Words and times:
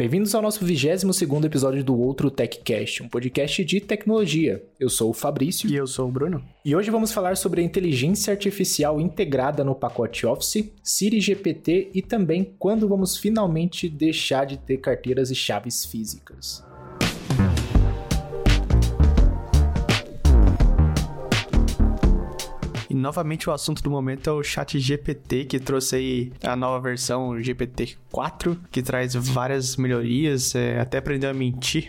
Bem-vindos 0.00 0.34
ao 0.34 0.40
nosso 0.40 0.64
22º 0.64 1.44
episódio 1.44 1.84
do 1.84 1.94
Outro 1.98 2.30
TechCast, 2.30 3.02
um 3.02 3.08
podcast 3.08 3.64
de 3.64 3.80
tecnologia. 3.80 4.64
Eu 4.78 4.88
sou 4.88 5.10
o 5.10 5.12
Fabrício. 5.12 5.68
E 5.68 5.74
eu 5.74 5.86
sou 5.86 6.08
o 6.08 6.12
Bruno. 6.12 6.42
E 6.64 6.74
hoje 6.74 6.90
vamos 6.90 7.12
falar 7.12 7.36
sobre 7.36 7.60
a 7.60 7.64
inteligência 7.64 8.32
artificial 8.32 9.00
integrada 9.00 9.62
no 9.62 9.74
pacote 9.74 10.24
Office, 10.24 10.72
Siri 10.82 11.20
GPT 11.20 11.90
e 11.92 12.00
também 12.00 12.54
quando 12.58 12.88
vamos 12.88 13.18
finalmente 13.18 13.88
deixar 13.88 14.46
de 14.46 14.56
ter 14.56 14.78
carteiras 14.78 15.30
e 15.30 15.34
chaves 15.34 15.84
físicas. 15.84 16.64
E 22.90 22.94
novamente 22.94 23.48
o 23.48 23.52
assunto 23.52 23.82
do 23.84 23.90
momento 23.90 24.28
é 24.28 24.32
o 24.32 24.42
chat 24.42 24.78
GPT, 24.78 25.44
que 25.44 25.60
trouxe 25.60 25.94
aí 25.94 26.32
a 26.42 26.56
nova 26.56 26.80
versão 26.80 27.36
GPT-4, 27.36 28.58
que 28.68 28.82
traz 28.82 29.14
várias 29.14 29.76
melhorias, 29.76 30.56
é, 30.56 30.80
até 30.80 30.98
aprendeu 30.98 31.30
a 31.30 31.32
mentir. 31.32 31.88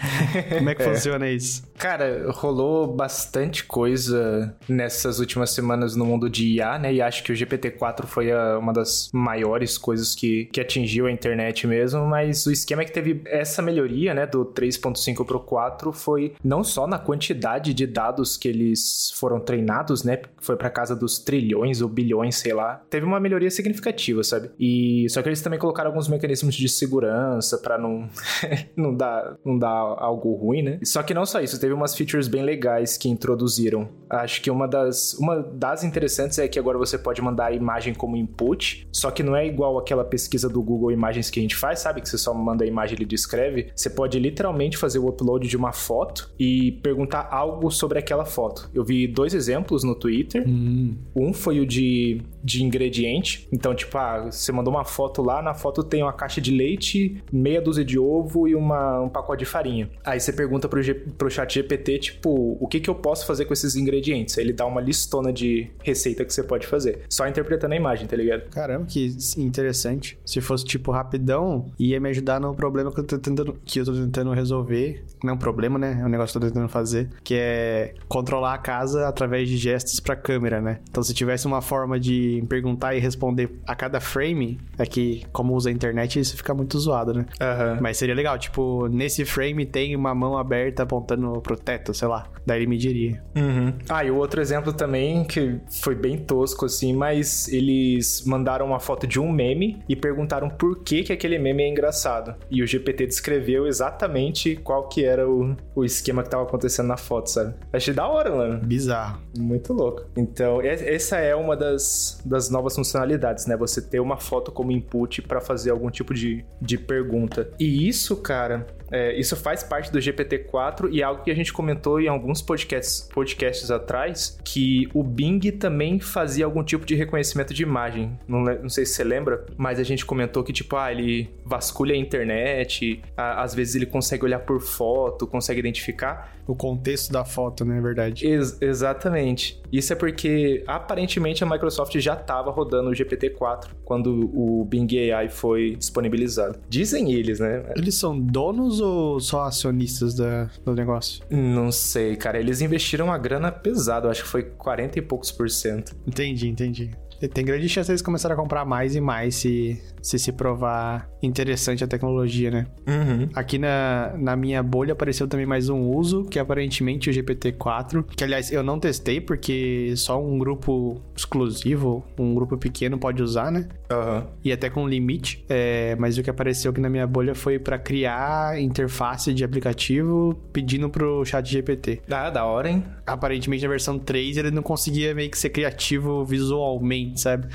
Como 0.56 0.70
é 0.70 0.74
que 0.74 0.82
é. 0.82 0.94
funciona 0.94 1.28
isso? 1.28 1.62
Cara, 1.76 2.30
rolou 2.32 2.86
bastante 2.86 3.64
coisa 3.64 4.56
nessas 4.66 5.18
últimas 5.20 5.50
semanas 5.50 5.94
no 5.94 6.06
mundo 6.06 6.30
de 6.30 6.54
IA, 6.54 6.78
né? 6.78 6.94
E 6.94 7.02
acho 7.02 7.22
que 7.22 7.30
o 7.30 7.34
GPT-4 7.34 8.06
foi 8.06 8.32
a, 8.32 8.58
uma 8.58 8.72
das 8.72 9.10
maiores 9.12 9.76
coisas 9.76 10.14
que, 10.14 10.46
que 10.46 10.62
atingiu 10.62 11.06
a 11.06 11.12
internet 11.12 11.66
mesmo, 11.66 12.06
mas 12.06 12.46
o 12.46 12.50
esquema 12.50 12.82
é 12.82 12.84
que 12.86 12.92
teve 12.92 13.20
essa 13.26 13.60
melhoria, 13.60 14.14
né, 14.14 14.26
do 14.26 14.46
3.5 14.46 15.26
pro 15.26 15.40
4 15.40 15.92
foi 15.92 16.32
não 16.42 16.64
só 16.64 16.86
na 16.86 16.98
quantidade 16.98 17.74
de 17.74 17.86
dados 17.86 18.36
que 18.36 18.48
eles 18.48 19.12
foram 19.14 19.38
treinados, 19.38 20.02
né? 20.02 20.16
Foi 20.40 20.56
para 20.56 20.70
casa 20.70 20.94
dos 20.94 21.18
trilhões 21.18 21.80
ou 21.80 21.88
bilhões, 21.88 22.36
sei 22.36 22.52
lá. 22.52 22.82
Teve 22.90 23.06
uma 23.06 23.20
melhoria 23.20 23.50
significativa, 23.50 24.22
sabe? 24.22 24.50
E 24.58 25.06
só 25.10 25.22
que 25.22 25.28
eles 25.28 25.42
também 25.42 25.58
colocaram 25.58 25.90
alguns 25.90 26.08
mecanismos 26.08 26.54
de 26.54 26.68
segurança 26.68 27.58
para 27.58 27.78
não 27.78 28.08
não 28.76 28.94
dar 28.94 29.36
não 29.44 29.58
dar 29.58 29.68
algo 29.70 30.34
ruim, 30.34 30.62
né? 30.62 30.80
Só 30.84 31.02
que 31.02 31.14
não 31.14 31.26
só 31.26 31.40
isso, 31.40 31.60
teve 31.60 31.72
umas 31.72 31.94
features 31.94 32.28
bem 32.28 32.42
legais 32.42 32.96
que 32.96 33.08
introduziram. 33.08 33.88
Acho 34.08 34.40
que 34.40 34.50
uma 34.50 34.66
das 34.66 35.14
uma 35.14 35.42
das 35.42 35.84
interessantes 35.84 36.38
é 36.38 36.48
que 36.48 36.58
agora 36.58 36.78
você 36.78 36.98
pode 36.98 37.20
mandar 37.20 37.46
a 37.46 37.52
imagem 37.52 37.94
como 37.94 38.16
input, 38.16 38.88
só 38.92 39.10
que 39.10 39.22
não 39.22 39.36
é 39.36 39.46
igual 39.46 39.78
aquela 39.78 40.04
pesquisa 40.04 40.48
do 40.48 40.62
Google 40.62 40.92
Imagens 40.92 41.30
que 41.30 41.38
a 41.38 41.42
gente 41.42 41.56
faz, 41.56 41.80
sabe? 41.80 42.00
Que 42.00 42.08
você 42.08 42.18
só 42.18 42.32
manda 42.32 42.64
a 42.64 42.66
imagem 42.66 42.96
e 42.96 42.98
ele 42.98 43.06
descreve. 43.06 43.70
Você 43.74 43.90
pode 43.90 44.18
literalmente 44.18 44.76
fazer 44.76 44.98
o 44.98 45.08
upload 45.08 45.46
de 45.46 45.56
uma 45.56 45.72
foto 45.72 46.30
e 46.38 46.72
perguntar 46.82 47.28
algo 47.30 47.70
sobre 47.70 47.98
aquela 47.98 48.24
foto. 48.24 48.70
Eu 48.74 48.84
vi 48.84 49.06
dois 49.06 49.34
exemplos 49.34 49.84
no 49.84 49.94
Twitter 49.94 50.27
Twitter. 50.28 50.48
Hum. 50.48 50.96
Um 51.16 51.32
foi 51.32 51.60
o 51.60 51.66
de, 51.66 52.20
de 52.42 52.62
ingrediente. 52.62 53.48
Então, 53.52 53.74
tipo, 53.74 53.96
ah, 53.98 54.30
você 54.30 54.52
mandou 54.52 54.72
uma 54.72 54.84
foto 54.84 55.22
lá, 55.22 55.42
na 55.42 55.54
foto 55.54 55.82
tem 55.82 56.02
uma 56.02 56.12
caixa 56.12 56.40
de 56.40 56.50
leite, 56.50 57.22
meia 57.32 57.60
dúzia 57.60 57.84
de 57.84 57.98
ovo 57.98 58.48
e 58.48 58.54
uma, 58.54 59.00
um 59.00 59.08
pacote 59.08 59.40
de 59.40 59.44
farinha. 59.44 59.88
Aí 60.04 60.18
você 60.18 60.32
pergunta 60.32 60.68
pro, 60.68 60.82
G, 60.82 60.94
pro 60.94 61.30
chat 61.30 61.54
GPT, 61.54 61.98
tipo, 61.98 62.56
o 62.60 62.66
que 62.66 62.80
que 62.80 62.90
eu 62.90 62.94
posso 62.94 63.26
fazer 63.26 63.44
com 63.44 63.52
esses 63.52 63.76
ingredientes? 63.76 64.36
Aí 64.38 64.44
ele 64.44 64.52
dá 64.52 64.66
uma 64.66 64.80
listona 64.80 65.32
de 65.32 65.70
receita 65.82 66.24
que 66.24 66.32
você 66.32 66.42
pode 66.42 66.66
fazer. 66.66 67.02
Só 67.08 67.26
interpretando 67.26 67.72
a 67.72 67.76
imagem, 67.76 68.06
tá 68.06 68.16
ligado? 68.16 68.48
Caramba, 68.50 68.86
que 68.86 69.16
interessante. 69.36 70.18
Se 70.24 70.40
fosse, 70.40 70.64
tipo, 70.64 70.90
rapidão, 70.90 71.66
ia 71.78 72.00
me 72.00 72.08
ajudar 72.10 72.40
no 72.40 72.54
problema 72.54 72.92
que 72.92 73.00
eu 73.00 73.04
tô 73.04 73.18
tentando, 73.18 73.56
que 73.64 73.80
eu 73.80 73.84
tô 73.84 73.92
tentando 73.92 74.32
resolver. 74.32 75.04
Não 75.22 75.30
é 75.30 75.34
um 75.34 75.38
problema, 75.38 75.78
né? 75.78 75.98
É 76.00 76.04
um 76.04 76.08
negócio 76.08 76.38
que 76.38 76.44
eu 76.44 76.48
tô 76.48 76.54
tentando 76.54 76.68
fazer. 76.68 77.08
Que 77.22 77.34
é 77.34 77.94
controlar 78.08 78.54
a 78.54 78.58
casa 78.58 79.08
através 79.08 79.48
de 79.48 79.56
gestos 79.56 80.00
pra 80.00 80.16
câmera, 80.16 80.60
né? 80.60 80.80
Então, 80.88 81.02
se 81.02 81.14
tivesse 81.14 81.46
uma 81.46 81.60
forma 81.60 81.98
de 81.98 82.37
perguntar 82.46 82.94
e 82.94 83.00
responder 83.00 83.50
a 83.66 83.74
cada 83.74 84.00
frame, 84.00 84.58
é 84.78 84.86
que, 84.86 85.24
como 85.32 85.54
usa 85.54 85.68
a 85.68 85.72
internet, 85.72 86.18
isso 86.18 86.36
fica 86.36 86.54
muito 86.54 86.78
zoado, 86.78 87.14
né? 87.14 87.26
Uhum. 87.40 87.78
Mas 87.80 87.96
seria 87.96 88.14
legal, 88.14 88.38
tipo, 88.38 88.88
nesse 88.88 89.24
frame 89.24 89.66
tem 89.66 89.94
uma 89.94 90.14
mão 90.14 90.36
aberta 90.36 90.82
apontando 90.82 91.40
pro 91.40 91.56
teto, 91.56 91.92
sei 91.94 92.08
lá. 92.08 92.26
Daí 92.46 92.60
ele 92.60 92.66
me 92.66 92.78
diria. 92.78 93.22
Uhum. 93.36 93.74
Ah, 93.88 94.04
e 94.04 94.10
o 94.10 94.16
outro 94.16 94.40
exemplo 94.40 94.72
também, 94.72 95.24
que 95.24 95.58
foi 95.82 95.94
bem 95.94 96.16
tosco, 96.16 96.64
assim, 96.64 96.92
mas 96.92 97.48
eles 97.48 98.24
mandaram 98.24 98.66
uma 98.66 98.80
foto 98.80 99.06
de 99.06 99.20
um 99.20 99.30
meme 99.30 99.82
e 99.88 99.94
perguntaram 99.94 100.48
por 100.48 100.82
que, 100.82 101.02
que 101.02 101.12
aquele 101.12 101.38
meme 101.38 101.62
é 101.62 101.68
engraçado. 101.68 102.34
E 102.50 102.62
o 102.62 102.66
GPT 102.66 103.06
descreveu 103.06 103.66
exatamente 103.66 104.56
qual 104.56 104.88
que 104.88 105.04
era 105.04 105.28
o, 105.28 105.56
o 105.74 105.84
esquema 105.84 106.22
que 106.22 106.30
tava 106.30 106.44
acontecendo 106.44 106.86
na 106.86 106.96
foto, 106.96 107.30
sabe? 107.30 107.54
Achei 107.72 107.92
da 107.92 108.06
hora, 108.06 108.34
mano. 108.34 108.58
Bizarro. 108.58 109.20
Muito 109.38 109.72
louco. 109.72 110.04
Então, 110.16 110.60
essa 110.62 111.18
é 111.18 111.34
uma 111.34 111.56
das, 111.56 112.17
das 112.24 112.50
novas 112.50 112.74
funcionalidades, 112.74 113.46
né? 113.46 113.56
Você 113.56 113.80
ter 113.82 114.00
uma 114.00 114.16
foto 114.16 114.50
como 114.52 114.72
input 114.72 115.22
para 115.22 115.40
fazer 115.40 115.70
algum 115.70 115.90
tipo 115.90 116.14
de, 116.14 116.44
de 116.60 116.78
pergunta. 116.78 117.50
E 117.58 117.88
isso, 117.88 118.16
cara, 118.16 118.66
é, 118.90 119.18
isso 119.18 119.36
faz 119.36 119.62
parte 119.62 119.92
do 119.92 119.98
GPT-4 119.98 120.88
e 120.90 121.00
é 121.00 121.04
algo 121.04 121.22
que 121.22 121.30
a 121.30 121.34
gente 121.34 121.52
comentou 121.52 122.00
em 122.00 122.08
alguns 122.08 122.42
podcasts, 122.42 123.08
podcasts 123.12 123.70
atrás, 123.70 124.38
que 124.44 124.88
o 124.94 125.02
Bing 125.02 125.40
também 125.52 126.00
fazia 126.00 126.44
algum 126.44 126.62
tipo 126.62 126.84
de 126.84 126.94
reconhecimento 126.94 127.52
de 127.52 127.62
imagem. 127.62 128.18
Não, 128.26 128.40
não 128.40 128.68
sei 128.68 128.84
se 128.86 128.94
você 128.94 129.04
lembra, 129.04 129.44
mas 129.56 129.78
a 129.78 129.82
gente 129.82 130.04
comentou 130.04 130.42
que, 130.42 130.52
tipo, 130.52 130.76
ah, 130.76 130.90
ele 130.90 131.30
vasculha 131.44 131.94
a 131.94 131.98
internet, 131.98 133.02
a, 133.16 133.42
às 133.42 133.54
vezes 133.54 133.74
ele 133.74 133.86
consegue 133.86 134.24
olhar 134.24 134.40
por 134.40 134.60
foto, 134.60 135.26
consegue 135.26 135.60
identificar. 135.60 136.36
O 136.46 136.54
contexto 136.54 137.12
da 137.12 137.26
foto, 137.26 137.62
né? 137.62 137.76
É 137.76 137.80
verdade. 137.80 138.26
Ex 138.26 138.56
exatamente. 138.62 139.60
Isso 139.70 139.92
é 139.92 139.96
porque, 139.96 140.64
aparentemente, 140.66 141.44
a 141.44 141.46
Microsoft 141.46 141.94
já 141.98 142.14
estava 142.14 142.50
rodando 142.50 142.88
o 142.88 142.92
GPT-4 142.92 143.66
quando 143.84 144.30
o 144.34 144.64
Bing 144.64 144.88
AI 145.12 145.28
foi 145.28 145.76
disponibilizado. 145.76 146.58
Dizem 146.66 147.12
eles, 147.12 147.38
né? 147.38 147.64
Eles 147.76 147.96
são 147.96 148.18
donos 148.18 148.77
ou 148.80 149.20
só 149.20 149.44
acionistas 149.44 150.14
da, 150.14 150.50
do 150.64 150.74
negócio? 150.74 151.24
Não 151.30 151.70
sei, 151.70 152.16
cara. 152.16 152.38
Eles 152.38 152.60
investiram 152.60 153.06
uma 153.06 153.18
grana 153.18 153.50
pesada, 153.50 154.10
acho 154.10 154.22
que 154.22 154.28
foi 154.28 154.42
40 154.42 154.98
e 154.98 155.02
poucos 155.02 155.30
por 155.30 155.50
cento. 155.50 155.96
Entendi, 156.06 156.48
entendi. 156.48 156.90
Tem 157.26 157.44
grande 157.44 157.68
chance 157.68 157.90
eles 157.90 158.02
começarem 158.02 158.34
a 158.34 158.40
comprar 158.40 158.64
mais 158.64 158.94
e 158.94 159.00
mais 159.00 159.34
se 159.34 159.80
se, 160.02 160.18
se 160.18 160.32
provar 160.32 161.08
interessante 161.22 161.82
a 161.82 161.86
tecnologia, 161.86 162.50
né? 162.50 162.66
Uhum. 162.86 163.28
Aqui 163.34 163.58
na, 163.58 164.14
na 164.16 164.36
minha 164.36 164.62
bolha 164.62 164.92
apareceu 164.92 165.26
também 165.26 165.46
mais 165.46 165.68
um 165.68 165.80
uso, 165.82 166.24
que 166.24 166.38
é 166.38 166.42
aparentemente 166.42 167.10
o 167.10 167.12
GPT-4, 167.12 168.04
que 168.16 168.24
aliás 168.24 168.50
eu 168.52 168.62
não 168.62 168.78
testei 168.78 169.20
porque 169.20 169.92
só 169.96 170.22
um 170.22 170.38
grupo 170.38 171.00
exclusivo, 171.16 172.04
um 172.18 172.34
grupo 172.34 172.56
pequeno 172.56 172.98
pode 172.98 173.22
usar, 173.22 173.50
né? 173.50 173.68
Uhum. 173.90 174.24
E 174.44 174.52
até 174.52 174.70
com 174.70 174.86
limite. 174.86 175.44
É, 175.48 175.96
mas 175.98 176.18
o 176.18 176.22
que 176.22 176.30
apareceu 176.30 176.70
aqui 176.70 176.80
na 176.80 176.88
minha 176.88 177.06
bolha 177.06 177.34
foi 177.34 177.58
para 177.58 177.78
criar 177.78 178.60
interface 178.60 179.32
de 179.34 179.44
aplicativo 179.44 180.38
pedindo 180.52 180.88
pro 180.88 181.24
chat 181.24 181.46
GPT. 181.46 182.02
Ah, 182.10 182.30
da 182.30 182.44
hora, 182.44 182.70
hein? 182.70 182.84
Aparentemente 183.06 183.62
na 183.62 183.68
versão 183.68 183.98
3 183.98 184.36
ele 184.36 184.50
não 184.50 184.62
conseguia 184.62 185.14
meio 185.14 185.30
que 185.30 185.38
ser 185.38 185.50
criativo 185.50 186.24
visualmente 186.24 187.07
sabe? 187.16 187.48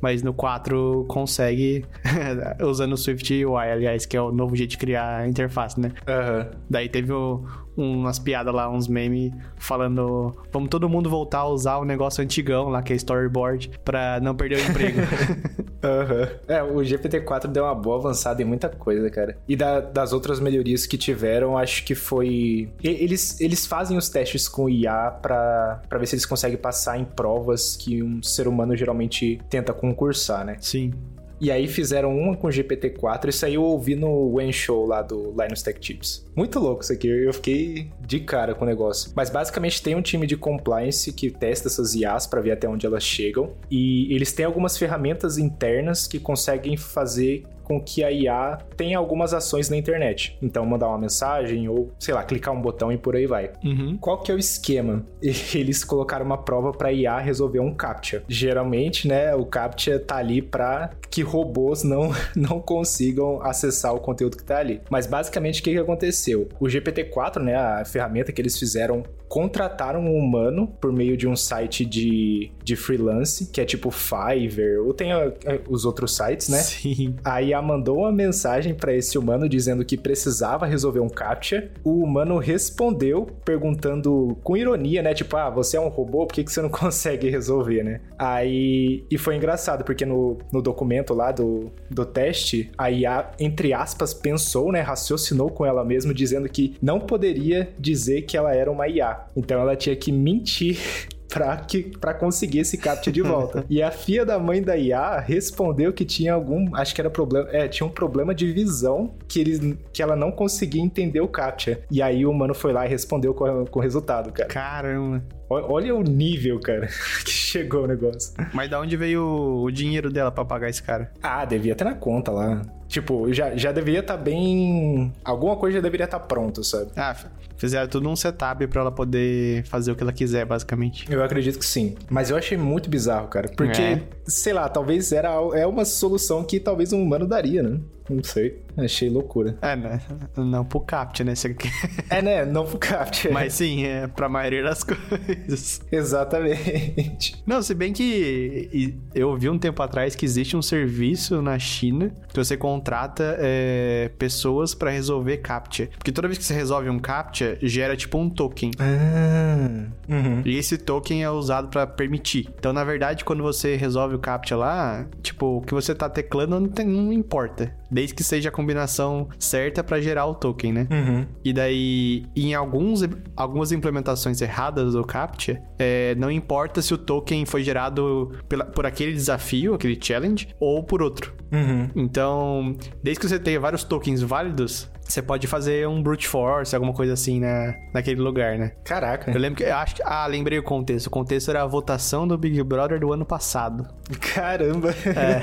Mas 0.00 0.22
no 0.22 0.34
4 0.34 1.06
consegue 1.08 1.84
usando 2.62 2.92
o 2.92 2.96
Swift 2.96 3.32
UI, 3.44 3.70
aliás, 3.70 4.04
que 4.04 4.16
é 4.16 4.20
o 4.20 4.30
novo 4.30 4.54
jeito 4.54 4.70
de 4.70 4.78
criar 4.78 5.20
a 5.20 5.28
interface, 5.28 5.80
né? 5.80 5.92
Uhum. 6.06 6.58
Daí 6.68 6.88
teve 6.88 7.12
o, 7.12 7.44
umas 7.76 8.18
piadas 8.18 8.54
lá, 8.54 8.68
uns 8.70 8.88
memes 8.88 9.32
falando: 9.56 10.34
vamos 10.52 10.68
todo 10.68 10.88
mundo 10.88 11.10
voltar 11.10 11.40
a 11.40 11.48
usar 11.48 11.76
o 11.78 11.84
negócio 11.84 12.22
antigão 12.22 12.68
lá, 12.68 12.82
que 12.82 12.92
é 12.92 12.96
storyboard, 12.96 13.70
pra 13.84 14.20
não 14.20 14.34
perder 14.34 14.58
o 14.58 14.70
emprego. 14.70 15.00
uhum. 15.82 16.38
É, 16.48 16.62
o 16.62 16.76
GPT-4 16.76 17.48
deu 17.48 17.64
uma 17.64 17.74
boa 17.74 17.98
avançada 17.98 18.40
em 18.42 18.44
muita 18.44 18.68
coisa, 18.68 19.08
cara. 19.10 19.36
E 19.48 19.56
da, 19.56 19.80
das 19.80 20.12
outras 20.12 20.40
melhorias 20.40 20.86
que 20.86 20.96
tiveram, 20.96 21.56
acho 21.56 21.84
que 21.84 21.94
foi. 21.94 22.70
Eles, 22.82 23.40
eles 23.40 23.66
fazem 23.66 23.96
os 23.96 24.08
testes 24.08 24.48
com 24.48 24.68
IA 24.68 25.10
pra, 25.10 25.82
pra 25.88 25.98
ver 25.98 26.06
se 26.06 26.14
eles 26.14 26.26
conseguem 26.26 26.56
passar 26.56 26.98
em 26.98 27.04
provas 27.04 27.76
que 27.76 28.02
um 28.02 28.22
ser 28.22 28.48
humano 28.48 28.76
geralmente 28.76 29.40
tenta 29.48 29.72
concursar, 29.72 30.44
né? 30.44 30.56
Sim. 30.60 30.92
E 31.40 31.50
aí 31.50 31.68
fizeram 31.68 32.16
uma 32.16 32.36
com 32.36 32.48
GPT-4, 32.48 33.28
isso 33.28 33.44
aí 33.44 33.54
eu 33.54 33.62
ouvi 33.62 33.94
no 33.94 34.34
Wen 34.34 34.52
Show 34.52 34.86
lá 34.86 35.02
do 35.02 35.34
Linus 35.38 35.62
Tech 35.62 35.78
Tips. 35.78 36.26
Muito 36.34 36.58
louco 36.58 36.82
isso 36.82 36.92
aqui, 36.92 37.08
eu 37.08 37.32
fiquei 37.32 37.90
de 38.00 38.20
cara 38.20 38.54
com 38.54 38.64
o 38.64 38.68
negócio. 38.68 39.12
Mas 39.14 39.28
basicamente 39.28 39.82
tem 39.82 39.94
um 39.94 40.02
time 40.02 40.26
de 40.26 40.36
compliance 40.36 41.12
que 41.12 41.30
testa 41.30 41.68
essas 41.68 41.94
IAs 41.94 42.26
para 42.26 42.40
ver 42.40 42.52
até 42.52 42.68
onde 42.68 42.86
elas 42.86 43.02
chegam. 43.02 43.52
E 43.70 44.14
eles 44.14 44.32
têm 44.32 44.46
algumas 44.46 44.78
ferramentas 44.78 45.36
internas 45.36 46.06
que 46.06 46.18
conseguem 46.18 46.76
fazer 46.76 47.44
com 47.66 47.80
que 47.80 48.04
a 48.04 48.10
IA 48.10 48.58
tenha 48.76 48.96
algumas 48.96 49.34
ações 49.34 49.68
na 49.68 49.76
internet. 49.76 50.38
Então, 50.40 50.64
mandar 50.64 50.88
uma 50.88 50.98
mensagem 50.98 51.68
ou, 51.68 51.92
sei 51.98 52.14
lá, 52.14 52.22
clicar 52.22 52.54
um 52.54 52.60
botão 52.62 52.92
e 52.92 52.96
por 52.96 53.16
aí 53.16 53.26
vai. 53.26 53.50
Uhum. 53.64 53.98
Qual 54.00 54.22
que 54.22 54.30
é 54.30 54.34
o 54.34 54.38
esquema? 54.38 55.04
Eles 55.20 55.82
colocaram 55.82 56.24
uma 56.24 56.38
prova 56.38 56.72
para 56.72 56.92
IA 56.92 57.18
resolver 57.18 57.60
um 57.60 57.74
CAPTCHA. 57.74 58.22
Geralmente, 58.28 59.08
né, 59.08 59.34
o 59.34 59.44
CAPTCHA 59.44 59.98
tá 59.98 60.16
ali 60.16 60.40
para 60.40 60.90
que 61.10 61.22
robôs 61.22 61.82
não, 61.82 62.12
não 62.36 62.60
consigam 62.60 63.42
acessar 63.42 63.94
o 63.94 64.00
conteúdo 64.00 64.36
que 64.36 64.44
tá 64.44 64.58
ali. 64.58 64.80
Mas 64.88 65.06
basicamente, 65.06 65.60
o 65.60 65.64
que, 65.64 65.72
que 65.72 65.78
aconteceu? 65.78 66.48
O 66.60 66.66
GPT-4, 66.66 67.42
né, 67.42 67.56
a 67.56 67.84
ferramenta 67.84 68.30
que 68.30 68.40
eles 68.40 68.58
fizeram 68.58 69.02
contrataram 69.28 70.00
um 70.00 70.16
humano 70.16 70.66
por 70.80 70.92
meio 70.92 71.16
de 71.16 71.26
um 71.26 71.36
site 71.36 71.84
de, 71.84 72.50
de 72.62 72.76
freelance, 72.76 73.46
que 73.46 73.60
é 73.60 73.64
tipo 73.64 73.90
Fiverr, 73.90 74.80
ou 74.84 74.94
tem 74.94 75.12
a, 75.12 75.26
a, 75.26 75.32
os 75.68 75.84
outros 75.84 76.14
sites, 76.14 76.48
né? 76.48 76.58
Sim. 76.58 77.16
A 77.24 77.42
IA 77.42 77.60
mandou 77.60 77.98
uma 77.98 78.12
mensagem 78.12 78.74
para 78.74 78.94
esse 78.94 79.18
humano 79.18 79.48
dizendo 79.48 79.84
que 79.84 79.96
precisava 79.96 80.66
resolver 80.66 81.00
um 81.00 81.08
captcha. 81.08 81.70
O 81.84 82.02
humano 82.02 82.38
respondeu 82.38 83.26
perguntando 83.44 84.36
com 84.42 84.56
ironia, 84.56 85.02
né? 85.02 85.14
Tipo, 85.14 85.36
ah, 85.36 85.50
você 85.50 85.76
é 85.76 85.80
um 85.80 85.88
robô, 85.88 86.26
por 86.26 86.34
que, 86.34 86.44
que 86.44 86.52
você 86.52 86.62
não 86.62 86.70
consegue 86.70 87.28
resolver, 87.28 87.82
né? 87.82 88.00
Aí. 88.18 89.04
E 89.10 89.18
foi 89.18 89.36
engraçado, 89.36 89.84
porque 89.84 90.04
no, 90.04 90.38
no 90.52 90.62
documento 90.62 91.14
lá 91.14 91.32
do, 91.32 91.70
do 91.90 92.04
teste, 92.04 92.70
a 92.78 92.90
IA, 92.90 93.30
entre 93.38 93.72
aspas, 93.72 94.14
pensou, 94.14 94.70
né? 94.70 94.80
Raciocinou 94.80 95.50
com 95.50 95.66
ela 95.66 95.84
mesma, 95.84 96.14
dizendo 96.14 96.48
que 96.48 96.76
não 96.80 97.00
poderia 97.00 97.68
dizer 97.78 98.22
que 98.22 98.36
ela 98.36 98.54
era 98.54 98.70
uma 98.70 98.88
IA. 98.88 99.15
Então 99.36 99.60
ela 99.60 99.76
tinha 99.76 99.94
que 99.96 100.10
mentir 100.12 100.78
pra, 101.28 101.56
que, 101.56 101.96
pra 101.98 102.14
conseguir 102.14 102.60
esse 102.60 102.78
captcha 102.78 103.10
de 103.10 103.22
volta. 103.22 103.64
e 103.70 103.82
a 103.82 103.90
filha 103.90 104.24
da 104.24 104.38
mãe 104.38 104.62
da 104.62 104.76
IA 104.76 105.20
respondeu 105.20 105.92
que 105.92 106.04
tinha 106.04 106.32
algum. 106.32 106.74
Acho 106.74 106.94
que 106.94 107.00
era 107.00 107.10
problema. 107.10 107.48
É, 107.50 107.68
tinha 107.68 107.86
um 107.86 107.90
problema 107.90 108.34
de 108.34 108.52
visão 108.52 109.14
que, 109.28 109.40
ele, 109.40 109.78
que 109.92 110.02
ela 110.02 110.16
não 110.16 110.30
conseguia 110.30 110.82
entender 110.82 111.20
o 111.20 111.28
captcha. 111.28 111.80
E 111.90 112.00
aí 112.00 112.24
o 112.24 112.32
mano 112.32 112.54
foi 112.54 112.72
lá 112.72 112.86
e 112.86 112.88
respondeu 112.88 113.34
com, 113.34 113.64
com 113.66 113.78
o 113.78 113.82
resultado, 113.82 114.32
cara. 114.32 114.48
Caramba. 114.48 115.22
Olha 115.48 115.94
o 115.94 116.02
nível, 116.02 116.58
cara, 116.58 116.88
que 117.24 117.30
chegou 117.30 117.84
o 117.84 117.86
negócio. 117.86 118.34
Mas 118.52 118.68
da 118.68 118.80
onde 118.80 118.96
veio 118.96 119.62
o 119.62 119.70
dinheiro 119.70 120.10
dela 120.10 120.32
para 120.32 120.44
pagar 120.44 120.68
esse 120.68 120.82
cara? 120.82 121.12
Ah, 121.22 121.44
devia 121.44 121.74
ter 121.76 121.84
na 121.84 121.94
conta 121.94 122.32
lá. 122.32 122.62
Tipo, 122.88 123.32
já, 123.32 123.56
já 123.56 123.72
deveria 123.72 124.00
estar 124.00 124.16
tá 124.16 124.22
bem. 124.22 125.12
Alguma 125.24 125.56
coisa 125.56 125.76
já 125.76 125.82
deveria 125.82 126.04
estar 126.04 126.18
tá 126.18 126.26
pronta, 126.26 126.62
sabe? 126.62 126.90
Ah, 126.96 127.14
fizeram 127.56 127.88
tudo 127.88 128.08
um 128.08 128.16
setup 128.16 128.66
para 128.66 128.80
ela 128.80 128.92
poder 128.92 129.64
fazer 129.64 129.92
o 129.92 129.96
que 129.96 130.02
ela 130.02 130.12
quiser, 130.12 130.44
basicamente. 130.44 131.10
Eu 131.10 131.22
acredito 131.22 131.58
que 131.58 131.66
sim. 131.66 131.96
Mas 132.08 132.30
eu 132.30 132.36
achei 132.36 132.56
muito 132.56 132.88
bizarro, 132.88 133.28
cara. 133.28 133.48
Porque, 133.56 133.82
é. 133.82 134.02
sei 134.26 134.52
lá, 134.52 134.68
talvez 134.68 135.12
era 135.12 135.30
é 135.54 135.66
uma 135.66 135.84
solução 135.84 136.44
que 136.44 136.60
talvez 136.60 136.92
um 136.92 137.02
humano 137.02 137.26
daria, 137.26 137.62
né? 137.62 137.80
Não 138.08 138.22
sei. 138.22 138.62
Achei 138.76 139.08
loucura. 139.08 139.56
É, 139.62 139.74
né? 139.74 140.00
Não 140.36 140.64
pro 140.64 140.80
CAPT, 140.80 141.24
né? 141.24 141.34
Você... 141.34 141.56
é, 142.10 142.20
né? 142.20 142.44
Não 142.44 142.64
pro 142.64 142.78
CAPT. 142.78 143.30
Mas 143.30 143.54
sim, 143.54 143.84
é 143.84 144.06
pra 144.06 144.28
maioria 144.28 144.62
das 144.62 144.84
coisas. 144.84 145.80
Exatamente. 145.90 147.42
Não, 147.46 147.62
se 147.62 147.74
bem 147.74 147.92
que 147.92 148.98
eu 149.14 149.36
vi 149.36 149.48
um 149.48 149.58
tempo 149.58 149.82
atrás 149.82 150.14
que 150.14 150.24
existe 150.26 150.56
um 150.56 150.62
serviço 150.62 151.40
na 151.40 151.58
China 151.58 152.14
que 152.28 152.36
você 152.36 152.56
contrata 152.56 153.36
é, 153.40 154.10
pessoas 154.18 154.74
para 154.74 154.90
resolver 154.90 155.38
CAPTCHA. 155.38 155.88
Porque 155.96 156.12
toda 156.12 156.28
vez 156.28 156.36
que 156.36 156.44
você 156.44 156.54
resolve 156.54 156.90
um 156.90 156.98
CAPTCHA, 156.98 157.58
gera 157.62 157.96
tipo 157.96 158.18
um 158.18 158.28
token. 158.28 158.72
Ah. 158.78 159.86
Uhum. 160.08 160.42
E 160.44 160.56
esse 160.56 160.76
token 160.76 161.24
é 161.24 161.30
usado 161.30 161.68
para 161.68 161.86
permitir. 161.86 162.48
Então, 162.58 162.72
na 162.72 162.84
verdade, 162.84 163.24
quando 163.24 163.42
você 163.42 163.74
resolve 163.74 164.14
o 164.14 164.18
CAPTCHA 164.18 164.56
lá, 164.56 165.06
tipo, 165.22 165.58
o 165.58 165.60
que 165.62 165.72
você 165.72 165.94
tá 165.94 166.10
teclando 166.10 166.60
não, 166.60 166.68
tem, 166.68 166.86
não 166.86 167.12
importa 167.12 167.74
desde 167.90 168.14
que 168.14 168.24
seja 168.24 168.48
a 168.48 168.52
combinação 168.52 169.28
certa 169.38 169.82
para 169.82 170.00
gerar 170.00 170.26
o 170.26 170.34
token, 170.34 170.72
né? 170.72 170.88
Uhum. 170.90 171.26
E 171.44 171.52
daí, 171.52 172.24
em 172.34 172.54
alguns, 172.54 173.02
algumas 173.36 173.72
implementações 173.72 174.40
erradas 174.40 174.92
do 174.92 175.04
CAPTCHA, 175.04 175.62
é, 175.78 176.14
não 176.16 176.30
importa 176.30 176.82
se 176.82 176.92
o 176.94 176.98
token 176.98 177.44
foi 177.46 177.62
gerado 177.62 178.32
pela, 178.48 178.64
por 178.64 178.86
aquele 178.86 179.12
desafio, 179.12 179.74
aquele 179.74 179.98
challenge, 180.00 180.48
ou 180.58 180.82
por 180.82 181.02
outro. 181.02 181.34
Uhum. 181.52 181.88
Então, 181.94 182.76
desde 183.02 183.20
que 183.20 183.28
você 183.28 183.38
tenha 183.38 183.60
vários 183.60 183.84
tokens 183.84 184.22
válidos, 184.22 184.90
você 185.08 185.22
pode 185.22 185.46
fazer 185.46 185.86
um 185.86 186.02
brute 186.02 186.26
force, 186.26 186.74
alguma 186.74 186.92
coisa 186.92 187.12
assim 187.12 187.40
na, 187.40 187.74
naquele 187.94 188.20
lugar, 188.20 188.58
né? 188.58 188.72
Caraca. 188.84 189.30
Eu 189.30 189.38
lembro 189.38 189.56
que. 189.56 189.64
Eu 189.64 189.76
acho 189.76 189.94
que. 189.96 190.02
Ah, 190.04 190.26
lembrei 190.26 190.58
o 190.58 190.62
contexto. 190.62 191.06
O 191.06 191.10
contexto 191.10 191.50
era 191.50 191.62
a 191.62 191.66
votação 191.66 192.26
do 192.26 192.36
Big 192.36 192.60
Brother 192.62 192.98
do 192.98 193.12
ano 193.12 193.24
passado. 193.24 193.86
Caramba! 194.34 194.90
É. 194.90 195.42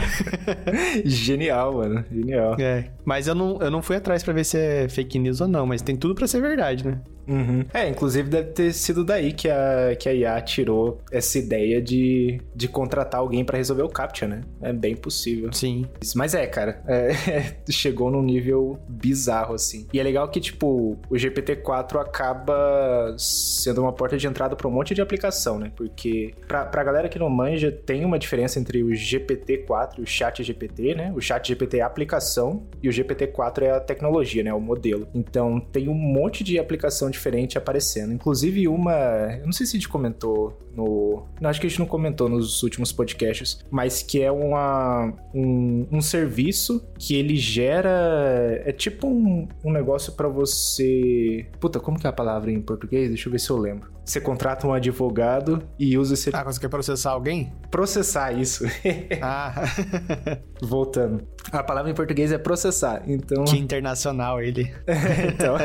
Genial, 1.05 1.75
mano. 1.75 2.03
Genial. 2.11 2.55
É. 2.59 2.91
Mas 3.05 3.27
eu 3.27 3.35
não, 3.35 3.57
eu 3.61 3.71
não 3.71 3.81
fui 3.81 3.95
atrás 3.95 4.23
para 4.23 4.33
ver 4.33 4.43
se 4.43 4.57
é 4.57 4.89
fake 4.89 5.17
news 5.17 5.39
ou 5.39 5.47
não, 5.47 5.65
mas 5.65 5.81
tem 5.81 5.95
tudo 5.95 6.13
para 6.13 6.27
ser 6.27 6.41
verdade, 6.41 6.85
né? 6.85 7.01
Uhum. 7.27 7.65
É, 7.73 7.87
inclusive 7.87 8.29
deve 8.29 8.51
ter 8.51 8.73
sido 8.73 9.03
daí 9.03 9.33
que 9.33 9.49
a, 9.49 9.95
que 9.97 10.09
a 10.09 10.13
IA 10.13 10.41
tirou 10.41 11.01
essa 11.11 11.37
ideia 11.37 11.81
de, 11.81 12.39
de 12.55 12.67
contratar 12.67 13.19
alguém 13.19 13.43
para 13.43 13.57
resolver 13.57 13.83
o 13.83 13.89
CAPTCHA, 13.89 14.27
né? 14.27 14.41
É 14.61 14.73
bem 14.73 14.95
possível. 14.95 15.51
Sim. 15.53 15.85
Mas 16.15 16.33
é, 16.33 16.45
cara, 16.47 16.81
é, 16.87 17.55
chegou 17.71 18.11
num 18.11 18.21
nível 18.21 18.79
bizarro, 18.87 19.55
assim. 19.55 19.87
E 19.93 19.99
é 19.99 20.03
legal 20.03 20.27
que, 20.29 20.39
tipo, 20.39 20.97
o 21.09 21.15
GPT-4 21.15 21.99
acaba 21.99 23.15
sendo 23.17 23.81
uma 23.81 23.93
porta 23.93 24.17
de 24.17 24.27
entrada 24.27 24.55
para 24.55 24.67
um 24.67 24.71
monte 24.71 24.93
de 24.93 25.01
aplicação, 25.01 25.59
né? 25.59 25.71
Porque, 25.75 26.33
pra, 26.47 26.65
pra 26.65 26.83
galera 26.83 27.09
que 27.09 27.19
não 27.19 27.29
manja, 27.29 27.71
tem 27.71 28.05
uma 28.05 28.19
diferença 28.19 28.59
entre 28.59 28.83
o 28.83 28.89
GPT-4 28.89 29.99
e 29.99 30.01
o 30.01 30.07
Chat 30.07 30.43
GPT, 30.43 30.95
né? 30.95 31.13
O 31.15 31.21
Chat 31.21 31.47
GPT 31.47 31.77
é 31.77 31.81
a 31.81 31.87
aplicação 31.87 32.63
e 32.81 32.89
o 32.89 32.91
GPT-4 32.91 33.61
é 33.63 33.71
a 33.71 33.79
tecnologia, 33.79 34.43
né? 34.43 34.53
O 34.53 34.59
modelo. 34.59 35.07
Então, 35.13 35.59
tem 35.59 35.87
um 35.87 35.93
monte 35.93 36.43
de 36.43 36.59
aplicação 36.59 37.09
diferente 37.13 37.57
aparecendo. 37.57 38.13
Inclusive 38.13 38.67
uma, 38.67 38.93
eu 39.39 39.45
não 39.45 39.53
sei 39.53 39.65
se 39.65 39.77
a 39.77 39.79
gente 39.79 39.89
comentou 39.89 40.57
no, 40.75 41.23
não 41.39 41.49
acho 41.49 41.61
que 41.61 41.67
a 41.67 41.69
gente 41.69 41.79
não 41.79 41.85
comentou 41.85 42.27
nos 42.27 42.63
últimos 42.63 42.91
podcasts, 42.91 43.63
mas 43.69 44.01
que 44.01 44.21
é 44.21 44.31
uma 44.31 45.13
um, 45.33 45.87
um 45.91 46.01
serviço 46.01 46.83
que 46.97 47.15
ele 47.15 47.35
gera 47.35 48.61
é 48.65 48.71
tipo 48.71 49.07
um, 49.07 49.47
um 49.63 49.71
negócio 49.71 50.13
para 50.13 50.27
você, 50.27 51.45
puta, 51.59 51.79
como 51.79 51.99
que 51.99 52.07
é 52.07 52.09
a 52.09 52.13
palavra 52.13 52.51
em 52.51 52.61
português? 52.61 53.09
Deixa 53.09 53.27
eu 53.27 53.31
ver 53.31 53.39
se 53.39 53.49
eu 53.49 53.57
lembro. 53.57 53.91
Você 54.05 54.19
contrata 54.19 54.67
um 54.67 54.73
advogado 54.73 55.63
e 55.79 55.97
usa 55.97 56.13
esse. 56.13 56.29
Ah, 56.33 56.43
você 56.43 56.59
quer 56.59 56.67
processar 56.67 57.11
alguém? 57.11 57.53
Processar, 57.71 58.33
isso. 58.33 58.65
ah. 59.21 59.63
Voltando. 60.61 61.25
A 61.51 61.63
palavra 61.63 61.91
em 61.91 61.93
português 61.93 62.31
é 62.31 62.37
processar, 62.37 63.03
então. 63.07 63.45
Que 63.45 63.57
internacional 63.57 64.41
ele. 64.41 64.73
então. 65.33 65.55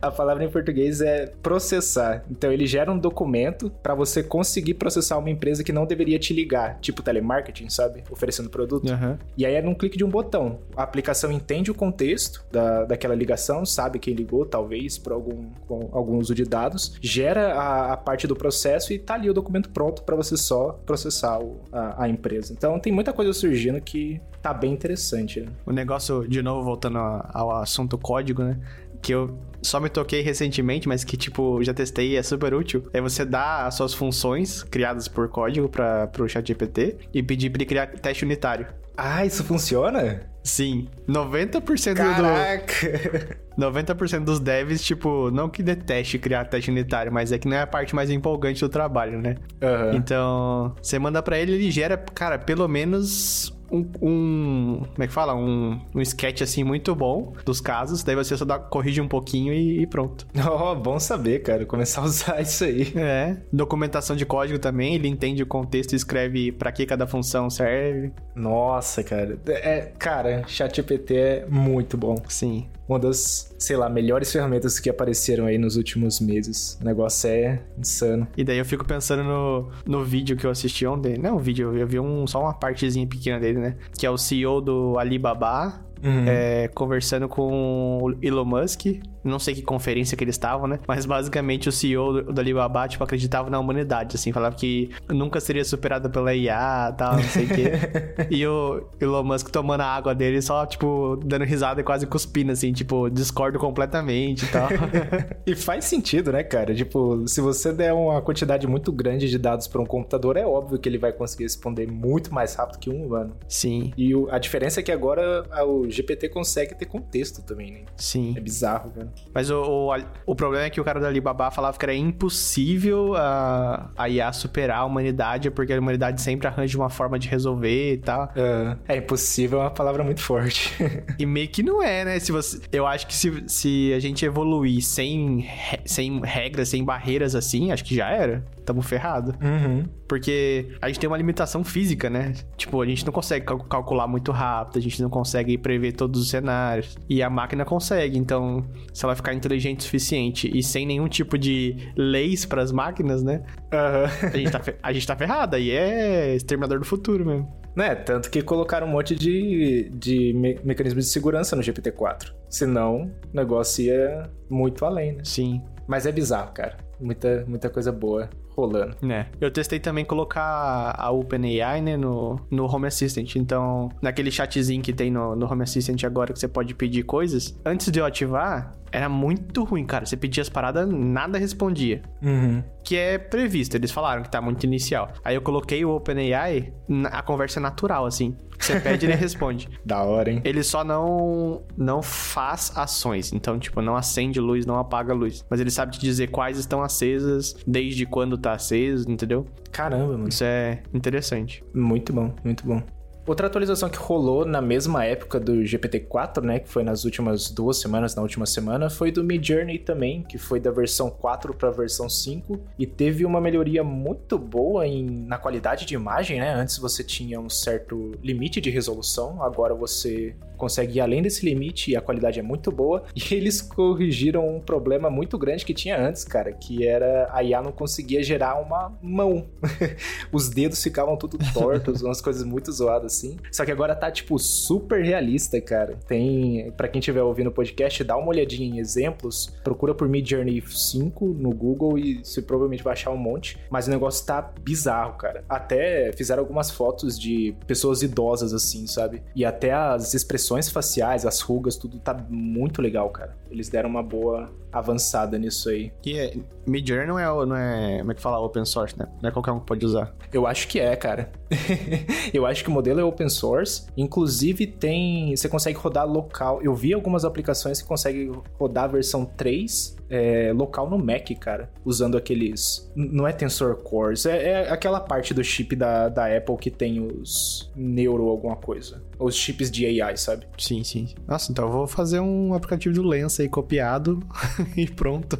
a 0.00 0.10
palavra 0.10 0.44
em 0.44 0.50
português 0.50 1.00
é 1.00 1.26
processar. 1.42 2.24
Então 2.30 2.50
ele 2.50 2.66
gera 2.66 2.90
um 2.90 2.98
documento 2.98 3.70
para 3.82 3.94
você 3.94 4.22
conseguir 4.22 4.74
processar 4.74 5.18
uma 5.18 5.30
empresa 5.30 5.62
que 5.62 5.72
não 5.72 5.86
deveria 5.86 6.18
te 6.18 6.32
ligar, 6.32 6.78
tipo 6.80 7.02
telemarketing, 7.02 7.68
sabe? 7.68 8.02
Oferecendo 8.10 8.48
produto. 8.48 8.90
Uhum. 8.90 9.18
E 9.36 9.44
aí 9.44 9.54
é 9.54 9.62
num 9.62 9.74
clique 9.74 9.98
de 9.98 10.04
um 10.04 10.08
botão. 10.08 10.60
A 10.76 10.82
aplicação 10.82 11.30
entende 11.30 11.70
o 11.70 11.74
contexto 11.74 12.44
da, 12.50 12.84
daquela 12.84 13.14
ligação, 13.14 13.64
sabe 13.64 13.98
quem 13.98 14.14
ligou, 14.14 14.46
talvez, 14.46 14.98
por 14.98 15.12
algum, 15.12 15.50
algum 15.92 16.18
uso 16.18 16.34
de 16.34 16.44
dados, 16.44 16.96
gera 17.00 17.19
a, 17.28 17.92
a 17.92 17.96
parte 17.96 18.26
do 18.26 18.34
processo 18.34 18.92
e 18.92 18.98
tá 18.98 19.14
ali 19.14 19.28
o 19.28 19.34
documento 19.34 19.70
pronto 19.70 20.02
para 20.02 20.16
você 20.16 20.36
só 20.36 20.78
processar 20.84 21.38
o, 21.38 21.60
a, 21.72 22.04
a, 22.04 22.08
empresa. 22.08 22.52
Então 22.52 22.78
tem 22.78 22.92
muita 22.92 23.12
coisa 23.12 23.32
surgindo 23.32 23.80
que 23.80 24.20
tá 24.42 24.52
bem 24.52 24.72
interessante. 24.72 25.40
Né? 25.40 25.48
O 25.66 25.72
negócio, 25.72 26.26
de 26.28 26.42
novo, 26.42 26.62
voltando 26.64 26.98
ao 26.98 27.52
assunto 27.56 27.98
código, 27.98 28.42
né? 28.42 28.58
que 29.02 29.12
eu 29.12 29.38
só 29.62 29.80
me 29.80 29.88
toquei 29.88 30.20
recentemente, 30.20 30.88
mas 30.88 31.04
que, 31.04 31.16
tipo, 31.16 31.62
já 31.62 31.72
testei 31.72 32.10
e 32.10 32.16
é 32.16 32.22
super 32.22 32.54
útil. 32.54 32.88
É 32.92 33.00
você 33.00 33.24
dar 33.24 33.66
as 33.66 33.74
suas 33.74 33.94
funções 33.94 34.62
criadas 34.62 35.08
por 35.08 35.28
código 35.28 35.68
para 35.68 36.10
o 36.18 36.28
ChatGPT 36.28 36.96
e 37.12 37.22
pedir 37.22 37.50
para 37.50 37.58
ele 37.58 37.66
criar 37.66 37.86
teste 37.86 38.24
unitário. 38.24 38.66
Ah, 38.96 39.24
isso 39.24 39.42
funciona? 39.44 40.29
Sim. 40.42 40.88
90% 41.08 41.94
Caraca. 41.94 43.38
do 43.56 43.60
90% 43.60 44.24
dos 44.24 44.40
devs, 44.40 44.82
tipo, 44.82 45.30
não 45.30 45.48
que 45.48 45.62
deteste 45.62 46.18
criar 46.18 46.46
teste 46.46 46.70
unitário, 46.70 47.12
mas 47.12 47.30
é 47.30 47.38
que 47.38 47.46
não 47.46 47.56
é 47.56 47.60
a 47.60 47.66
parte 47.66 47.94
mais 47.94 48.10
empolgante 48.10 48.60
do 48.60 48.68
trabalho, 48.68 49.20
né? 49.20 49.36
Uhum. 49.60 49.96
Então, 49.96 50.74
você 50.80 50.98
manda 50.98 51.22
para 51.22 51.38
ele, 51.38 51.52
ele 51.52 51.70
gera, 51.70 51.96
cara, 51.96 52.38
pelo 52.38 52.66
menos 52.66 53.52
um, 53.70 53.86
um, 54.02 54.82
como 54.92 55.02
é 55.02 55.06
que 55.06 55.12
fala? 55.12 55.34
Um, 55.34 55.80
um 55.94 56.00
sketch 56.00 56.42
assim 56.42 56.64
muito 56.64 56.94
bom 56.94 57.32
dos 57.44 57.60
casos, 57.60 58.02
daí 58.02 58.16
você 58.16 58.36
só 58.36 58.44
dá, 58.44 58.58
corrige 58.58 59.00
um 59.00 59.08
pouquinho 59.08 59.52
e, 59.52 59.82
e 59.82 59.86
pronto. 59.86 60.26
Oh, 60.60 60.74
bom 60.74 60.98
saber, 60.98 61.40
cara, 61.42 61.64
começar 61.64 62.00
a 62.00 62.04
usar 62.04 62.40
isso 62.42 62.64
aí. 62.64 62.92
É, 62.96 63.36
documentação 63.52 64.16
de 64.16 64.26
código 64.26 64.58
também, 64.58 64.94
ele 64.94 65.06
entende 65.06 65.42
o 65.42 65.46
contexto 65.46 65.92
e 65.92 65.96
escreve 65.96 66.50
para 66.50 66.72
que 66.72 66.84
cada 66.84 67.06
função 67.06 67.48
serve. 67.48 68.12
Nossa, 68.34 69.02
cara. 69.04 69.38
É, 69.46 69.92
cara, 69.98 70.44
ChatGPT 70.46 71.14
é 71.14 71.46
muito 71.48 71.96
bom. 71.96 72.16
Sim 72.28 72.66
uma 72.90 72.98
das, 72.98 73.54
sei 73.58 73.76
lá, 73.76 73.88
melhores 73.88 74.32
ferramentas 74.32 74.80
que 74.80 74.90
apareceram 74.90 75.46
aí 75.46 75.56
nos 75.56 75.76
últimos 75.76 76.20
meses. 76.20 76.76
O 76.80 76.84
negócio 76.84 77.30
é 77.30 77.62
insano. 77.78 78.26
E 78.36 78.42
daí 78.42 78.58
eu 78.58 78.64
fico 78.64 78.84
pensando 78.84 79.22
no, 79.22 79.70
no 79.86 80.04
vídeo 80.04 80.36
que 80.36 80.44
eu 80.44 80.50
assisti 80.50 80.84
ontem. 80.86 81.16
Não, 81.16 81.36
o 81.36 81.38
vídeo, 81.38 81.76
eu 81.76 81.86
vi 81.86 82.00
um, 82.00 82.26
só 82.26 82.40
uma 82.40 82.52
partezinha 82.52 83.06
pequena 83.06 83.38
dele, 83.38 83.58
né? 83.58 83.76
Que 83.96 84.06
é 84.06 84.10
o 84.10 84.18
CEO 84.18 84.60
do 84.60 84.98
Alibaba 84.98 85.80
uhum. 86.02 86.24
é, 86.26 86.68
conversando 86.68 87.28
com 87.28 87.98
o 88.02 88.14
Elon 88.20 88.44
Musk. 88.44 88.86
Não 89.22 89.38
sei 89.38 89.54
que 89.54 89.62
conferência 89.62 90.16
que 90.16 90.24
eles 90.24 90.34
estavam, 90.34 90.66
né? 90.66 90.78
Mas 90.86 91.06
basicamente 91.06 91.68
o 91.68 91.72
CEO 91.72 92.22
do 92.22 92.40
Alibaba, 92.40 92.88
tipo, 92.88 93.02
acreditava 93.04 93.50
na 93.50 93.58
humanidade, 93.58 94.16
assim. 94.16 94.32
Falava 94.32 94.56
que 94.56 94.90
nunca 95.08 95.40
seria 95.40 95.64
superado 95.64 96.08
pela 96.10 96.34
IA 96.34 96.90
e 96.92 96.96
tal, 96.96 97.14
não 97.14 97.22
sei 97.22 97.44
o 97.44 97.48
quê. 97.48 97.72
e 98.30 98.46
o 98.46 98.88
Elon 99.00 99.24
Musk 99.24 99.48
tomando 99.50 99.82
a 99.82 99.86
água 99.86 100.14
dele 100.14 100.40
só, 100.40 100.64
tipo, 100.66 101.18
dando 101.24 101.44
risada 101.44 101.80
e 101.80 101.84
quase 101.84 102.06
cuspindo, 102.06 102.52
assim. 102.52 102.72
Tipo, 102.72 103.10
discordo 103.10 103.58
completamente 103.58 104.44
e 104.44 104.48
tal. 104.48 104.68
e 105.46 105.54
faz 105.54 105.84
sentido, 105.84 106.32
né, 106.32 106.42
cara? 106.42 106.74
Tipo, 106.74 107.26
se 107.26 107.40
você 107.40 107.72
der 107.72 107.92
uma 107.92 108.22
quantidade 108.22 108.66
muito 108.66 108.92
grande 108.92 109.28
de 109.28 109.38
dados 109.38 109.66
para 109.66 109.80
um 109.80 109.86
computador, 109.86 110.36
é 110.36 110.46
óbvio 110.46 110.78
que 110.78 110.88
ele 110.88 110.98
vai 110.98 111.12
conseguir 111.12 111.44
responder 111.44 111.86
muito 111.86 112.32
mais 112.32 112.54
rápido 112.54 112.78
que 112.78 112.90
um 112.90 113.06
humano. 113.06 113.36
Sim. 113.48 113.92
E 113.96 114.14
o, 114.14 114.28
a 114.30 114.38
diferença 114.38 114.80
é 114.80 114.82
que 114.82 114.92
agora 114.92 115.44
o 115.66 115.88
GPT 115.88 116.28
consegue 116.28 116.74
ter 116.74 116.86
contexto 116.86 117.42
também, 117.42 117.72
né? 117.72 117.80
Sim. 117.96 118.34
É 118.36 118.40
bizarro, 118.40 118.90
cara. 118.90 119.09
Mas 119.32 119.50
o, 119.50 119.62
o, 119.62 119.96
o 120.26 120.34
problema 120.34 120.64
é 120.64 120.70
que 120.70 120.80
o 120.80 120.84
cara 120.84 121.00
da 121.00 121.08
Alibaba 121.08 121.50
falava 121.50 121.78
que 121.78 121.84
era 121.84 121.94
impossível 121.94 123.14
a, 123.16 123.90
a 123.96 124.08
IA 124.08 124.32
superar 124.32 124.78
a 124.78 124.84
humanidade, 124.84 125.50
porque 125.50 125.72
a 125.72 125.78
humanidade 125.78 126.20
sempre 126.20 126.48
arranja 126.48 126.76
uma 126.76 126.90
forma 126.90 127.18
de 127.18 127.28
resolver 127.28 127.94
e 127.94 127.98
tal. 127.98 128.30
É, 128.34 128.94
é 128.94 128.96
impossível 128.98 129.60
é 129.60 129.62
uma 129.64 129.70
palavra 129.70 130.02
muito 130.02 130.20
forte. 130.20 130.74
e 131.18 131.26
meio 131.26 131.48
que 131.48 131.62
não 131.62 131.82
é, 131.82 132.04
né? 132.04 132.18
Se 132.18 132.32
você, 132.32 132.60
eu 132.72 132.86
acho 132.86 133.06
que 133.06 133.14
se, 133.14 133.44
se 133.46 133.92
a 133.94 134.00
gente 134.00 134.24
evoluir 134.24 134.82
sem, 134.82 135.48
sem 135.84 136.20
regras, 136.20 136.68
sem 136.68 136.84
barreiras 136.84 137.34
assim, 137.34 137.72
acho 137.72 137.84
que 137.84 137.94
já 137.94 138.08
era. 138.10 138.44
Tamo 138.64 138.82
ferrado. 138.82 139.34
Uhum. 139.42 139.84
Porque 140.06 140.68
a 140.82 140.88
gente 140.88 141.00
tem 141.00 141.08
uma 141.08 141.16
limitação 141.16 141.62
física, 141.64 142.10
né? 142.10 142.34
Tipo, 142.56 142.82
a 142.82 142.86
gente 142.86 143.04
não 143.06 143.12
consegue 143.12 143.46
cal 143.46 143.58
calcular 143.60 144.06
muito 144.06 144.32
rápido, 144.32 144.78
a 144.78 144.82
gente 144.82 145.00
não 145.00 145.08
consegue 145.08 145.56
prever 145.56 145.92
todos 145.92 146.20
os 146.20 146.28
cenários. 146.28 146.98
E 147.08 147.22
a 147.22 147.30
máquina 147.30 147.64
consegue. 147.64 148.18
Então, 148.18 148.64
se 149.00 149.06
ela 149.06 149.16
ficar 149.16 149.32
inteligente 149.32 149.80
o 149.80 149.82
suficiente 149.82 150.50
e 150.54 150.62
sem 150.62 150.84
nenhum 150.84 151.08
tipo 151.08 151.38
de 151.38 151.74
leis 151.96 152.44
para 152.44 152.60
as 152.60 152.70
máquinas, 152.70 153.22
né? 153.22 153.42
Uhum. 153.72 154.28
A, 154.28 154.36
gente 154.36 154.50
tá 154.50 154.62
a 154.82 154.92
gente 154.92 155.06
tá 155.06 155.16
ferrado. 155.16 155.56
Aí 155.56 155.70
é 155.70 156.34
exterminador 156.36 156.78
do 156.78 156.84
futuro 156.84 157.24
mesmo. 157.24 157.50
Né, 157.74 157.94
tanto 157.94 158.30
que 158.30 158.42
colocaram 158.42 158.86
um 158.86 158.90
monte 158.90 159.14
de, 159.14 159.90
de 159.94 160.34
me 160.34 160.58
mecanismos 160.62 161.06
de 161.06 161.10
segurança 161.12 161.56
no 161.56 161.62
GPT-4. 161.62 162.34
Senão, 162.48 163.10
o 163.32 163.36
negócio 163.36 163.84
ia 163.84 164.28
muito 164.50 164.84
além, 164.84 165.12
né? 165.12 165.22
Sim. 165.24 165.62
Mas 165.88 166.04
é 166.04 166.12
bizarro, 166.12 166.52
cara. 166.52 166.76
Muita, 167.00 167.44
muita 167.46 167.70
coisa 167.70 167.90
boa 167.90 168.28
rolando. 168.60 168.96
É. 169.10 169.26
Eu 169.40 169.50
testei 169.50 169.78
também 169.78 170.04
colocar 170.04 170.94
a 170.96 171.10
OpenAI, 171.10 171.80
né, 171.80 171.96
no, 171.96 172.40
no 172.50 172.66
Home 172.66 172.86
Assistant. 172.86 173.36
Então, 173.36 173.88
naquele 174.00 174.30
chatzinho 174.30 174.82
que 174.82 174.92
tem 174.92 175.10
no, 175.10 175.34
no 175.34 175.50
Home 175.50 175.62
Assistant 175.62 176.02
agora 176.04 176.32
que 176.32 176.38
você 176.38 176.48
pode 176.48 176.74
pedir 176.74 177.02
coisas, 177.02 177.58
antes 177.64 177.90
de 177.90 177.98
eu 177.98 178.04
ativar, 178.04 178.76
era 178.92 179.08
muito 179.08 179.64
ruim, 179.64 179.84
cara. 179.84 180.04
Você 180.04 180.16
pedia 180.16 180.42
as 180.42 180.48
paradas, 180.48 180.88
nada 180.88 181.38
respondia. 181.38 182.02
Uhum. 182.22 182.62
Que 182.84 182.96
é 182.96 183.18
previsto, 183.18 183.76
eles 183.76 183.90
falaram 183.90 184.22
que 184.22 184.30
tá 184.30 184.40
muito 184.40 184.64
inicial. 184.64 185.12
Aí 185.24 185.34
eu 185.34 185.42
coloquei 185.42 185.84
o 185.84 185.90
OpenAI, 185.90 186.72
a 187.10 187.22
conversa 187.22 187.60
é 187.60 187.62
natural, 187.62 188.06
assim. 188.06 188.36
Você 188.60 188.78
pede, 188.78 189.06
ele 189.06 189.14
responde. 189.14 189.68
Da 189.84 190.02
hora, 190.02 190.30
hein? 190.30 190.42
Ele 190.44 190.62
só 190.62 190.84
não 190.84 191.62
não 191.76 192.02
faz 192.02 192.72
ações. 192.76 193.32
Então, 193.32 193.58
tipo, 193.58 193.80
não 193.80 193.96
acende 193.96 194.38
luz, 194.38 194.66
não 194.66 194.78
apaga 194.78 195.12
luz. 195.14 195.44
Mas 195.50 195.58
ele 195.60 195.70
sabe 195.70 195.92
te 195.92 196.00
dizer 196.00 196.28
quais 196.28 196.58
estão 196.58 196.82
acesas, 196.82 197.56
desde 197.66 198.06
quando 198.06 198.36
tá 198.38 198.52
aceso, 198.52 199.10
entendeu? 199.10 199.46
Caramba, 199.72 200.12
mano. 200.12 200.28
Isso 200.28 200.44
é 200.44 200.82
interessante. 200.92 201.64
Muito 201.74 202.12
bom, 202.12 202.34
muito 202.44 202.64
bom. 202.66 202.82
Outra 203.26 203.46
atualização 203.46 203.88
que 203.88 203.98
rolou 203.98 204.44
na 204.44 204.60
mesma 204.60 205.04
época 205.04 205.38
do 205.38 205.52
GPT-4, 205.62 206.42
né, 206.42 206.58
que 206.58 206.68
foi 206.68 206.82
nas 206.82 207.04
últimas 207.04 207.50
duas 207.50 207.76
semanas, 207.76 208.14
na 208.14 208.22
última 208.22 208.46
semana, 208.46 208.88
foi 208.88 209.12
do 209.12 209.22
Midjourney 209.22 209.78
também, 209.78 210.22
que 210.22 210.38
foi 210.38 210.58
da 210.58 210.70
versão 210.70 211.10
4 211.10 211.54
para 211.54 211.68
a 211.68 211.72
versão 211.72 212.08
5 212.08 212.58
e 212.78 212.86
teve 212.86 213.24
uma 213.24 213.40
melhoria 213.40 213.84
muito 213.84 214.38
boa 214.38 214.86
em, 214.86 215.04
na 215.26 215.38
qualidade 215.38 215.84
de 215.84 215.94
imagem, 215.94 216.40
né? 216.40 216.52
Antes 216.52 216.78
você 216.78 217.04
tinha 217.04 217.38
um 217.38 217.48
certo 217.48 218.12
limite 218.22 218.60
de 218.60 218.70
resolução, 218.70 219.42
agora 219.42 219.74
você 219.74 220.34
consegue 220.60 220.98
ir 220.98 221.00
além 221.00 221.22
desse 221.22 221.44
limite 221.44 221.90
e 221.90 221.96
a 221.96 222.00
qualidade 222.00 222.38
é 222.38 222.42
muito 222.42 222.70
boa. 222.70 223.02
E 223.30 223.34
eles 223.34 223.60
corrigiram 223.60 224.56
um 224.56 224.60
problema 224.60 225.10
muito 225.10 225.38
grande 225.38 225.64
que 225.64 225.74
tinha 225.74 226.00
antes, 226.00 226.24
cara, 226.24 226.52
que 226.52 226.86
era 226.86 227.28
a 227.32 227.44
IA 227.44 227.62
não 227.62 227.70
conseguia 227.70 228.22
gerar 228.22 228.60
uma 228.60 228.96
mão. 229.02 229.46
Os 230.32 230.48
dedos 230.48 230.82
ficavam 230.82 231.16
tudo 231.16 231.38
tortos, 231.52 232.02
umas 232.02 232.20
coisas 232.20 232.42
muito 232.44 232.72
zoadas 232.72 233.12
assim. 233.12 233.36
Só 233.52 233.64
que 233.64 233.70
agora 233.70 233.94
tá, 233.94 234.10
tipo, 234.10 234.38
super 234.38 235.04
realista, 235.04 235.60
cara. 235.60 235.98
Tem, 236.08 236.72
para 236.72 236.88
quem 236.88 236.98
estiver 236.98 237.22
ouvindo 237.22 237.48
o 237.48 237.52
podcast, 237.52 238.02
dá 238.02 238.16
uma 238.16 238.28
olhadinha 238.28 238.68
em 238.68 238.78
exemplos, 238.78 239.52
procura 239.62 239.94
por 239.94 240.08
Mid 240.08 240.28
Journey 240.28 240.62
5 240.66 241.26
no 241.26 241.50
Google 241.50 241.98
e 241.98 242.24
você 242.24 242.42
provavelmente 242.42 242.82
vai 242.82 242.94
achar 242.94 243.10
um 243.10 243.16
monte. 243.16 243.58
Mas 243.70 243.86
o 243.86 243.90
negócio 243.90 244.24
tá 244.24 244.40
bizarro, 244.60 245.14
cara. 245.18 245.44
Até 245.48 246.12
fizeram 246.12 246.42
algumas 246.42 246.70
fotos 246.70 247.18
de 247.18 247.54
pessoas 247.66 248.02
idosas, 248.02 248.52
assim, 248.52 248.86
sabe? 248.86 249.22
E 249.34 249.44
até 249.44 249.72
as 249.72 250.14
expressões 250.14 250.49
faciais, 250.68 251.24
as 251.26 251.40
rugas, 251.40 251.76
tudo 251.76 251.98
tá 251.98 252.14
muito 252.28 252.82
legal, 252.82 253.08
cara. 253.10 253.36
Eles 253.50 253.68
deram 253.68 253.88
uma 253.88 254.02
boa 254.02 254.50
avançada 254.72 255.38
nisso 255.38 255.68
aí. 255.68 255.92
E 256.04 256.18
é, 256.18 256.36
Midjourney 256.66 257.06
não 257.06 257.18
é, 257.18 257.46
não 257.46 257.56
é, 257.56 257.98
como 257.98 258.12
é 258.12 258.14
que 258.14 258.20
fala, 258.20 258.38
open 258.40 258.64
source, 258.64 258.98
né? 258.98 259.06
Não 259.22 259.28
é 259.28 259.32
qualquer 259.32 259.52
um 259.52 259.60
que 259.60 259.66
pode 259.66 259.84
usar. 259.84 260.14
Eu 260.32 260.46
acho 260.46 260.68
que 260.68 260.78
é, 260.78 260.94
cara. 260.96 261.30
eu 262.32 262.46
acho 262.46 262.62
que 262.62 262.70
o 262.70 262.72
modelo 262.72 263.00
é 263.00 263.04
open 263.04 263.28
source. 263.28 263.86
Inclusive 263.96 264.66
tem, 264.66 265.34
você 265.34 265.48
consegue 265.48 265.78
rodar 265.78 266.06
local. 266.06 266.60
Eu 266.62 266.74
vi 266.74 266.92
algumas 266.92 267.24
aplicações 267.24 267.80
que 267.80 267.88
conseguem 267.88 268.32
rodar 268.58 268.84
a 268.84 268.88
versão 268.88 269.24
3 269.24 269.99
é, 270.10 270.52
local 270.52 270.90
no 270.90 270.98
Mac, 270.98 271.30
cara, 271.38 271.70
usando 271.84 272.18
aqueles. 272.18 272.90
Não 272.94 273.26
é 273.26 273.32
Tensor 273.32 273.76
Cores, 273.76 274.26
é, 274.26 274.50
é, 274.50 274.70
aquela 274.70 275.00
parte 275.00 275.32
do 275.32 275.42
chip 275.44 275.76
da, 275.76 276.08
da 276.08 276.36
Apple 276.36 276.56
que 276.56 276.70
tem 276.70 277.00
os 277.00 277.70
Neuro 277.76 278.28
alguma 278.28 278.56
coisa. 278.56 279.02
Os 279.18 279.36
chips 279.36 279.70
de 279.70 280.00
AI, 280.00 280.16
sabe? 280.16 280.46
Sim, 280.58 280.82
sim. 280.82 281.08
Nossa, 281.28 281.52
então 281.52 281.66
eu 281.66 281.72
vou 281.72 281.86
fazer 281.86 282.20
um 282.20 282.54
aplicativo 282.54 282.94
do 282.94 283.02
Lens 283.02 283.38
aí 283.38 283.48
copiado 283.48 284.20
e 284.76 284.86
pronto. 284.86 285.38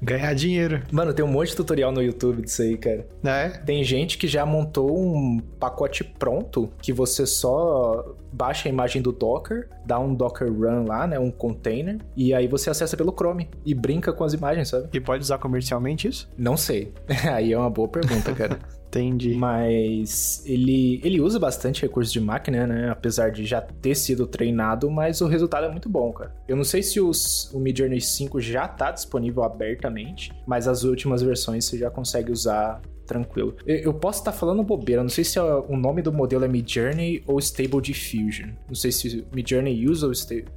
Ganhar 0.00 0.32
dinheiro. 0.34 0.82
Mano, 0.90 1.12
tem 1.12 1.24
um 1.24 1.28
monte 1.28 1.50
de 1.50 1.56
tutorial 1.56 1.92
no 1.92 2.02
YouTube 2.02 2.42
disso 2.42 2.62
aí, 2.62 2.76
cara. 2.76 3.06
É? 3.24 3.48
Tem 3.48 3.82
gente 3.82 4.16
que 4.16 4.28
já 4.28 4.46
montou 4.46 4.96
um 4.96 5.40
pacote 5.58 6.04
pronto 6.04 6.70
que 6.80 6.92
você 6.92 7.26
só 7.26 8.14
baixa 8.32 8.68
a 8.68 8.72
imagem 8.72 9.00
do 9.00 9.12
Docker, 9.12 9.68
dá 9.84 9.98
um 9.98 10.14
Docker 10.14 10.52
Run 10.52 10.84
lá, 10.86 11.06
né? 11.06 11.18
Um 11.18 11.30
container, 11.30 11.98
e 12.14 12.34
aí 12.34 12.46
você 12.46 12.68
acessa 12.68 12.96
pelo 12.96 13.12
Chrome 13.12 13.48
e 13.64 13.74
brinca 13.74 14.05
com 14.12 14.24
as 14.24 14.32
imagens, 14.32 14.68
sabe? 14.68 14.88
E 14.92 15.00
pode 15.00 15.22
usar 15.22 15.38
comercialmente 15.38 16.08
isso? 16.08 16.28
Não 16.36 16.56
sei. 16.56 16.92
aí 17.32 17.52
é 17.52 17.58
uma 17.58 17.70
boa 17.70 17.88
pergunta, 17.88 18.32
cara. 18.32 18.58
Entendi. 18.88 19.34
Mas 19.34 20.42
ele, 20.46 21.00
ele 21.04 21.20
usa 21.20 21.38
bastante 21.38 21.82
recursos 21.82 22.12
de 22.12 22.20
máquina, 22.20 22.66
né? 22.66 22.88
Apesar 22.88 23.30
de 23.30 23.44
já 23.44 23.60
ter 23.60 23.94
sido 23.94 24.26
treinado, 24.26 24.90
mas 24.90 25.20
o 25.20 25.26
resultado 25.26 25.66
é 25.66 25.70
muito 25.70 25.88
bom, 25.88 26.12
cara. 26.12 26.34
Eu 26.48 26.56
não 26.56 26.64
sei 26.64 26.82
se 26.82 27.00
os, 27.00 27.52
o 27.52 27.58
Midjourney 27.58 28.00
5 28.00 28.40
já 28.40 28.66
tá 28.66 28.90
disponível 28.90 29.42
abertamente, 29.42 30.32
mas 30.46 30.66
as 30.66 30.82
últimas 30.82 31.20
versões 31.20 31.64
você 31.64 31.76
já 31.78 31.90
consegue 31.90 32.32
usar 32.32 32.80
tranquilo. 33.06 33.56
Eu 33.66 33.94
posso 33.94 34.20
estar 34.20 34.32
falando 34.32 34.62
bobeira, 34.62 35.02
não 35.02 35.08
sei 35.08 35.24
se 35.24 35.38
o 35.38 35.76
nome 35.76 36.02
do 36.02 36.12
modelo 36.12 36.44
é 36.44 36.48
Midjourney 36.48 37.22
ou 37.26 37.38
Stable 37.38 37.80
Diffusion. 37.80 38.50
Não 38.68 38.74
sei 38.74 38.92
se 38.92 39.24
Midjourney 39.32 39.88
usa 39.88 40.06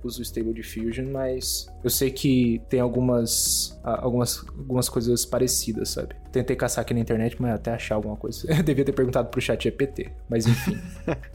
usa 0.03 0.19
o 0.19 0.23
Stable 0.23 0.53
Diffusion, 0.53 1.05
mas 1.11 1.67
eu 1.83 1.89
sei 1.89 2.11
que 2.11 2.61
tem 2.69 2.79
algumas, 2.79 3.79
algumas, 3.83 4.45
algumas 4.57 4.89
coisas 4.89 5.25
parecidas, 5.25 5.89
sabe? 5.89 6.15
Tentei 6.31 6.55
caçar 6.55 6.83
aqui 6.83 6.93
na 6.93 6.99
internet, 6.99 7.35
mas 7.39 7.53
até 7.53 7.71
achar 7.71 7.95
alguma 7.95 8.15
coisa. 8.15 8.45
Eu 8.51 8.63
devia 8.63 8.85
ter 8.85 8.91
perguntado 8.91 9.29
pro 9.29 9.41
chat 9.41 9.63
GPT, 9.63 10.11
mas 10.29 10.45
enfim. 10.45 10.77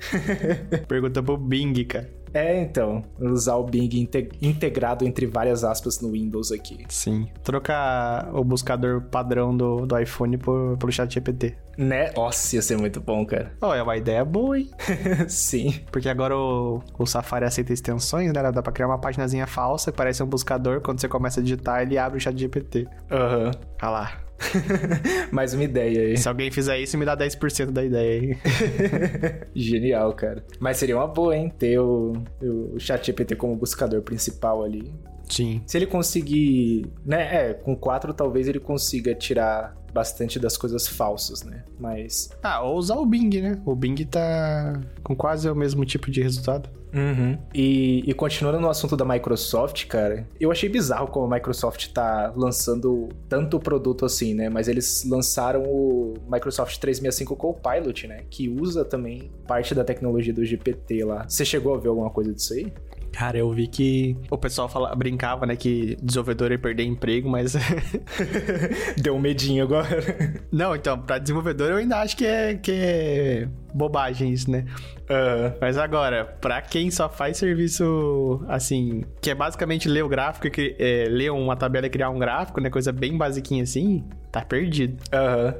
Pergunta 0.87 1.23
pro 1.23 1.37
Bing, 1.37 1.85
cara. 1.85 2.24
É, 2.35 2.61
então, 2.61 3.05
usar 3.21 3.55
o 3.55 3.63
Bing 3.63 4.09
integrado 4.43 5.05
entre 5.07 5.25
várias 5.25 5.63
aspas 5.63 6.01
no 6.01 6.11
Windows 6.11 6.51
aqui. 6.51 6.85
Sim. 6.89 7.29
Trocar 7.45 8.29
o 8.35 8.43
buscador 8.43 9.03
padrão 9.03 9.57
do, 9.57 9.87
do 9.87 9.99
iPhone 9.99 10.37
por, 10.37 10.77
pelo 10.77 10.91
chat 10.91 11.15
GPT. 11.15 11.57
Né? 11.79 12.13
Nossa, 12.17 12.57
ia 12.57 12.63
ser 12.63 12.77
muito 12.77 13.01
bom, 13.01 13.25
cara. 13.25 13.53
Oh, 13.61 13.73
é 13.73 13.83
uma 13.83 13.97
ideia 13.97 14.25
boa, 14.25 14.59
hein? 14.59 14.69
Sim. 15.29 15.81
Porque 15.91 16.09
agora 16.09 16.37
o, 16.37 16.83
o 16.99 17.07
Safari 17.07 17.45
aceita 17.45 17.73
extensões, 17.73 18.33
né? 18.33 18.53
Dá 18.53 18.63
pra 18.63 18.73
criar 18.73 18.89
uma 18.89 18.99
paginazinha 18.99 19.47
falsa 19.47 19.93
que 19.93 19.97
parece 19.97 20.23
um 20.23 20.27
buscador. 20.27 20.81
Quando 20.81 21.01
você 21.01 21.09
começa 21.09 21.41
a 21.41 21.43
digitar, 21.43 21.83
ele 21.83 21.97
abre 21.99 22.19
o 22.19 22.21
chat 22.21 22.37
GPT. 22.37 22.87
Aham. 23.11 23.47
Uhum. 23.47 23.51
Olha 23.83 23.91
lá. 23.91 24.25
Mais 25.31 25.55
uma 25.55 25.65
ideia 25.65 26.09
aí. 26.09 26.17
Se 26.17 26.29
alguém 26.29 26.51
fizer 26.51 26.79
isso, 26.79 26.97
me 26.99 27.05
dá 27.05 27.17
10% 27.17 27.71
da 27.71 27.85
ideia 27.85 28.21
aí. 28.21 28.39
Genial, 29.55 30.13
cara. 30.15 30.45
Mas 30.59 30.77
seria 30.77 30.97
uma 30.97 31.07
boa, 31.07 31.37
hein? 31.37 31.53
Ter 31.59 31.79
o, 31.79 32.13
o 32.43 32.79
chat 32.79 33.07
GPT 33.07 33.37
como 33.37 33.57
buscador 33.57 34.03
principal 34.03 34.63
ali. 34.63 34.93
Sim. 35.29 35.63
Se 35.67 35.79
ele 35.79 35.87
conseguir, 35.87 36.87
né, 37.05 37.51
é, 37.51 37.55
com 37.55 37.75
4 37.75 38.13
talvez 38.13 38.47
ele 38.47 38.61
consiga 38.61 39.15
tirar 39.15 39.75
bastante 39.93 40.39
das 40.39 40.57
coisas 40.57 40.89
falsas, 40.89 41.45
né? 41.45 41.65
Mas. 41.79 42.29
Ah, 42.43 42.63
ou 42.63 42.77
usar 42.77 42.97
o 42.97 43.07
Bing, 43.07 43.41
né? 43.41 43.61
O 43.65 43.75
Bing 43.75 44.05
tá 44.05 44.81
com 45.03 45.15
quase 45.15 45.49
o 45.49 45.55
mesmo 45.55 45.85
tipo 45.85 46.11
de 46.11 46.21
resultado. 46.21 46.69
Uhum. 46.95 47.37
E, 47.53 48.05
e, 48.07 48.15
continuando 48.15 48.61
no 48.61 48.69
assunto 48.69 48.97
da 48.97 49.05
Microsoft, 49.05 49.87
cara, 49.87 50.27
eu 50.39 50.53
achei 50.53 50.69
bizarro 50.69 51.09
como 51.09 51.27
a 51.27 51.37
Microsoft 51.37 51.89
tá 51.89 52.33
lançando 52.37 53.09
tanto 53.29 53.59
produto 53.59 54.05
assim, 54.05 54.33
né? 54.33 54.49
Mas 54.49 54.69
eles 54.69 55.05
lançaram 55.05 55.65
o 55.65 56.15
Microsoft 56.31 56.79
365 56.79 57.35
Copilot, 57.35 58.07
né? 58.07 58.23
Que 58.31 58.49
usa 58.49 58.85
também 58.85 59.31
parte 59.47 59.75
da 59.75 59.83
tecnologia 59.83 60.33
do 60.33 60.45
GPT 60.45 61.05
lá. 61.05 61.27
Você 61.29 61.45
chegou 61.45 61.75
a 61.75 61.79
ver 61.79 61.89
alguma 61.89 62.11
coisa 62.11 62.33
disso 62.33 62.55
aí? 62.55 62.73
Cara, 63.15 63.39
eu 63.39 63.49
vi 63.53 63.69
que 63.69 64.17
o 64.29 64.37
pessoal 64.37 64.69
fala, 64.69 64.93
brincava, 64.93 65.47
né, 65.47 65.55
que 65.55 65.97
desenvolvedor 66.03 66.51
ia 66.51 66.59
perder 66.59 66.83
emprego, 66.83 67.29
mas. 67.29 67.55
Deu 69.01 69.15
um 69.15 69.21
medinho 69.21 69.63
agora. 69.63 69.89
Não, 70.51 70.75
então, 70.75 70.99
pra 70.99 71.19
desenvolvedor 71.19 71.71
eu 71.71 71.77
ainda 71.77 71.99
acho 71.99 72.17
que 72.17 72.27
é, 72.27 72.55
que 72.55 72.73
é 72.73 73.49
bobagem 73.73 74.33
isso, 74.33 74.51
né? 74.51 74.65
Uhum. 75.09 75.53
Mas 75.61 75.77
agora, 75.77 76.25
pra 76.41 76.63
quem 76.63 76.91
só 76.91 77.09
faz 77.09 77.37
serviço 77.37 78.43
assim, 78.49 79.05
que 79.21 79.31
é 79.31 79.35
basicamente 79.35 79.89
ler 79.89 80.03
o 80.03 80.09
gráfico, 80.09 80.49
é, 80.79 81.07
ler 81.09 81.31
uma 81.31 81.57
tabela 81.57 81.87
e 81.87 81.91
criar 81.91 82.11
um 82.11 82.19
gráfico, 82.19 82.61
né? 82.61 82.71
Coisa 82.71 82.93
bem 82.93 83.17
basiquinha 83.17 83.63
assim, 83.63 84.05
tá 84.35 84.45
perdido. 84.45 84.97
Aham. 85.13 85.55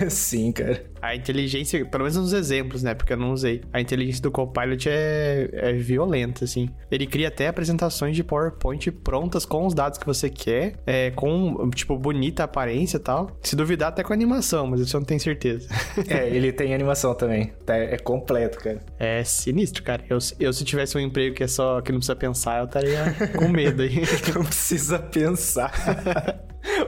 Uhum. 0.00 0.10
Sim, 0.10 0.50
cara. 0.50 0.84
A 1.00 1.14
inteligência, 1.14 1.84
pelo 1.86 2.02
menos 2.02 2.16
nos 2.16 2.32
exemplos, 2.32 2.82
né? 2.82 2.92
Porque 2.92 3.12
eu 3.12 3.16
não 3.16 3.32
usei. 3.32 3.62
A 3.72 3.80
inteligência 3.80 4.20
do 4.20 4.32
Copilot 4.32 4.88
é, 4.88 5.48
é 5.52 5.72
violenta, 5.74 6.44
assim. 6.44 6.68
Ele 6.90 7.06
cria 7.06 7.28
até 7.28 7.46
apresentações 7.46 8.16
de 8.16 8.24
PowerPoint 8.24 8.90
prontas 8.90 9.44
com 9.44 9.64
os 9.64 9.74
dados 9.74 9.98
que 9.98 10.06
você 10.06 10.28
quer, 10.28 10.74
é, 10.84 11.12
com, 11.12 11.70
tipo, 11.70 11.96
bonita 11.96 12.42
aparência 12.42 12.96
e 12.96 13.00
tal. 13.00 13.30
Se 13.42 13.54
duvidar, 13.54 13.90
até 13.90 14.02
com 14.02 14.12
animação, 14.12 14.66
mas 14.66 14.80
isso 14.80 14.96
eu 14.96 15.00
não 15.00 15.06
tenho 15.06 15.20
certeza. 15.20 15.68
é, 16.08 16.28
ele 16.28 16.50
tem 16.50 16.74
animação 16.74 17.14
também. 17.14 17.52
Tá, 17.64 17.76
é 17.76 17.96
completo, 17.98 18.58
cara. 18.58 18.80
É 18.98 19.22
sinistro, 19.22 19.84
cara. 19.84 20.02
Eu, 20.08 20.18
eu 20.40 20.52
se 20.52 20.64
tivesse 20.64 20.96
um 20.96 21.00
emprego 21.00 21.36
que 21.36 21.44
é 21.44 21.48
só 21.48 21.80
que 21.80 21.92
não 21.92 22.00
precisa 22.00 22.16
pensar, 22.16 22.58
eu 22.58 22.64
estaria 22.64 23.04
com 23.36 23.46
medo 23.46 23.82
aí. 23.82 24.02
não 24.34 24.44
precisa 24.44 24.98
pensar. 24.98 25.70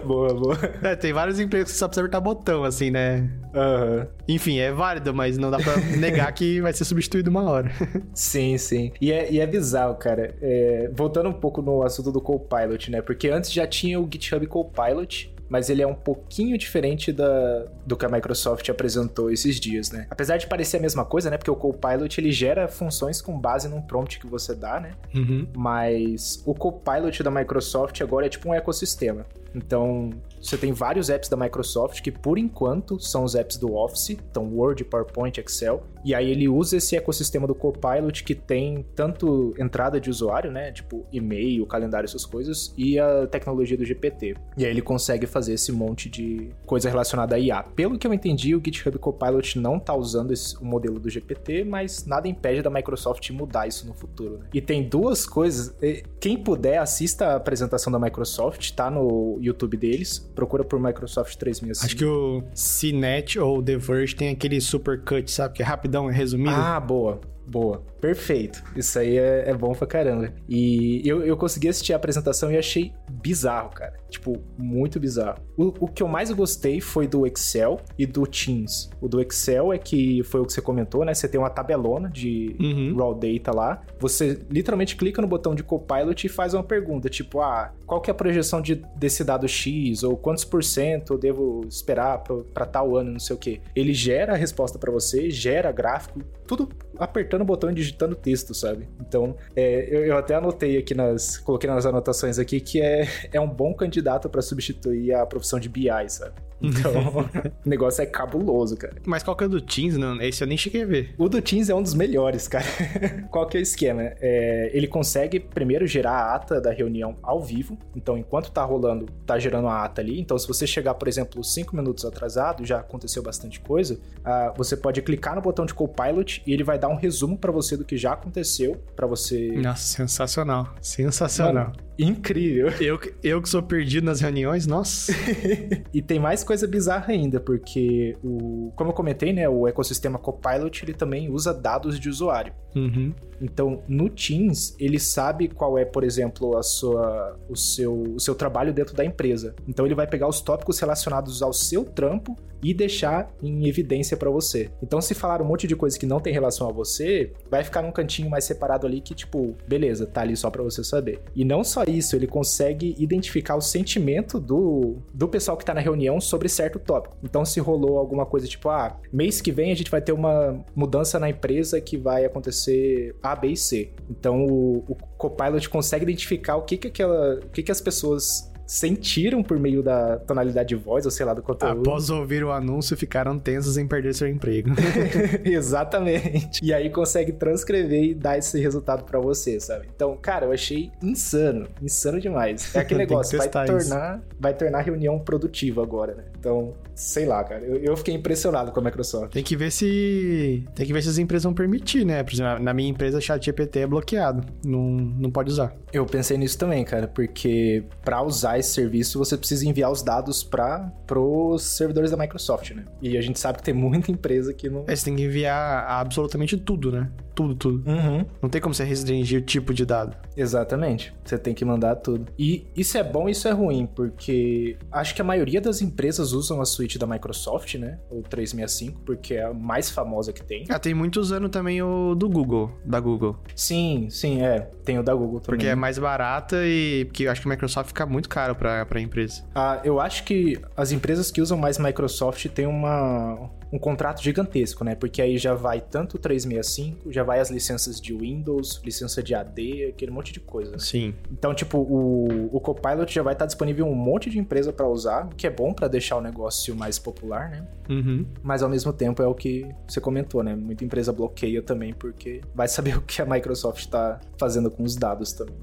boa, 0.04 0.35
boa. 0.35 0.59
É, 0.83 0.97
tem 0.97 1.12
vários 1.28 1.40
empregos 1.40 1.73
que 1.73 1.78
só 1.78 1.87
precisa 1.87 2.06
apertar 2.06 2.20
botão, 2.20 2.64
assim, 2.64 2.90
né? 2.90 3.28
Uhum. 3.54 4.06
Enfim, 4.26 4.58
é 4.58 4.73
válido, 4.73 5.12
mas 5.14 5.37
não 5.37 5.50
dá 5.50 5.58
pra 5.58 5.76
negar 5.97 6.32
que 6.32 6.61
vai 6.61 6.73
ser 6.73 6.85
substituído 6.85 7.30
uma 7.30 7.42
hora. 7.42 7.70
sim, 8.14 8.56
sim. 8.56 8.92
E 9.00 9.12
é, 9.12 9.30
e 9.30 9.40
é 9.40 9.47
bizarro, 9.47 9.94
cara. 9.97 10.35
É, 10.40 10.90
voltando 10.94 11.28
um 11.28 11.35
pouco 11.35 11.61
no 11.61 11.82
assunto 11.82 12.11
do 12.11 12.20
Copilot, 12.20 12.90
né? 12.90 13.02
Porque 13.02 13.28
antes 13.28 13.52
já 13.52 13.66
tinha 13.66 14.00
o 14.00 14.08
GitHub 14.11 14.47
Copilot, 14.47 15.35
mas 15.49 15.70
ele 15.70 15.82
é 15.82 15.87
um 15.87 15.94
pouquinho 15.94 16.56
diferente 16.56 17.12
da, 17.12 17.66
do 17.87 17.97
que 17.97 18.04
a 18.04 18.08
Microsoft 18.08 18.68
apresentou 18.68 19.30
esses 19.30 19.58
dias, 19.58 19.90
né? 19.90 20.06
Apesar 20.11 20.37
de 20.37 20.47
parecer 20.47 20.76
a 20.76 20.80
mesma 20.80 21.04
coisa, 21.04 21.30
né? 21.30 21.37
Porque 21.37 21.50
o 21.50 21.56
Copilot 21.56 22.20
ele 22.20 22.30
gera 22.30 22.68
funções 22.68 23.20
com 23.20 23.38
base 23.38 23.68
num 23.68 23.80
prompt 23.80 24.18
que 24.18 24.26
você 24.26 24.54
dá, 24.54 24.80
né? 24.80 24.92
Uhum. 25.14 25.47
Mas 25.56 26.42
o 26.47 26.54
Copilot 26.54 27.23
da 27.23 27.30
Microsoft 27.30 28.00
agora 28.00 28.26
é 28.26 28.28
tipo 28.28 28.49
um 28.49 28.54
ecossistema. 28.54 29.26
Então, 29.55 30.11
você 30.40 30.57
tem 30.57 30.73
vários 30.73 31.11
apps 31.11 31.28
da 31.28 31.37
Microsoft 31.37 32.00
que, 32.00 32.11
por 32.11 32.38
enquanto, 32.38 33.00
são 33.00 33.25
os 33.25 33.35
apps 33.35 33.57
do 33.57 33.75
Office, 33.75 34.11
então 34.11 34.49
Word, 34.55 34.85
PowerPoint, 34.85 35.38
Excel. 35.38 35.83
E 36.05 36.14
aí 36.14 36.31
ele 36.31 36.49
usa 36.49 36.76
esse 36.76 36.97
ecossistema 36.97 37.47
do 37.47 37.55
Copilot 37.55 38.23
que 38.23 38.35
tem 38.35 38.85
tanto 38.95 39.55
entrada 39.59 40.00
de 40.00 40.09
usuário, 40.09 40.50
né? 40.50 40.71
Tipo 40.73 41.05
e-mail, 41.12 41.67
calendário, 41.67 42.07
essas 42.07 42.25
coisas, 42.25 42.73
e 42.76 42.99
a 42.99 43.26
tecnologia 43.26 43.76
do 43.76 43.85
GPT. 43.85 44.37
E 44.57 44.64
aí 44.64 44.71
ele 44.71 44.81
consegue 44.81 45.26
fazer 45.26 45.55
esse 45.55 45.73
monte 45.73 46.09
de 46.09 46.50
coisa 46.64 46.88
relacionada 46.88 47.35
a 47.35 47.38
IA. 47.38 47.62
Pelo 47.62 47.99
que 47.99 48.07
eu 48.07 48.14
entendi, 48.14 48.55
o 48.55 48.62
GitHub 48.64 48.97
Copilot 48.99 49.59
não 49.59 49.78
tá 49.78 49.95
usando 49.95 50.33
esse, 50.33 50.57
o 50.57 50.64
modelo 50.64 51.00
do 51.00 51.11
GPT, 51.11 51.64
mas 51.64 52.07
nada 52.07 52.28
impede 52.28 52.62
da 52.62 52.71
Microsoft 52.71 53.28
mudar 53.31 53.67
isso 53.67 53.87
no 53.87 53.93
futuro. 53.93 54.38
Né? 54.38 54.47
E 54.55 54.61
tem 54.61 54.88
duas 54.88 55.26
coisas. 55.26 55.75
Quem 56.21 56.38
puder, 56.38 56.78
assista 56.78 57.28
a 57.28 57.37
apresentação 57.37 57.93
da 57.93 57.99
Microsoft, 57.99 58.73
tá 58.73 58.90
no 58.90 59.38
YouTube 59.40 59.76
deles 59.76 60.18
procura 60.35 60.64
por 60.64 60.80
Microsoft 60.80 61.37
365. 61.37 61.87
Acho 61.87 61.97
que 61.97 62.04
o 62.04 62.42
CNET 62.54 63.38
ou 63.38 63.62
The 63.62 63.76
Verge 63.76 64.14
tem 64.14 64.28
aquele 64.30 64.61
super 64.61 65.00
cut, 65.00 65.30
sabe? 65.30 65.54
Que 65.54 65.62
é 65.62 65.64
rapidão, 65.64 66.09
é 66.09 66.12
resumido. 66.12 66.50
Ah, 66.50 66.80
boa. 66.80 67.21
Boa. 67.47 67.83
Perfeito. 68.00 68.62
Isso 68.76 68.99
aí 68.99 69.19
é, 69.19 69.50
é, 69.50 69.55
bom 69.55 69.73
pra 69.73 69.87
caramba. 69.87 70.33
E 70.49 71.02
eu, 71.05 71.25
eu 71.25 71.37
consegui 71.37 71.69
assistir 71.69 71.93
a 71.93 71.97
apresentação 71.97 72.50
e 72.50 72.57
achei 72.57 72.93
bizarro, 73.11 73.71
cara. 73.71 73.95
Tipo, 74.09 74.40
muito 74.57 74.99
bizarro. 75.00 75.40
O, 75.57 75.73
o 75.81 75.88
que 75.88 76.02
eu 76.02 76.09
mais 76.09 76.31
gostei 76.31 76.81
foi 76.81 77.07
do 77.07 77.26
Excel 77.26 77.81
e 77.99 78.07
do 78.07 78.26
Teams. 78.26 78.90
O 79.00 79.09
do 79.09 79.21
Excel 79.21 79.73
é 79.73 79.78
que 79.78 80.23
foi 80.25 80.40
o 80.40 80.47
que 80.47 80.52
você 80.52 80.62
comentou, 80.62 81.05
né? 81.05 81.12
Você 81.12 81.28
tem 81.28 81.40
uma 81.40 81.50
tabelona 81.50 82.09
de 82.09 82.57
uhum. 82.61 82.97
raw 82.97 83.14
data 83.14 83.55
lá. 83.55 83.83
Você 83.99 84.40
literalmente 84.50 84.97
clica 84.97 85.21
no 85.21 85.28
botão 85.28 85.55
de 85.55 85.62
Copilot 85.62 86.27
e 86.27 86.29
faz 86.29 86.55
uma 86.55 86.62
pergunta, 86.62 87.09
tipo, 87.09 87.40
ah, 87.40 87.72
qual 87.87 88.01
que 88.01 88.11
é 88.11 88.12
a 88.12 88.14
projeção 88.14 88.62
de, 88.62 88.77
desse 88.96 89.25
dado 89.25 89.46
X? 89.49 90.03
Ou 90.03 90.16
quantos 90.16 90.44
por 90.44 90.62
cento 90.62 91.14
eu 91.14 91.18
devo 91.18 91.62
esperar 91.68 92.22
para 92.55 92.66
tal 92.66 92.96
ano, 92.96 93.12
não 93.12 93.20
sei 93.20 93.35
o 93.35 93.38
quê. 93.38 93.61
Ele 93.75 93.92
gera 93.92 94.33
a 94.33 94.37
resposta 94.37 94.79
para 94.79 94.92
você, 94.92 95.31
gera 95.31 95.72
gráfico, 95.72 96.20
tudo 96.46 96.68
apertando 96.99 97.42
o 97.42 97.44
botão 97.44 97.70
e 97.70 97.75
digitando 97.88 98.14
texto, 98.14 98.55
sabe? 98.55 98.88
Então, 99.01 99.37
é, 99.57 99.88
eu, 99.90 100.05
eu, 100.07 100.16
até 100.16 100.35
anotei 100.35 100.77
aqui 100.79 100.94
nas. 100.94 101.38
Coloquei 101.38 101.68
nas 101.68 101.87
anotações 101.87 102.38
aqui 102.38 102.61
que 102.61 102.81
é, 102.81 103.09
é 103.33 103.40
um 103.40 103.48
bom 103.48 103.74
candidato 103.74 104.29
para 104.29 104.42
substituir 104.42 105.14
a 105.14 105.27
profissão 105.27 105.59
de 105.59 105.68
BI, 105.68 105.88
sabe? 106.09 106.47
Então, 106.61 106.92
o 107.64 107.68
negócio 107.68 108.03
é 108.03 108.07
cabuloso, 108.07 108.77
cara. 108.77 108.97
Mas 109.05 109.23
qual 109.23 109.37
que 109.37 109.44
é 109.44 109.47
o 109.47 109.51
do 109.51 109.61
Teams? 109.61 109.97
Não, 109.97 110.21
esse 110.21 110.42
eu 110.42 110.49
nem 110.49 110.57
cheguei 110.57 110.83
a 110.83 110.87
ver. 110.87 111.14
O 111.16 111.29
do 111.29 111.40
Teams 111.40 111.68
é 111.68 111.75
um 111.75 111.83
dos 111.83 111.94
melhores, 111.94 112.49
cara. 112.49 112.64
qual 113.31 113.47
que 113.47 113.57
é 113.57 113.61
o 113.61 113.62
esquema? 113.62 114.03
É, 114.21 114.71
ele 114.73 114.87
consegue 114.87 115.40
primeiro 115.40 115.87
gerar 115.87 116.12
a 116.12 116.35
ata 116.35 116.61
da 116.61 116.73
reunião 116.73 117.16
ao 117.23 117.42
vivo. 117.42 117.79
Então, 117.94 118.16
enquanto 118.16 118.51
tá 118.51 118.64
rolando, 118.64 119.07
tá 119.27 119.38
gerando 119.38 119.68
a 119.68 119.85
ata 119.85 120.01
ali. 120.01 120.21
Então, 120.21 120.38
se 120.38 120.47
você 120.47 120.66
chegar, 120.66 120.94
por 120.94 121.09
exemplo, 121.09 121.42
cinco 121.44 121.77
minutos 121.77 122.05
atrasado, 122.05 122.64
já 122.64 122.81
aconteceu 122.81 123.23
bastante 123.23 123.61
coisa, 123.61 123.94
uh, 123.94 124.57
você 124.57 124.77
pode 124.77 125.01
clicar 125.03 125.35
no 125.35 125.42
botão 125.42 125.64
de 125.64 125.75
Copilot 125.75 126.42
e 126.47 126.53
ele 126.53 126.64
vai 126.64 126.79
dar 126.79 126.88
um 126.88 126.97
resumo 126.97 127.38
para 127.38 127.53
você 127.53 127.77
do 127.77 127.85
que 127.85 127.97
já 127.97 128.12
aconteceu, 128.12 128.77
para 128.97 129.07
você... 129.07 129.53
Nossa, 129.53 129.83
sensacional. 129.83 130.75
Sensacional. 130.81 131.68
Mano, 131.68 131.88
incrível. 131.98 132.68
Eu, 132.80 133.00
eu 133.22 133.42
que 133.42 133.48
sou 133.48 133.62
perdido 133.62 134.04
nas 134.04 134.20
reuniões, 134.20 134.66
nossa. 134.66 135.12
e 135.92 136.00
tem 136.00 136.18
mais 136.18 136.44
coisa 136.44 136.66
bizarra 136.66 137.12
ainda, 137.12 137.40
porque 137.40 138.16
o, 138.22 138.72
como 138.76 138.90
eu 138.90 138.94
comentei, 138.94 139.32
né, 139.32 139.48
o 139.48 139.66
ecossistema 139.66 140.18
Copilot 140.18 140.84
ele 140.84 140.94
também 140.94 141.28
usa 141.30 141.52
dados 141.52 141.98
de 141.98 142.08
usuário. 142.08 142.52
Uhum. 142.74 143.12
Então, 143.40 143.82
no 143.88 144.08
Teams, 144.08 144.76
ele 144.78 144.98
sabe 144.98 145.48
qual 145.48 145.78
é, 145.78 145.84
por 145.84 146.04
exemplo, 146.04 146.56
a 146.56 146.62
sua, 146.62 147.37
o, 147.48 147.56
seu, 147.56 148.14
o 148.14 148.20
seu 148.20 148.34
trabalho 148.34 148.72
dentro 148.72 148.94
da 148.94 149.04
empresa. 149.04 149.54
Então, 149.66 149.87
ele 149.87 149.94
vai 149.94 150.06
pegar 150.06 150.28
os 150.28 150.40
tópicos 150.40 150.78
relacionados 150.78 151.42
ao 151.42 151.52
seu 151.52 151.84
trampo 151.84 152.37
e 152.62 152.75
deixar 152.75 153.33
em 153.42 153.68
evidência 153.68 154.16
para 154.16 154.31
você. 154.31 154.71
Então, 154.83 155.01
se 155.01 155.14
falar 155.14 155.42
um 155.42 155.44
monte 155.44 155.66
de 155.66 155.77
coisa 155.77 155.99
que 155.99 156.07
não 156.07 156.21
tem 156.21 156.33
relação 156.33 156.68
a 156.68 156.73
você, 156.73 157.33
vai 157.51 157.64
ficar 157.64 157.83
num 157.83 157.92
cantinho 157.92 158.31
mais 158.31 158.44
separado 158.44 158.87
ali 158.87 159.01
que, 159.01 159.14
tipo, 159.14 159.55
beleza, 159.66 160.07
tá 160.07 160.23
ali 160.23 160.37
só 160.37 160.51
para 160.51 160.62
você 160.62 160.83
saber. 160.83 161.21
E 161.35 161.44
não 161.44 161.62
só 161.62 161.85
isso, 161.85 162.16
ele 162.16 162.27
consegue 162.27 162.94
identificar 162.99 163.57
o 163.57 163.61
sentimento 163.61 164.40
do, 164.40 164.97
do 165.12 165.29
pessoal 165.29 165.57
que 165.57 165.64
tá 165.64 165.75
na 165.75 165.81
reunião 165.81 166.21
sobre 166.21 166.49
certo 166.49 166.79
tópico. 166.79 167.16
Então, 167.23 167.44
se 167.44 167.61
rolou 167.61 167.99
alguma 167.99 168.27
coisa 168.27 168.47
tipo, 168.47 168.68
ah, 168.68 168.99
mês 169.12 169.40
que 169.40 169.53
vem 169.53 169.73
a 169.73 169.75
gente 169.75 169.90
vai 169.90 170.01
ter 170.01 170.12
uma 170.12 170.64
mudança 170.75 171.18
na 171.18 171.29
empresa 171.29 171.81
que 171.81 171.97
vai 171.97 172.25
acontecer 172.25 173.14
A, 173.23 173.35
B 173.35 173.49
e 173.49 173.57
C. 173.57 173.92
Então, 174.11 174.44
o, 174.47 174.85
o 174.88 174.94
Copilot 175.16 175.68
consegue 175.68 176.05
identificar 176.05 176.57
o 176.57 176.62
que 176.62 176.77
que 176.77 176.88
aquela, 176.88 177.37
o 177.37 177.49
que 177.51 177.62
que 177.62 177.73
as 177.73 177.81
pessoas 177.81 178.51
sentiram 178.68 179.42
por 179.42 179.59
meio 179.59 179.83
da 179.83 180.18
tonalidade 180.18 180.68
de 180.68 180.74
voz, 180.74 181.07
ou 181.07 181.11
sei 181.11 181.24
lá, 181.24 181.33
do 181.33 181.42
conteúdo. 181.42 181.81
Após 181.81 182.11
ouvir 182.11 182.44
o 182.44 182.52
anúncio, 182.52 182.94
ficaram 182.98 183.38
tensos 183.38 183.78
em 183.78 183.88
perder 183.88 184.14
seu 184.14 184.28
emprego. 184.28 184.70
Exatamente. 185.42 186.62
E 186.62 186.74
aí 186.74 186.90
consegue 186.90 187.33
transcrever 187.33 188.04
e 188.04 188.14
dar 188.14 188.37
esse 188.37 188.61
resultado 188.61 189.04
para 189.04 189.18
você, 189.18 189.59
sabe? 189.59 189.88
Então, 189.96 190.14
cara, 190.18 190.44
eu 190.44 190.52
achei 190.52 190.92
insano, 191.02 191.66
insano 191.81 192.20
demais. 192.20 192.74
É 192.74 192.81
aquele 192.81 192.98
negócio, 192.98 193.38
vai 193.38 193.48
tornar, 193.48 194.22
vai 194.38 194.52
tornar 194.52 194.81
a 194.81 194.83
reunião 194.83 195.18
produtiva 195.18 195.83
agora, 195.83 196.14
né? 196.14 196.24
Então, 196.38 196.74
sei 196.94 197.26
lá, 197.26 197.42
cara. 197.44 197.64
Eu, 197.64 197.76
eu, 197.76 197.96
fiquei 197.96 198.14
impressionado 198.14 198.70
com 198.70 198.81
a 198.81 198.83
Microsoft. 198.83 199.33
Tem 199.33 199.42
que 199.42 199.57
ver 199.57 199.70
se. 199.70 200.64
Tem 200.74 200.87
que 200.87 200.92
ver 200.92 201.02
se 201.02 201.09
as 201.09 201.18
empresas 201.18 201.44
vão 201.44 201.54
permitir, 201.54 202.04
né? 202.04 202.22
Por 202.22 202.33
exemplo, 202.33 202.62
na 202.62 202.74
minha 202.74 202.90
empresa, 202.90 203.20
chat 203.20 203.44
GPT 203.44 203.81
é 203.81 203.87
bloqueado. 203.87 204.44
Não, 204.64 204.81
não 204.81 205.31
pode 205.31 205.50
usar. 205.50 205.74
Eu 205.92 206.04
pensei 206.04 206.37
nisso 206.37 206.59
também, 206.59 206.85
cara, 206.85 207.09
porque 207.09 207.85
para 208.04 208.22
usar 208.22 208.58
esse 208.59 208.71
serviço, 208.71 209.18
você 209.18 209.37
precisa 209.37 209.66
enviar 209.66 209.90
os 209.90 210.03
dados 210.03 210.42
para 210.42 210.92
os 211.16 211.62
servidores 211.62 212.11
da 212.11 212.16
Microsoft, 212.16 212.73
né? 212.73 212.85
E 213.01 213.16
a 213.16 213.21
gente 213.21 213.38
sabe 213.38 213.59
que 213.59 213.64
tem 213.64 213.75
muita 213.75 214.11
empresa 214.12 214.53
que 214.53 214.68
não. 214.68 214.85
É, 214.87 214.94
você 214.94 215.05
tem 215.05 215.16
que 215.16 215.23
enviar 215.23 215.87
absolutamente 215.88 216.57
tudo, 216.57 216.92
né? 216.92 217.11
Tudo, 217.38 217.55
tudo. 217.55 217.88
Uhum. 217.88 218.27
Não 218.42 218.48
tem 218.48 218.61
como 218.61 218.74
você 218.74 218.83
restringir 218.83 219.40
o 219.40 219.44
tipo 219.44 219.72
de 219.72 219.87
dado. 219.87 220.16
Exatamente. 220.37 221.14
Você 221.24 221.38
tem 221.38 221.55
que 221.55 221.64
mandar 221.64 221.94
tudo. 221.94 222.27
E 222.37 222.66
isso 222.77 222.98
é 222.98 223.05
bom 223.05 223.29
e 223.29 223.33
isso 223.33 223.46
é 223.46 223.53
ruim, 223.53 223.87
porque 223.87 224.77
acho 224.90 225.14
que 225.14 225.22
a 225.22 225.24
maioria 225.24 225.61
das 225.61 225.81
empresas 225.81 226.33
usam 226.33 226.61
a 226.61 226.64
suíte 226.64 226.98
da 226.98 227.07
Microsoft, 227.07 227.77
né? 227.77 228.01
O 228.11 228.22
365, 228.22 229.03
porque 229.03 229.35
é 229.35 229.44
a 229.44 229.55
mais 229.55 229.88
famosa 229.88 230.33
que 230.33 230.42
tem. 230.42 230.64
Ah, 230.68 230.81
tem 230.81 230.94
muitos 230.94 231.29
usando 231.29 231.48
também 231.48 231.81
o 231.81 232.16
do 232.16 232.29
Google, 232.29 232.72
da 232.85 232.98
Google. 232.98 233.37
Sim, 233.55 234.09
sim, 234.11 234.42
é. 234.42 234.68
Tem 234.85 234.98
o 234.98 235.03
da 235.05 235.14
Google 235.14 235.38
também. 235.38 235.59
Porque 235.59 235.68
é 235.68 235.77
mais 235.77 235.96
barata 235.96 236.57
e 236.64 237.05
porque 237.05 237.22
eu 237.22 237.31
acho 237.31 237.40
que 237.40 237.46
o 237.46 237.51
Microsoft 237.51 237.88
fica 237.88 238.05
muito 238.05 238.29
caro 238.29 238.57
pra, 238.57 238.85
pra 238.85 239.01
empresa. 239.01 239.44
Ah, 239.55 239.81
eu 239.85 240.01
acho 240.01 240.24
que 240.24 240.61
as 240.77 240.90
empresas 240.90 241.31
que 241.31 241.40
usam 241.40 241.57
mais 241.57 241.79
Microsoft 241.79 242.46
têm 242.48 242.66
uma, 242.66 243.48
um 243.72 243.78
contrato 243.78 244.22
gigantesco, 244.22 244.85
né? 244.85 244.94
Porque 244.94 245.20
aí 245.20 245.37
já 245.38 245.54
vai 245.54 245.81
tanto 245.81 246.16
o 246.16 246.18
365, 246.18 247.12
já 247.12 247.22
vai 247.22 247.40
as 247.40 247.50
licenças 247.50 248.00
de 248.00 248.14
Windows, 248.14 248.81
licença 248.85 249.22
de 249.22 249.35
AD, 249.35 249.87
aquele 249.87 250.11
monte 250.11 250.33
de 250.33 250.40
coisa. 250.40 250.72
Né? 250.72 250.78
Sim. 250.78 251.14
Então, 251.31 251.54
tipo, 251.54 251.78
o, 251.78 252.48
o 252.54 252.61
Copilot 252.61 253.12
já 253.12 253.22
vai 253.22 253.35
estar 253.35 253.46
disponível 253.46 253.87
em 253.87 253.90
um 253.90 253.94
monte 253.94 254.31
de 254.31 254.38
empresa 254.38 254.72
para 254.72 254.88
usar, 254.88 255.26
o 255.26 255.28
que 255.31 255.46
é 255.46 255.50
bom 255.50 255.72
para 255.72 255.88
deixar 255.88 256.16
o 256.16 256.20
negócio 256.20 256.74
mais 256.74 256.98
popular, 256.98 257.50
né? 257.50 257.66
Uhum. 257.88 258.26
Mas 258.42 258.62
ao 258.62 258.68
mesmo 258.68 258.92
tempo 258.92 259.22
é 259.22 259.26
o 259.26 259.35
que 259.35 259.66
você 259.87 260.00
comentou, 260.00 260.42
né? 260.42 260.54
Muita 260.54 260.85
empresa 260.85 261.12
bloqueia 261.12 261.62
também, 261.62 261.92
porque 261.92 262.40
vai 262.54 262.68
saber 262.68 262.96
o 262.98 263.02
que 263.02 263.20
a 263.20 263.26
Microsoft 263.26 263.81
está 263.81 264.20
fazendo 264.38 264.70
com 264.70 264.83
os 264.83 264.96
dados 264.96 265.33
também. 265.33 265.57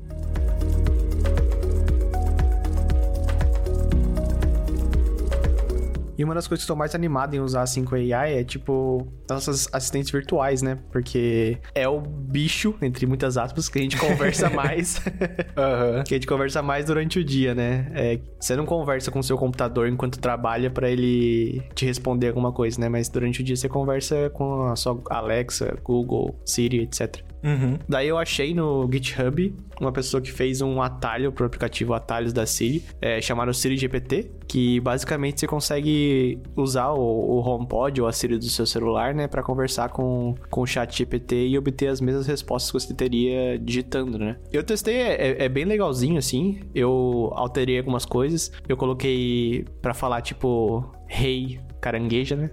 E 6.18 6.24
uma 6.24 6.34
das 6.34 6.48
coisas 6.48 6.62
que 6.62 6.66
estou 6.66 6.76
mais 6.76 6.96
animado 6.96 7.34
em 7.36 7.40
usar 7.40 7.62
a 7.62 7.66
5AI 7.66 8.40
é, 8.40 8.44
tipo, 8.44 9.08
nossas 9.30 9.68
assistentes 9.72 10.12
virtuais, 10.12 10.62
né? 10.62 10.78
Porque 10.92 11.58
é 11.74 11.88
o 11.88 12.00
bicho, 12.00 12.76
entre 12.82 13.06
muitas 13.06 13.38
aspas, 13.38 13.68
que 13.68 13.80
a 13.80 13.82
gente 13.82 13.98
conversa 13.98 14.50
mais. 14.52 14.98
Uhum. 14.98 16.04
que 16.06 16.14
a 16.14 16.18
gente 16.18 16.28
conversa 16.28 16.62
mais 16.62 16.86
durante 16.86 17.20
o 17.20 17.24
dia, 17.24 17.54
né? 17.54 17.92
É, 17.94 18.20
você 18.40 18.56
não 18.56 18.66
conversa 18.66 19.12
com 19.12 19.20
o 19.20 19.24
seu 19.24 19.38
computador 19.38 19.88
enquanto 19.88 20.20
trabalha 20.20 20.70
para 20.70 20.90
ele 20.90 21.64
te 21.74 21.86
responder 21.86 22.30
alguma 22.30 22.52
coisa, 22.52 22.80
né? 22.80 22.88
Mas 22.88 23.10
durante 23.10 23.42
o 23.42 23.44
dia 23.44 23.56
você 23.56 23.68
conversa 23.68 24.30
com 24.30 24.68
a 24.68 24.76
sua 24.76 25.02
Alexa, 25.10 25.78
Google, 25.84 26.40
Siri, 26.46 26.84
etc. 26.84 27.25
Uhum. 27.46 27.78
Daí 27.88 28.08
eu 28.08 28.18
achei 28.18 28.56
no 28.56 28.90
GitHub 28.92 29.54
uma 29.80 29.92
pessoa 29.92 30.20
que 30.20 30.32
fez 30.32 30.62
um 30.62 30.82
atalho 30.82 31.32
pro 31.32 31.46
aplicativo 31.46 31.94
Atalhos 31.94 32.34
da 32.34 32.46
Siri, 32.46 32.84
é, 33.00 33.22
chamado 33.22 33.54
Siri 33.54 33.78
GPT, 33.78 34.32
que 34.48 34.80
basicamente 34.80 35.40
você 35.40 35.48
consegue 35.48 36.40
usar 36.56 36.92
o, 36.92 37.00
o 37.00 37.40
HomePod 37.40 38.02
ou 38.02 38.08
a 38.08 38.12
Siri 38.12 38.38
do 38.38 38.46
seu 38.46 38.66
celular, 38.66 39.14
né, 39.14 39.28
para 39.28 39.44
conversar 39.44 39.90
com, 39.90 40.34
com 40.50 40.62
o 40.62 40.66
chat 40.66 40.98
GPT 40.98 41.50
e 41.50 41.58
obter 41.58 41.88
as 41.88 42.02
mesmas 42.02 42.26
respostas 42.26 42.72
que 42.72 42.88
você 42.88 42.94
teria 42.94 43.60
digitando, 43.60 44.18
né. 44.18 44.38
Eu 44.52 44.64
testei, 44.64 44.96
é, 44.96 45.44
é 45.46 45.50
bem 45.50 45.66
legalzinho, 45.66 46.18
assim, 46.18 46.62
eu 46.74 47.32
alterei 47.36 47.78
algumas 47.78 48.06
coisas, 48.06 48.52
eu 48.68 48.76
coloquei 48.76 49.66
para 49.82 49.94
falar, 49.94 50.22
tipo, 50.22 50.90
hey, 51.10 51.60
carangueja, 51.86 52.36
né? 52.36 52.50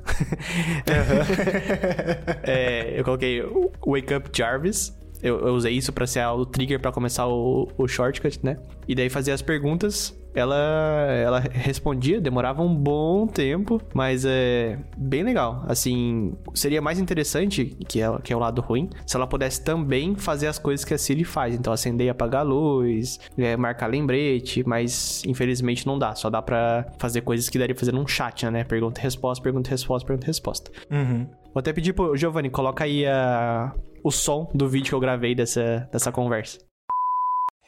é, 2.44 3.00
eu 3.00 3.02
coloquei 3.02 3.40
Wake 3.86 4.14
Up 4.14 4.30
Jarvis. 4.30 4.94
Eu, 5.22 5.40
eu 5.46 5.54
usei 5.54 5.72
isso 5.72 5.90
para 5.90 6.06
ser 6.06 6.26
o 6.26 6.44
trigger 6.44 6.78
para 6.78 6.92
começar 6.92 7.26
o, 7.26 7.66
o 7.78 7.88
shortcut, 7.88 8.38
né? 8.42 8.58
E 8.86 8.94
daí 8.94 9.08
fazia 9.08 9.32
as 9.32 9.40
perguntas 9.40 10.14
ela, 10.34 10.56
ela 10.56 11.40
respondia, 11.40 12.20
demorava 12.20 12.62
um 12.62 12.74
bom 12.74 13.26
tempo, 13.26 13.80
mas 13.94 14.24
é 14.24 14.78
bem 14.96 15.22
legal. 15.22 15.64
Assim, 15.66 16.34
seria 16.54 16.80
mais 16.80 16.98
interessante, 16.98 17.76
que 17.88 18.00
é, 18.00 18.18
que 18.22 18.32
é 18.32 18.36
o 18.36 18.38
lado 18.38 18.60
ruim, 18.60 18.88
se 19.06 19.16
ela 19.16 19.26
pudesse 19.26 19.62
também 19.64 20.14
fazer 20.14 20.46
as 20.46 20.58
coisas 20.58 20.84
que 20.84 20.94
a 20.94 20.98
Siri 20.98 21.24
faz. 21.24 21.54
Então, 21.54 21.72
acender 21.72 22.06
e 22.06 22.10
apagar 22.10 22.40
a 22.40 22.44
luz, 22.44 23.20
é, 23.36 23.56
marcar 23.56 23.88
lembrete, 23.88 24.66
mas 24.66 25.22
infelizmente 25.26 25.86
não 25.86 25.98
dá. 25.98 26.14
Só 26.14 26.30
dá 26.30 26.40
pra 26.40 26.86
fazer 26.98 27.20
coisas 27.22 27.48
que 27.48 27.58
daria 27.58 27.74
fazer 27.74 27.92
num 27.92 28.06
chat, 28.06 28.48
né? 28.50 28.64
Pergunta 28.64 29.00
e 29.00 29.02
resposta, 29.02 29.42
pergunta 29.42 29.68
e 29.68 29.72
resposta, 29.72 30.06
pergunta 30.06 30.26
e 30.26 30.28
resposta. 30.28 30.70
Uhum. 30.90 31.26
Vou 31.52 31.60
até 31.60 31.72
pedir 31.72 31.92
pro 31.92 32.16
Giovanni, 32.16 32.48
coloca 32.48 32.84
aí 32.84 33.04
a, 33.06 33.74
o 34.02 34.10
som 34.10 34.50
do 34.54 34.68
vídeo 34.68 34.88
que 34.88 34.94
eu 34.94 35.00
gravei 35.00 35.34
dessa, 35.34 35.88
dessa 35.92 36.10
conversa. 36.10 36.58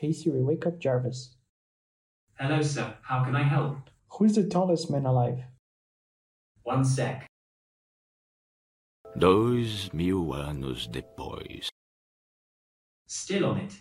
Hey 0.00 0.12
Siri, 0.12 0.40
wake 0.40 0.66
up 0.66 0.78
Jarvis. 0.82 1.33
Hello, 2.36 2.60
sir. 2.60 2.92
How 3.02 3.22
can 3.22 3.36
I 3.36 3.44
help? 3.44 3.78
Who 4.08 4.24
is 4.24 4.34
the 4.34 4.48
tallest 4.48 4.90
man 4.90 5.06
alive? 5.06 5.44
One 6.64 6.84
sec. 6.84 7.28
Dois 9.16 9.88
mil 9.92 10.34
anos 10.34 10.88
depois. 10.88 11.68
Still 13.06 13.44
on 13.44 13.58
it. 13.58 13.74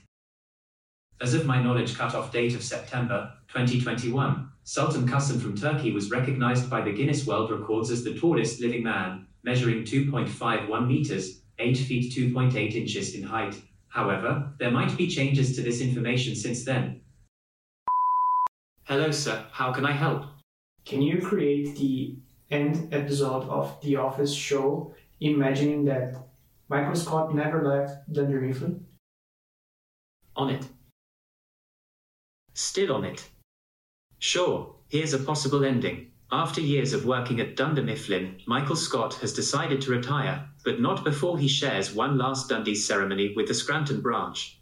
As 1.19 1.33
of 1.33 1.47
my 1.47 1.63
knowledge 1.63 1.97
cut-off 1.97 2.31
date 2.31 2.53
of 2.53 2.63
September 2.63 3.31
2021, 3.47 4.49
Sultan 4.63 5.07
Qasim 5.07 5.41
from 5.41 5.57
Turkey 5.57 5.91
was 5.91 6.11
recognized 6.11 6.69
by 6.69 6.81
the 6.81 6.93
Guinness 6.93 7.25
World 7.25 7.49
Records 7.49 7.89
as 7.89 8.03
the 8.03 8.13
tallest 8.13 8.61
living 8.61 8.83
man, 8.83 9.25
measuring 9.43 9.83
2.51 9.83 10.87
meters, 10.87 11.41
8 11.57 11.75
feet 11.75 12.13
2.8 12.13 12.75
inches 12.75 13.15
in 13.15 13.23
height. 13.23 13.59
However, 13.87 14.53
there 14.59 14.71
might 14.71 14.95
be 14.95 15.07
changes 15.07 15.55
to 15.55 15.63
this 15.63 15.81
information 15.81 16.35
since 16.35 16.63
then. 16.63 17.01
Hello, 18.85 19.11
sir. 19.11 19.45
How 19.49 19.71
can 19.71 19.85
I 19.85 19.93
help? 19.93 20.25
Can 20.83 21.01
you 21.01 21.21
create 21.21 21.77
the 21.77 22.17
end 22.51 22.93
episode 22.93 23.47
of 23.47 23.79
The 23.81 23.95
Office 23.95 24.33
show 24.33 24.93
imagining 25.21 25.85
that 25.85 26.27
Michael 26.67 26.95
Scott 26.95 27.33
never 27.33 27.63
left 27.63 28.11
Dunder 28.11 28.41
Mifflin? 28.41 28.85
On 30.35 30.49
it. 30.49 30.67
Still 32.53 32.91
on 32.91 33.05
it. 33.05 33.29
Sure, 34.19 34.75
here's 34.89 35.13
a 35.13 35.19
possible 35.19 35.63
ending. 35.63 36.11
After 36.29 36.59
years 36.59 36.91
of 36.91 37.05
working 37.05 37.39
at 37.39 37.55
Dunder 37.55 37.83
Mifflin, 37.83 38.41
Michael 38.47 38.75
Scott 38.75 39.13
has 39.21 39.31
decided 39.31 39.79
to 39.81 39.91
retire, 39.91 40.49
but 40.65 40.81
not 40.81 41.05
before 41.05 41.37
he 41.37 41.47
shares 41.47 41.93
one 41.93 42.17
last 42.17 42.49
Dundee 42.49 42.75
ceremony 42.75 43.33
with 43.33 43.47
the 43.47 43.53
Scranton 43.53 44.01
branch. 44.01 44.59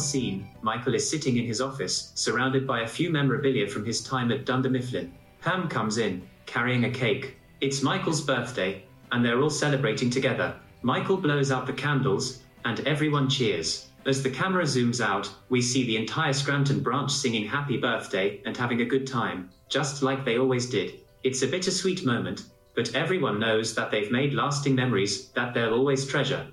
Final 0.00 0.08
scene, 0.08 0.48
Michael 0.62 0.94
is 0.94 1.10
sitting 1.10 1.36
in 1.36 1.44
his 1.44 1.60
office, 1.60 2.12
surrounded 2.14 2.66
by 2.66 2.80
a 2.80 2.88
few 2.88 3.10
memorabilia 3.10 3.68
from 3.68 3.84
his 3.84 4.02
time 4.02 4.32
at 4.32 4.46
Dunder 4.46 4.70
Mifflin. 4.70 5.12
Pam 5.42 5.68
comes 5.68 5.98
in, 5.98 6.26
carrying 6.46 6.86
a 6.86 6.90
cake. 6.90 7.36
It's 7.60 7.82
Michael's 7.82 8.22
birthday, 8.22 8.82
and 9.12 9.22
they're 9.22 9.42
all 9.42 9.50
celebrating 9.50 10.08
together. 10.08 10.56
Michael 10.80 11.18
blows 11.18 11.52
out 11.52 11.66
the 11.66 11.74
candles, 11.74 12.40
and 12.64 12.80
everyone 12.86 13.28
cheers. 13.28 13.90
As 14.06 14.22
the 14.22 14.30
camera 14.30 14.64
zooms 14.64 15.02
out, 15.02 15.30
we 15.50 15.60
see 15.60 15.84
the 15.84 15.98
entire 15.98 16.32
Scranton 16.32 16.80
branch 16.80 17.12
singing 17.12 17.46
happy 17.46 17.76
birthday 17.76 18.40
and 18.46 18.56
having 18.56 18.80
a 18.80 18.86
good 18.86 19.06
time, 19.06 19.50
just 19.68 20.02
like 20.02 20.24
they 20.24 20.38
always 20.38 20.64
did. 20.64 20.94
It's 21.24 21.42
a 21.42 21.46
bittersweet 21.46 22.06
moment, 22.06 22.44
but 22.74 22.94
everyone 22.94 23.38
knows 23.38 23.74
that 23.74 23.90
they've 23.90 24.10
made 24.10 24.32
lasting 24.32 24.74
memories 24.74 25.28
that 25.32 25.52
they'll 25.52 25.74
always 25.74 26.06
treasure. 26.06 26.46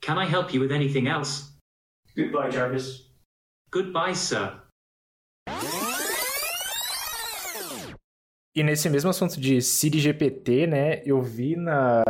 Can 0.00 0.18
I 0.18 0.24
help 0.24 0.52
you 0.52 0.58
with 0.58 0.72
anything 0.72 1.06
else? 1.06 1.51
Goodbye, 2.16 2.50
Jarvis. 2.50 3.10
Goodbye, 3.72 4.14
sir. 4.14 4.62
E 8.54 8.62
nesse 8.62 8.90
mesmo 8.90 9.08
assunto 9.08 9.40
de 9.40 9.62
Siri 9.62 9.98
GPT, 9.98 10.66
né, 10.66 11.02
eu 11.06 11.22
vi 11.22 11.56
na, 11.56 12.02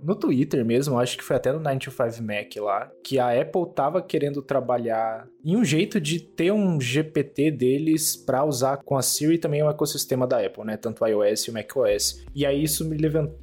no 0.00 0.14
Twitter 0.14 0.64
mesmo, 0.64 0.96
acho 1.00 1.18
que 1.18 1.24
foi 1.24 1.34
até 1.34 1.50
no 1.50 1.58
95 1.58 2.22
Mac 2.22 2.56
lá, 2.58 2.88
que 3.04 3.18
a 3.18 3.40
Apple 3.40 3.74
tava 3.74 4.00
querendo 4.00 4.40
trabalhar 4.40 5.26
em 5.44 5.56
um 5.56 5.64
jeito 5.64 6.00
de 6.00 6.20
ter 6.20 6.52
um 6.52 6.80
GPT 6.80 7.50
deles 7.50 8.16
para 8.16 8.44
usar 8.44 8.78
com 8.78 8.96
a 8.96 9.02
Siri 9.02 9.38
também 9.38 9.60
é 9.60 9.64
o 9.64 9.70
ecossistema 9.70 10.26
da 10.26 10.44
Apple, 10.44 10.64
né, 10.64 10.76
tanto 10.76 11.04
o 11.04 11.06
iOS 11.06 11.44
e 11.44 11.50
o 11.50 11.54
macOS. 11.54 12.24
E 12.34 12.46
aí 12.46 12.62
isso 12.62 12.84
me 12.88 12.96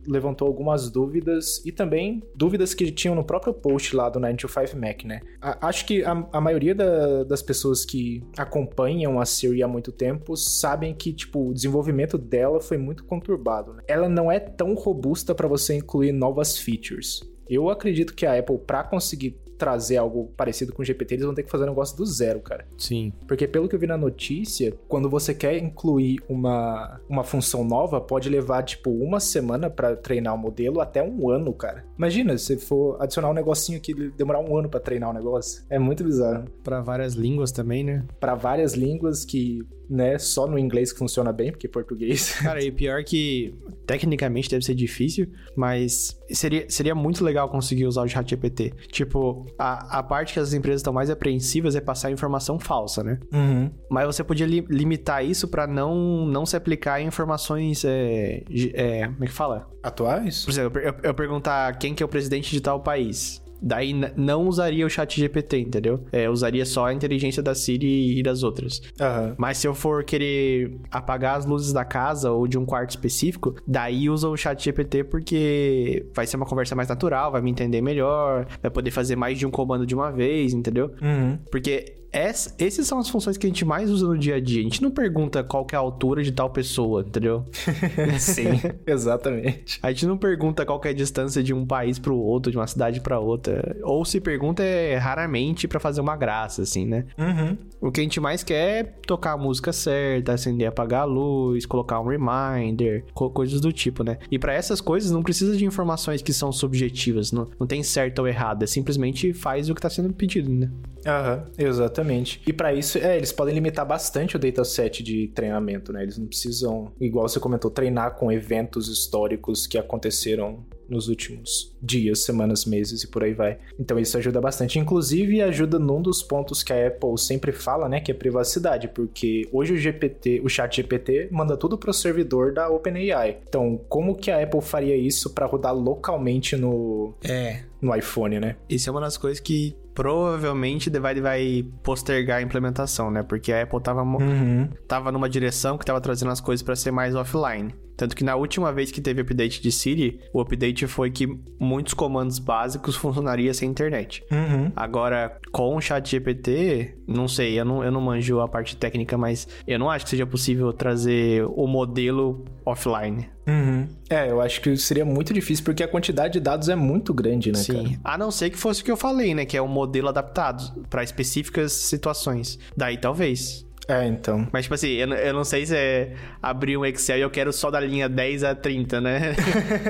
levantou 0.07 0.47
algumas 0.47 0.89
dúvidas 0.89 1.63
e 1.65 1.71
também 1.71 2.23
dúvidas 2.35 2.73
que 2.73 2.91
tinham 2.91 3.15
no 3.15 3.23
próprio 3.23 3.53
post 3.53 3.95
lá 3.95 4.09
do 4.09 4.19
95 4.19 4.77
Mac, 4.77 5.03
né. 5.03 5.21
A, 5.41 5.67
acho 5.67 5.85
que 5.85 6.03
a, 6.03 6.27
a 6.31 6.41
maioria 6.41 6.73
da, 6.73 7.23
das 7.23 7.41
pessoas 7.41 7.85
que 7.85 8.23
acompanham 8.37 9.19
a 9.19 9.25
Siri 9.25 9.61
há 9.61 9.67
muito 9.67 9.91
tempo 9.91 10.35
sabem 10.35 10.93
que, 10.93 11.13
tipo, 11.13 11.49
o 11.49 11.53
desenvolvimento 11.53 12.17
dela 12.17 12.47
dela 12.47 12.61
foi 12.61 12.77
muito 12.77 13.03
conturbado. 13.03 13.73
Né? 13.73 13.83
Ela 13.87 14.07
não 14.07 14.31
é 14.31 14.39
tão 14.39 14.73
robusta 14.73 15.35
para 15.35 15.47
você 15.47 15.75
incluir 15.75 16.11
novas 16.11 16.57
features. 16.57 17.21
Eu 17.49 17.69
acredito 17.69 18.13
que 18.13 18.25
a 18.25 18.37
Apple, 18.37 18.57
para 18.57 18.83
conseguir 18.83 19.37
trazer 19.57 19.97
algo 19.97 20.31
parecido 20.37 20.73
com 20.73 20.81
o 20.81 20.85
GPT, 20.85 21.15
eles 21.15 21.25
vão 21.25 21.33
ter 21.33 21.43
que 21.43 21.51
fazer 21.51 21.63
um 21.63 21.67
negócio 21.67 21.97
do 21.97 22.05
zero, 22.05 22.39
cara. 22.39 22.65
Sim. 22.77 23.11
Porque 23.27 23.47
pelo 23.47 23.67
que 23.67 23.75
eu 23.75 23.79
vi 23.79 23.87
na 23.87 23.97
notícia, 23.97 24.73
quando 24.87 25.09
você 25.09 25.33
quer 25.33 25.57
incluir 25.57 26.19
uma, 26.29 26.99
uma 27.09 27.23
função 27.23 27.63
nova, 27.63 27.99
pode 27.99 28.29
levar, 28.29 28.63
tipo, 28.63 28.89
uma 28.89 29.19
semana 29.19 29.69
pra 29.69 29.95
treinar 29.95 30.35
o 30.35 30.37
modelo 30.37 30.79
até 30.79 31.01
um 31.03 31.29
ano, 31.29 31.53
cara. 31.53 31.85
Imagina, 31.97 32.37
se 32.37 32.57
for 32.57 33.01
adicionar 33.01 33.29
um 33.29 33.33
negocinho 33.33 33.81
que 33.81 33.93
demorar 34.11 34.39
um 34.39 34.55
ano 34.57 34.69
pra 34.69 34.79
treinar 34.79 35.09
o 35.09 35.13
negócio. 35.13 35.63
É 35.69 35.79
muito 35.79 36.03
bizarro. 36.03 36.45
Pra 36.63 36.81
várias 36.81 37.13
línguas 37.13 37.51
também, 37.51 37.83
né? 37.83 38.05
Pra 38.19 38.35
várias 38.35 38.73
línguas 38.73 39.25
que 39.25 39.65
né? 39.89 40.17
Só 40.17 40.47
no 40.47 40.57
inglês 40.57 40.91
que 40.91 40.99
funciona 40.99 41.31
bem, 41.31 41.51
porque 41.51 41.67
português. 41.67 42.31
Cara, 42.41 42.63
e 42.63 42.71
pior 42.71 43.03
que 43.03 43.53
tecnicamente 43.85 44.49
deve 44.49 44.63
ser 44.63 44.75
difícil, 44.75 45.27
mas 45.55 46.19
seria, 46.29 46.65
seria 46.69 46.93
muito 46.93 47.23
legal 47.23 47.49
conseguir 47.49 47.85
usar 47.85 48.03
o 48.03 48.07
ChatGPT. 48.07 48.73
Tipo, 48.91 49.45
a, 49.57 49.99
a 49.99 50.03
parte 50.03 50.33
que 50.33 50.39
as 50.39 50.53
empresas 50.53 50.81
estão 50.81 50.93
mais 50.93 51.09
apreensivas 51.09 51.75
é 51.75 51.81
passar 51.81 52.11
informação 52.11 52.59
falsa, 52.59 53.03
né? 53.03 53.19
Uhum. 53.31 53.71
Mas 53.89 54.05
você 54.05 54.23
podia 54.23 54.45
li, 54.45 54.65
limitar 54.69 55.23
isso 55.25 55.47
para 55.47 55.65
não, 55.65 56.25
não 56.25 56.45
se 56.45 56.55
aplicar 56.55 57.01
em 57.01 57.07
informações. 57.07 57.83
É, 57.85 58.43
é, 58.73 59.07
como 59.07 59.23
é 59.23 59.27
que 59.27 59.33
fala? 59.33 59.69
Atuais? 59.81 60.43
Por 60.43 60.51
exemplo, 60.51 60.79
eu, 60.79 60.93
eu 61.03 61.13
perguntar 61.13 61.77
quem 61.77 61.93
que 61.93 62.03
é 62.03 62.05
o 62.05 62.09
presidente 62.09 62.51
de 62.51 62.61
tal 62.61 62.81
país. 62.81 63.41
Daí 63.61 63.93
não 64.15 64.47
usaria 64.47 64.85
o 64.85 64.89
chat 64.89 65.19
GPT, 65.19 65.59
entendeu? 65.59 66.03
É, 66.11 66.29
usaria 66.29 66.65
só 66.65 66.87
a 66.87 66.93
inteligência 66.93 67.41
da 67.41 67.55
Siri 67.55 68.19
e 68.19 68.23
das 68.23 68.43
outras. 68.43 68.81
Uhum. 68.99 69.35
Mas 69.37 69.57
se 69.57 69.67
eu 69.67 69.73
for 69.73 70.03
querer 70.03 70.77
apagar 70.91 71.37
as 71.37 71.45
luzes 71.45 71.73
da 71.73 71.83
casa 71.83 72.31
ou 72.31 72.47
de 72.47 72.57
um 72.57 72.65
quarto 72.65 72.91
específico, 72.91 73.55
daí 73.67 74.09
usa 74.09 74.27
o 74.29 74.37
chat 74.37 74.63
GPT 74.63 75.03
porque 75.05 76.05
vai 76.13 76.25
ser 76.27 76.37
uma 76.37 76.45
conversa 76.45 76.75
mais 76.75 76.89
natural, 76.89 77.31
vai 77.31 77.41
me 77.41 77.51
entender 77.51 77.81
melhor, 77.81 78.45
vai 78.61 78.71
poder 78.71 78.91
fazer 78.91 79.15
mais 79.15 79.37
de 79.37 79.45
um 79.45 79.51
comando 79.51 79.85
de 79.85 79.95
uma 79.95 80.11
vez, 80.11 80.53
entendeu? 80.53 80.91
Uhum. 81.01 81.37
Porque 81.51 81.96
essa, 82.11 82.53
essas 82.57 82.87
são 82.87 82.99
as 82.99 83.09
funções 83.09 83.37
que 83.37 83.45
a 83.45 83.49
gente 83.49 83.65
mais 83.65 83.89
usa 83.89 84.07
no 84.07 84.17
dia 84.17 84.35
a 84.35 84.39
dia. 84.39 84.61
A 84.61 84.63
gente 84.63 84.81
não 84.81 84.91
pergunta 84.91 85.43
qual 85.43 85.65
que 85.65 85.75
é 85.75 85.77
a 85.77 85.81
altura 85.81 86.23
de 86.23 86.31
tal 86.31 86.49
pessoa, 86.49 87.01
entendeu? 87.01 87.45
Sim, 88.19 88.61
exatamente. 88.85 89.79
A 89.81 89.91
gente 89.91 90.05
não 90.05 90.17
pergunta 90.17 90.65
qual 90.65 90.79
que 90.79 90.87
é 90.87 90.91
a 90.91 90.93
distância 90.93 91.43
de 91.43 91.53
um 91.53 91.65
país 91.65 91.99
para 91.99 92.11
o 92.11 92.19
outro, 92.19 92.51
de 92.51 92.57
uma 92.57 92.67
cidade 92.67 93.01
para 93.01 93.19
outra. 93.19 93.75
Ou 93.83 94.03
se 94.05 94.19
pergunta 94.19 94.63
é 94.63 94.97
raramente 94.97 95.67
para 95.67 95.79
fazer 95.79 96.01
uma 96.01 96.15
graça, 96.15 96.61
assim, 96.61 96.85
né? 96.85 97.05
Uhum. 97.17 97.57
O 97.79 97.91
que 97.91 98.01
a 98.01 98.03
gente 98.03 98.19
mais 98.19 98.43
quer 98.43 98.79
é 98.79 98.83
tocar 98.83 99.33
a 99.33 99.37
música 99.37 99.71
certa, 99.71 100.33
acender, 100.33 100.67
apagar 100.67 101.01
a 101.01 101.05
luz, 101.05 101.65
colocar 101.65 101.99
um 101.99 102.07
reminder, 102.07 103.05
co 103.13 103.29
coisas 103.29 103.61
do 103.61 103.71
tipo, 103.71 104.03
né? 104.03 104.17
E 104.31 104.39
para 104.39 104.53
essas 104.53 104.81
coisas 104.81 105.11
não 105.11 105.21
precisa 105.21 105.55
de 105.55 105.65
informações 105.65 106.21
que 106.21 106.33
são 106.33 106.51
subjetivas, 106.51 107.31
não, 107.31 107.47
não 107.59 107.67
tem 107.67 107.83
certo 107.83 108.19
ou 108.19 108.27
errado, 108.27 108.63
é 108.63 108.67
simplesmente 108.67 109.33
faz 109.33 109.69
o 109.69 109.75
que 109.75 109.79
está 109.79 109.89
sendo 109.89 110.11
pedido, 110.13 110.49
né? 110.49 110.71
Aham, 111.05 111.43
uhum, 111.45 111.53
exatamente. 111.97 112.41
E 112.45 112.53
para 112.53 112.73
isso, 112.73 112.97
é, 112.97 113.17
eles 113.17 113.31
podem 113.31 113.53
limitar 113.53 113.85
bastante 113.85 114.35
o 114.35 114.39
dataset 114.39 115.01
de 115.03 115.27
treinamento, 115.29 115.91
né? 115.91 116.03
Eles 116.03 116.17
não 116.17 116.27
precisam, 116.27 116.91
igual 116.99 117.27
você 117.27 117.39
comentou, 117.39 117.71
treinar 117.71 118.15
com 118.15 118.31
eventos 118.31 118.87
históricos 118.87 119.65
que 119.65 119.77
aconteceram 119.77 120.65
nos 120.87 121.09
últimos 121.09 121.75
dias, 121.81 122.23
semanas, 122.23 122.65
meses 122.65 123.03
e 123.03 123.07
por 123.07 123.23
aí 123.23 123.33
vai. 123.33 123.57
Então 123.77 123.99
isso 123.99 124.17
ajuda 124.17 124.39
bastante. 124.39 124.79
Inclusive 124.79 125.41
ajuda 125.41 125.77
num 125.77 126.01
dos 126.01 126.23
pontos 126.23 126.63
que 126.63 126.71
a 126.71 126.87
Apple 126.87 127.17
sempre 127.17 127.51
fala, 127.51 127.89
né, 127.89 127.99
que 127.99 128.11
é 128.11 128.13
privacidade, 128.13 128.87
porque 128.87 129.47
hoje 129.51 129.73
o 129.73 129.77
GPT, 129.77 130.41
o 130.43 130.49
Chat 130.49 130.77
GPT 130.77 131.27
manda 131.31 131.57
tudo 131.57 131.77
pro 131.77 131.93
servidor 131.93 132.53
da 132.53 132.69
OpenAI. 132.69 133.39
Então, 133.47 133.81
como 133.89 134.15
que 134.15 134.31
a 134.31 134.41
Apple 134.41 134.61
faria 134.61 134.95
isso 134.95 135.31
para 135.31 135.45
rodar 135.45 135.75
localmente 135.75 136.55
no 136.55 137.13
é 137.23 137.63
no 137.81 137.95
iPhone, 137.95 138.39
né? 138.39 138.55
Isso 138.67 138.89
é 138.89 138.91
uma 138.91 139.01
das 139.01 139.17
coisas 139.17 139.39
que 139.39 139.75
provavelmente 139.97 140.91
vai, 140.91 141.19
vai 141.19 141.65
postergar 141.81 142.37
a 142.37 142.41
implementação, 142.43 143.09
né? 143.09 143.23
Porque 143.23 143.51
a 143.51 143.63
Apple 143.63 143.81
tava, 143.81 144.03
uhum. 144.03 144.69
tava 144.87 145.11
numa 145.11 145.27
direção 145.27 145.75
que 145.75 145.83
tava 145.83 145.99
trazendo 145.99 146.31
as 146.31 146.39
coisas 146.39 146.61
para 146.61 146.75
ser 146.75 146.91
mais 146.91 147.15
offline. 147.15 147.73
Tanto 147.97 148.15
que 148.15 148.23
na 148.23 148.35
última 148.35 148.71
vez 148.71 148.91
que 148.91 149.01
teve 149.01 149.21
update 149.21 149.59
de 149.59 149.71
Siri, 149.71 150.19
o 150.31 150.39
update 150.39 150.85
foi 150.85 151.09
que 151.09 151.27
muitos 151.59 151.95
comandos 151.95 152.37
básicos 152.37 152.95
funcionariam 152.95 153.51
sem 153.55 153.71
internet. 153.71 154.23
Uhum. 154.31 154.71
Agora, 154.75 155.35
com 155.51 155.75
o 155.75 155.81
chat 155.81 156.07
GPT, 156.07 156.95
não 157.07 157.27
sei, 157.27 157.59
eu 157.59 157.65
não, 157.65 157.83
eu 157.83 157.91
não 157.91 157.99
manjo 157.99 158.39
a 158.39 158.47
parte 158.47 158.77
técnica, 158.77 159.17
mas 159.17 159.47
eu 159.65 159.79
não 159.79 159.89
acho 159.89 160.05
que 160.05 160.11
seja 160.11 160.27
possível 160.27 160.71
trazer 160.71 161.43
o 161.43 161.65
modelo 161.65 162.45
offline. 162.63 163.27
Uhum. 163.47 163.87
É, 164.09 164.29
eu 164.29 164.41
acho 164.41 164.59
que 164.59 164.75
seria 164.75 165.05
muito 165.05 165.33
difícil 165.33 165.63
porque 165.63 165.81
a 165.81 165.87
quantidade 165.87 166.33
de 166.33 166.39
dados 166.39 166.67
é 166.67 166.75
muito 166.75 167.13
grande, 167.13 167.51
né, 167.51 167.59
Sim. 167.59 167.83
Cara? 167.83 167.99
A 168.03 168.17
não 168.17 168.29
ser 168.29 168.49
que 168.49 168.57
fosse 168.57 168.81
o 168.81 168.85
que 168.85 168.91
eu 168.91 168.97
falei, 168.97 169.33
né? 169.33 169.45
Que 169.45 169.55
é 169.55 169.61
um 169.61 169.67
modelo 169.67 170.09
adaptado 170.09 170.85
para 170.89 171.03
específicas 171.03 171.71
situações. 171.71 172.59
Daí 172.75 172.97
talvez. 172.97 173.65
É, 173.87 174.05
então. 174.05 174.45
Mas, 174.51 174.63
tipo 174.63 174.75
assim, 174.75 174.89
eu, 174.89 175.07
eu 175.13 175.33
não 175.33 175.45
sei 175.45 175.65
se 175.65 175.73
é 175.73 176.13
abrir 176.41 176.75
um 176.75 176.85
Excel 176.85 177.19
e 177.19 177.21
eu 177.21 177.29
quero 177.29 177.53
só 177.53 177.71
da 177.71 177.79
linha 177.79 178.09
10 178.09 178.43
a 178.43 178.53
30, 178.53 178.99
né? 178.99 179.35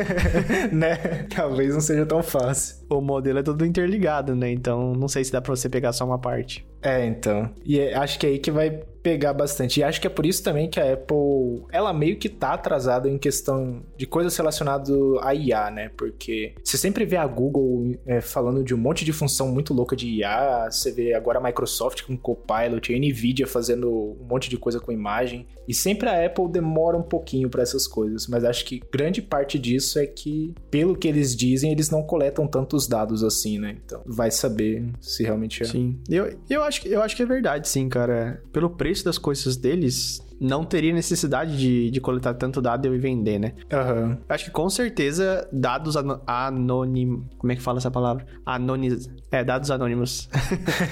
né? 0.71 0.95
Talvez 1.35 1.73
não 1.73 1.81
seja 1.81 2.05
tão 2.05 2.21
fácil. 2.21 2.77
O 2.89 3.01
modelo 3.01 3.39
é 3.39 3.43
tudo 3.43 3.65
interligado, 3.65 4.35
né? 4.35 4.51
Então, 4.51 4.93
não 4.93 5.07
sei 5.07 5.23
se 5.23 5.31
dá 5.31 5.41
pra 5.41 5.55
você 5.55 5.67
pegar 5.67 5.93
só 5.93 6.05
uma 6.05 6.19
parte. 6.19 6.63
É, 6.81 7.05
então. 7.07 7.49
E 7.65 7.79
é, 7.79 7.95
acho 7.95 8.19
que 8.19 8.27
é 8.27 8.29
aí 8.29 8.39
que 8.39 8.51
vai 8.51 8.83
pegar 9.07 9.31
bastante. 9.31 9.79
E 9.79 9.83
acho 9.83 10.01
que 10.01 10.07
é 10.07 10.09
por 10.09 10.25
isso 10.25 10.43
também 10.43 10.69
que 10.69 10.81
a 10.81 10.93
Apple, 10.93 11.63
ela 11.71 11.93
meio 11.93 12.17
que 12.17 12.27
tá 12.27 12.53
atrasada 12.53 13.09
em 13.09 13.17
questão 13.17 13.81
de 13.95 14.05
coisas 14.05 14.35
relacionadas 14.35 14.89
a 15.21 15.33
IA, 15.33 15.71
né? 15.71 15.89
Porque 15.95 16.53
você 16.61 16.77
sempre 16.77 17.05
vê 17.05 17.15
a 17.15 17.25
Google 17.25 17.95
é, 18.05 18.19
falando 18.19 18.65
de 18.65 18.75
um 18.75 18.77
monte 18.77 19.05
de 19.05 19.13
função 19.13 19.47
muito 19.47 19.73
louca 19.73 19.95
de 19.95 20.07
IA, 20.09 20.67
você 20.69 20.91
vê 20.91 21.13
agora 21.13 21.39
a 21.39 21.41
Microsoft 21.41 22.03
com 22.03 22.17
Copilot, 22.17 22.93
a 22.93 22.97
Nvidia 22.97 23.47
fazendo 23.47 23.89
um 23.89 24.27
monte 24.29 24.49
de 24.49 24.57
coisa 24.57 24.77
com 24.77 24.91
imagem, 24.91 25.47
e 25.67 25.73
sempre 25.73 26.09
a 26.09 26.25
Apple 26.25 26.49
demora 26.49 26.97
um 26.97 27.03
pouquinho 27.03 27.49
para 27.49 27.61
essas 27.61 27.87
coisas, 27.87 28.27
mas 28.27 28.43
acho 28.43 28.65
que 28.65 28.81
grande 28.91 29.21
parte 29.21 29.59
disso 29.59 29.99
é 29.99 30.05
que, 30.05 30.53
pelo 30.71 30.97
que 30.97 31.07
eles 31.07 31.35
dizem, 31.35 31.71
eles 31.71 31.89
não 31.89 32.03
coletam 32.03 32.47
tantos 32.47 32.87
dados 32.87 33.23
assim, 33.23 33.59
né? 33.59 33.77
Então, 33.85 34.01
vai 34.05 34.31
saber 34.31 34.85
se 35.01 35.23
realmente 35.23 35.63
é. 35.63 35.65
Sim. 35.65 35.99
Eu, 36.09 36.37
eu, 36.49 36.63
acho, 36.63 36.87
eu 36.87 37.01
acho 37.01 37.15
que 37.15 37.23
é 37.23 37.25
verdade, 37.25 37.67
sim, 37.67 37.89
cara. 37.89 38.41
Pelo 38.51 38.69
preço 38.69 38.96
das 39.03 39.21
coisas 39.21 39.59
deles, 39.59 40.21
não 40.39 40.63
teria 40.63 40.93
necessidade 40.93 41.57
de, 41.57 41.89
de 41.89 42.01
coletar 42.01 42.33
tanto 42.33 42.61
dado 42.61 42.93
e 42.93 42.97
vender, 42.97 43.39
né? 43.39 43.53
Uhum. 43.71 44.17
Acho 44.29 44.45
que 44.45 44.51
com 44.51 44.69
certeza 44.69 45.47
dados 45.51 45.95
anônimos. 46.25 47.25
Como 47.37 47.51
é 47.51 47.55
que 47.55 47.61
fala 47.61 47.79
essa 47.79 47.91
palavra? 47.91 48.25
Anônimos. 48.45 49.09
É, 49.31 49.43
dados 49.43 49.71
anônimos. 49.71 50.29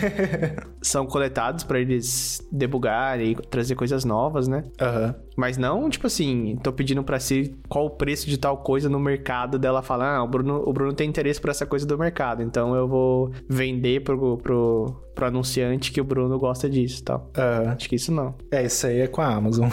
São 0.82 1.06
coletados 1.06 1.64
para 1.64 1.80
eles 1.80 2.46
debugar 2.52 3.20
e 3.20 3.36
trazer 3.36 3.76
coisas 3.76 4.04
novas, 4.04 4.48
né? 4.48 4.64
Aham. 4.80 5.08
Uhum. 5.08 5.26
Mas 5.36 5.58
não, 5.58 5.90
tipo 5.90 6.08
assim, 6.08 6.58
tô 6.64 6.72
pedindo 6.72 7.04
pra 7.04 7.20
si 7.20 7.56
qual 7.68 7.86
o 7.86 7.90
preço 7.90 8.30
de 8.30 8.38
tal 8.38 8.58
coisa 8.58 8.88
no 8.88 9.00
mercado 9.00 9.60
dela 9.60 9.82
falar, 9.82 10.16
ah, 10.16 10.24
o 10.24 10.28
Bruno, 10.28 10.64
o 10.66 10.72
Bruno 10.72 10.94
tem 10.94 11.10
interesse 11.10 11.42
por 11.42 11.50
essa 11.50 11.66
coisa 11.66 11.86
do 11.86 11.98
mercado, 11.98 12.42
então 12.42 12.74
eu 12.74 12.88
vou 12.88 13.32
vender 13.50 14.02
pro, 14.02 14.38
pro, 14.38 14.96
pro 15.14 15.26
anunciante 15.26 15.92
que 15.92 16.00
o 16.00 16.04
Bruno 16.06 16.40
gosta 16.40 16.70
disso 16.70 17.02
e 17.02 17.04
tal. 17.04 17.32
Uhum. 17.38 17.70
Acho 17.70 17.90
que 17.90 17.96
isso 17.96 18.14
não. 18.14 18.34
É, 18.50 18.64
isso 18.64 18.88
aí 18.88 19.02
é 19.02 19.08
com 19.08 19.22
a 19.22 19.35
Amazon. 19.36 19.70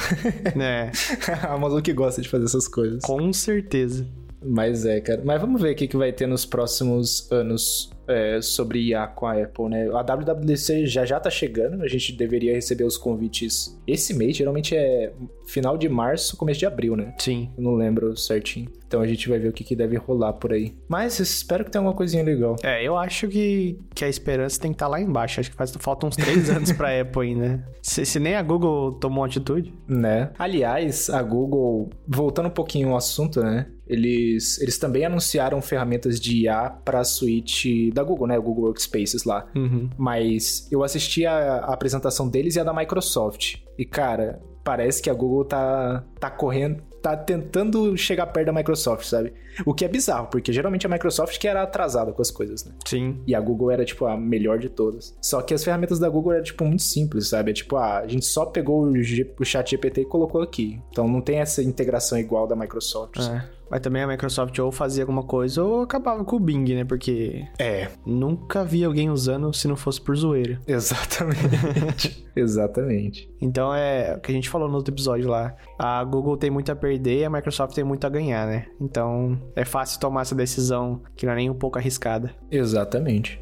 É. 0.61 0.90
a 1.46 1.55
Amazon 1.55 1.81
que 1.81 1.92
gosta 1.92 2.20
de 2.20 2.29
fazer 2.29 2.44
essas 2.44 2.68
coisas. 2.68 3.03
Com 3.03 3.33
certeza. 3.33 4.07
Mas 4.44 4.85
é, 4.85 5.01
cara. 5.01 5.22
Mas 5.25 5.40
vamos 5.40 5.61
ver 5.61 5.72
o 5.72 5.75
que, 5.77 5.87
que 5.87 5.96
vai 5.96 6.12
ter 6.12 6.27
nos 6.27 6.44
próximos 6.44 7.31
anos 7.31 7.90
é, 8.09 8.40
sobre 8.42 8.81
IA 8.88 9.07
com 9.07 9.27
a 9.27 9.40
Apple, 9.40 9.68
né? 9.68 9.88
A 9.88 10.03
WWDC 10.03 10.87
já 10.87 11.05
já 11.05 11.20
tá 11.20 11.31
chegando, 11.31 11.83
a 11.83 11.88
gente 11.88 12.12
deveria 12.12 12.53
receber 12.53 12.85
os 12.85 12.96
convites 12.96 13.79
esse 13.87 14.12
mês, 14.14 14.37
geralmente 14.37 14.77
é 14.77 15.12
final 15.46 15.79
de 15.79 15.88
março, 15.88 16.37
começo 16.37 16.59
de 16.59 16.66
abril, 16.66 16.96
né? 16.96 17.14
Sim. 17.18 17.51
Eu 17.57 17.62
não 17.62 17.75
lembro 17.75 18.16
certinho. 18.16 18.68
Então 18.92 19.00
a 19.00 19.07
gente 19.07 19.26
vai 19.26 19.38
ver 19.38 19.48
o 19.48 19.52
que, 19.55 19.64
que 19.64 19.74
deve 19.74 19.96
rolar 19.96 20.35
por 20.35 20.52
aí. 20.52 20.76
Mas 20.87 21.18
espero 21.18 21.64
que 21.64 21.70
tenha 21.70 21.81
alguma 21.81 21.96
coisinha 21.96 22.22
legal. 22.22 22.57
É, 22.62 22.87
eu 22.87 22.94
acho 22.94 23.26
que, 23.26 23.78
que 23.94 24.05
a 24.05 24.09
esperança 24.09 24.61
tem 24.61 24.70
que 24.70 24.74
estar 24.74 24.85
tá 24.85 24.90
lá 24.90 25.00
embaixo. 25.00 25.40
Acho 25.40 25.50
que 25.50 25.57
faz, 25.57 25.74
faltam 25.78 26.11
uns 26.11 26.16
três 26.16 26.50
anos 26.50 26.72
pra 26.72 26.88
Apple 27.00 27.22
ainda. 27.22 27.66
Se, 27.81 28.05
se 28.05 28.20
nem 28.20 28.35
a 28.35 28.42
Google 28.42 28.92
tomou 28.92 29.24
atitude. 29.24 29.72
Né? 29.88 30.31
Aliás, 30.38 31.09
a 31.09 31.22
Google, 31.22 31.88
voltando 32.07 32.48
um 32.48 32.52
pouquinho 32.52 32.90
ao 32.90 32.98
assunto, 32.98 33.42
né? 33.42 33.66
Eles, 33.87 34.61
eles 34.61 34.76
também 34.76 35.07
anunciaram 35.07 35.62
ferramentas 35.62 36.20
de 36.20 36.42
IA 36.42 36.68
para 36.68 37.00
a 37.00 37.05
suíte 37.05 37.90
da 37.92 38.02
Google, 38.02 38.26
né? 38.26 38.38
O 38.38 38.42
Google 38.42 38.64
Workspaces 38.64 39.24
lá. 39.24 39.46
Uhum. 39.57 39.88
Mas 39.96 40.68
eu 40.70 40.85
assisti 40.85 41.24
a, 41.24 41.33
a, 41.35 41.72
apresentação 41.72 42.28
deles 42.28 42.57
e 42.57 42.61
a 42.61 42.64
da 42.64 42.74
Microsoft. 42.74 43.57
E, 43.78 43.87
cara, 43.87 44.38
parece 44.62 45.00
que 45.00 45.09
a 45.09 45.14
Google 45.14 45.46
tá, 45.46 46.05
tá 46.20 46.31
correndo, 46.31 46.83
tá 47.02 47.16
tentando 47.16 47.96
chegar 47.96 48.26
perto 48.26 48.46
da 48.46 48.52
Microsoft, 48.52 49.04
sabe? 49.04 49.32
O 49.66 49.74
que 49.74 49.84
é 49.84 49.88
bizarro, 49.88 50.28
porque 50.28 50.52
geralmente 50.52 50.86
a 50.86 50.88
Microsoft 50.88 51.38
que 51.38 51.48
era 51.48 51.62
atrasada 51.62 52.12
com 52.12 52.22
as 52.22 52.30
coisas, 52.30 52.64
né? 52.64 52.72
Sim. 52.86 53.20
E 53.26 53.34
a 53.34 53.40
Google 53.40 53.70
era, 53.70 53.84
tipo, 53.84 54.06
a 54.06 54.16
melhor 54.16 54.58
de 54.58 54.68
todas. 54.68 55.14
Só 55.20 55.42
que 55.42 55.52
as 55.52 55.64
ferramentas 55.64 55.98
da 55.98 56.08
Google 56.08 56.32
eram, 56.32 56.44
tipo, 56.44 56.64
muito 56.64 56.82
simples, 56.82 57.28
sabe? 57.28 57.50
É 57.50 57.54
tipo, 57.54 57.76
ah, 57.76 57.98
a 57.98 58.06
gente 58.06 58.24
só 58.24 58.46
pegou 58.46 58.82
o, 58.82 59.02
G, 59.02 59.30
o 59.38 59.44
chat 59.44 59.70
GPT 59.70 60.02
e 60.02 60.04
colocou 60.04 60.40
aqui. 60.40 60.80
Então 60.90 61.08
não 61.08 61.20
tem 61.20 61.38
essa 61.38 61.62
integração 61.62 62.18
igual 62.18 62.46
da 62.46 62.54
Microsoft. 62.56 63.18
É. 63.18 63.44
Mas 63.72 63.80
também 63.80 64.02
a 64.02 64.06
Microsoft 64.06 64.58
ou 64.58 64.70
fazia 64.70 65.02
alguma 65.02 65.22
coisa 65.22 65.64
ou 65.64 65.80
acabava 65.80 66.22
com 66.22 66.37
o 66.37 66.38
Bing, 66.38 66.74
né? 66.74 66.85
Porque 66.85 67.42
É, 67.58 67.88
nunca 68.04 68.62
vi 68.62 68.85
alguém 68.85 69.08
usando 69.08 69.50
se 69.54 69.66
não 69.66 69.76
fosse 69.76 69.98
por 69.98 70.14
zoeira. 70.14 70.61
exatamente. 70.68 72.22
exatamente. 72.37 73.32
Então 73.40 73.74
é 73.74 74.14
o 74.14 74.20
que 74.20 74.30
a 74.30 74.35
gente 74.35 74.50
falou 74.50 74.68
no 74.68 74.76
outro 74.76 74.92
episódio 74.92 75.26
lá. 75.30 75.56
A 75.78 76.04
Google 76.04 76.37
tem 76.37 76.50
muito 76.50 76.70
a 76.70 76.76
perder 76.76 77.20
e 77.20 77.24
a 77.24 77.30
Microsoft 77.30 77.74
tem 77.74 77.82
muito 77.82 78.06
a 78.06 78.11
ganhar, 78.11 78.46
né? 78.46 78.66
Então 78.78 79.40
é 79.56 79.64
fácil 79.64 79.98
tomar 79.98 80.20
essa 80.20 80.35
decisão 80.35 81.00
que 81.16 81.24
não 81.24 81.32
é 81.32 81.37
nem 81.37 81.48
um 81.48 81.54
pouco 81.54 81.78
arriscada. 81.78 82.30
Exatamente. 82.50 83.40